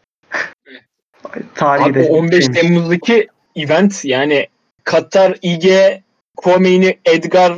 [1.54, 2.60] Tarihi Abi de o 15 şeymiş.
[2.60, 4.48] Temmuz'daki event yani
[4.84, 6.02] Katar, İge,
[6.36, 7.52] Khomeini, Edgar,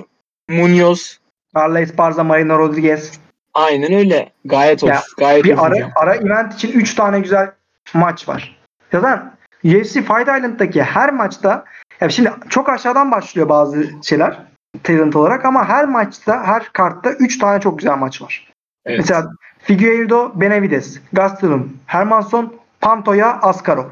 [0.49, 1.19] Munoz
[1.57, 3.13] Carla Esparza, Marina Rodriguez.
[3.55, 4.33] aynen öyle.
[4.45, 4.91] Gayet hoş.
[4.91, 5.91] Ya, gayet Bir ara, hocam.
[5.97, 7.51] ara event için 3 tane güzel
[7.95, 8.59] maç var.
[8.93, 9.33] Zaten
[9.65, 11.65] UFC Fight Island'daki her maçta
[12.01, 14.39] ya şimdi çok aşağıdan başlıyor bazı şeyler
[14.83, 18.53] talent olarak ama her maçta her kartta 3 tane çok güzel maç var.
[18.87, 18.99] Evet.
[18.99, 23.85] Mesela Figueiredo, Benavides, Gastelum, Hermanson, Pantoya, Askarov.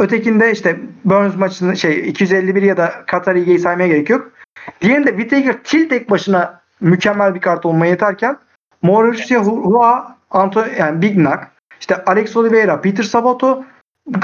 [0.00, 4.30] Ötekinde işte Burns maçını şey 251 ya da Katar İG'yi saymaya gerek yok.
[4.80, 8.38] Diğerinde Whittaker Till tek başına mükemmel bir kart olmaya yeterken
[8.82, 11.40] Mauricio Hua, Anto yani Big Knock,
[11.80, 13.64] işte Alex Oliveira, Peter Sabato,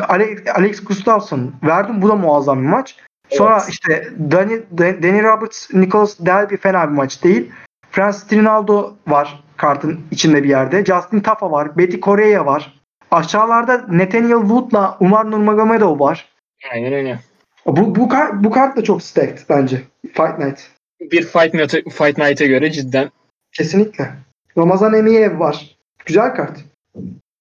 [0.08, 2.02] Alex, Alex Gustafsson verdim.
[2.02, 2.96] Bu da muazzam bir maç.
[3.30, 3.68] Sonra Evet.
[3.68, 7.52] işte Danny, Danny Roberts, Nicholas Delby fena bir maç değil.
[7.90, 10.84] Francis Trinaldo var kartın içinde bir yerde.
[10.84, 11.78] Justin Tafa var.
[11.78, 12.81] Betty Correa var.
[13.12, 16.28] Aşağılarda Nathaniel Wood'la Umar Nurmagomedov var.
[16.72, 17.18] Aynen öyle.
[17.66, 19.82] Bu, bu, kart, bu kart da çok stacked bence.
[20.02, 20.60] Fight Night.
[21.00, 23.10] Bir Fight, Night, Fight Night'a göre cidden
[23.52, 24.10] Kesinlikle.
[24.58, 25.76] Ramazan Emiyev var.
[26.06, 26.58] Güzel kart.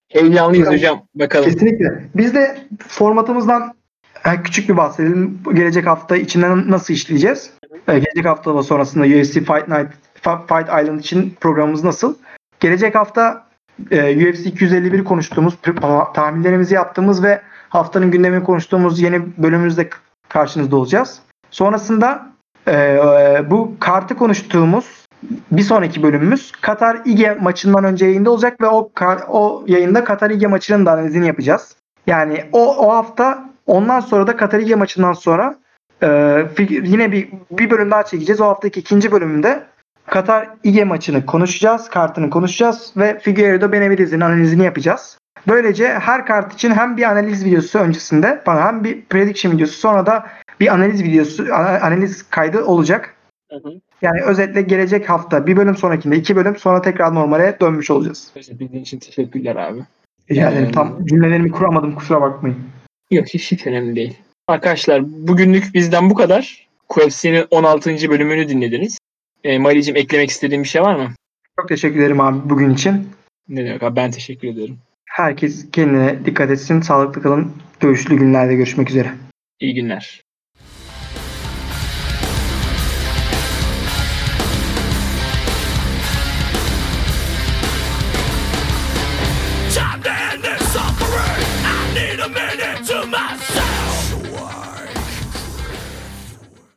[0.10, 1.04] heyecanlıyız hocam.
[1.16, 1.46] Bakalım.
[1.46, 2.04] Kesinlikle.
[2.16, 2.58] Biz de
[2.88, 3.74] formatımızdan
[4.44, 5.40] küçük bir bahsedelim.
[5.54, 7.52] Gelecek hafta içinden nasıl işleyeceğiz?
[7.88, 9.92] E, Gelecek hafta sonrasında UFC Fight Night
[10.24, 12.16] Fight Island için programımız nasıl?
[12.60, 13.51] Gelecek hafta
[13.92, 15.58] e, UFC 251 konuştuğumuz,
[16.14, 19.90] tahminlerimizi yaptığımız ve haftanın gündemini konuştuğumuz yeni bölümümüzde
[20.30, 21.20] karşınızda olacağız.
[21.52, 22.32] Sonrasında
[22.68, 25.02] e, e, bu kartı konuştuğumuz
[25.52, 28.92] bir sonraki bölümümüz Katar İGE maçından önce yayında olacak ve o
[29.30, 31.76] o yayında Katar İGE maçının da analizini yapacağız.
[32.08, 35.56] Yani o o hafta ondan sonra da Katar İGE maçından sonra
[36.04, 36.08] e,
[36.60, 38.42] yine bir bir bölüm daha çekeceğiz.
[38.42, 39.64] O haftaki ikinci bölümünde
[40.12, 45.18] Katar İGE maçını konuşacağız, kartını konuşacağız ve Figueiredo Benavides'in analizini yapacağız.
[45.48, 50.28] Böylece her kart için hem bir analiz videosu öncesinde hem bir prediction videosu sonra da
[50.60, 53.16] bir analiz videosu ana- analiz kaydı olacak.
[53.52, 53.70] Hı hı.
[54.02, 58.32] Yani özetle gelecek hafta bir bölüm sonrakinde iki bölüm sonra tekrar normale dönmüş olacağız.
[58.36, 59.80] Bildiğin için teşekkürler abi.
[60.30, 60.66] Ederim.
[60.70, 62.58] Ee, Tam cümlelerimi kuramadım kusura bakmayın.
[63.12, 64.18] Yok hiç, hiç önemli değil.
[64.48, 66.68] Arkadaşlar bugünlük bizden bu kadar.
[66.90, 68.10] QFC'nin 16.
[68.10, 68.98] bölümünü dinlediniz.
[69.44, 71.12] E, Mali'cim eklemek istediğin bir şey var mı?
[71.60, 73.10] Çok teşekkür ederim abi bugün için.
[73.50, 74.78] Ne demek abi ben teşekkür ederim.
[75.06, 76.82] Herkes kendine dikkat etsin.
[76.82, 77.52] Sağlıklı kalın.
[77.82, 79.12] Dövüşlü günlerde görüşmek üzere.
[79.60, 80.22] İyi günler.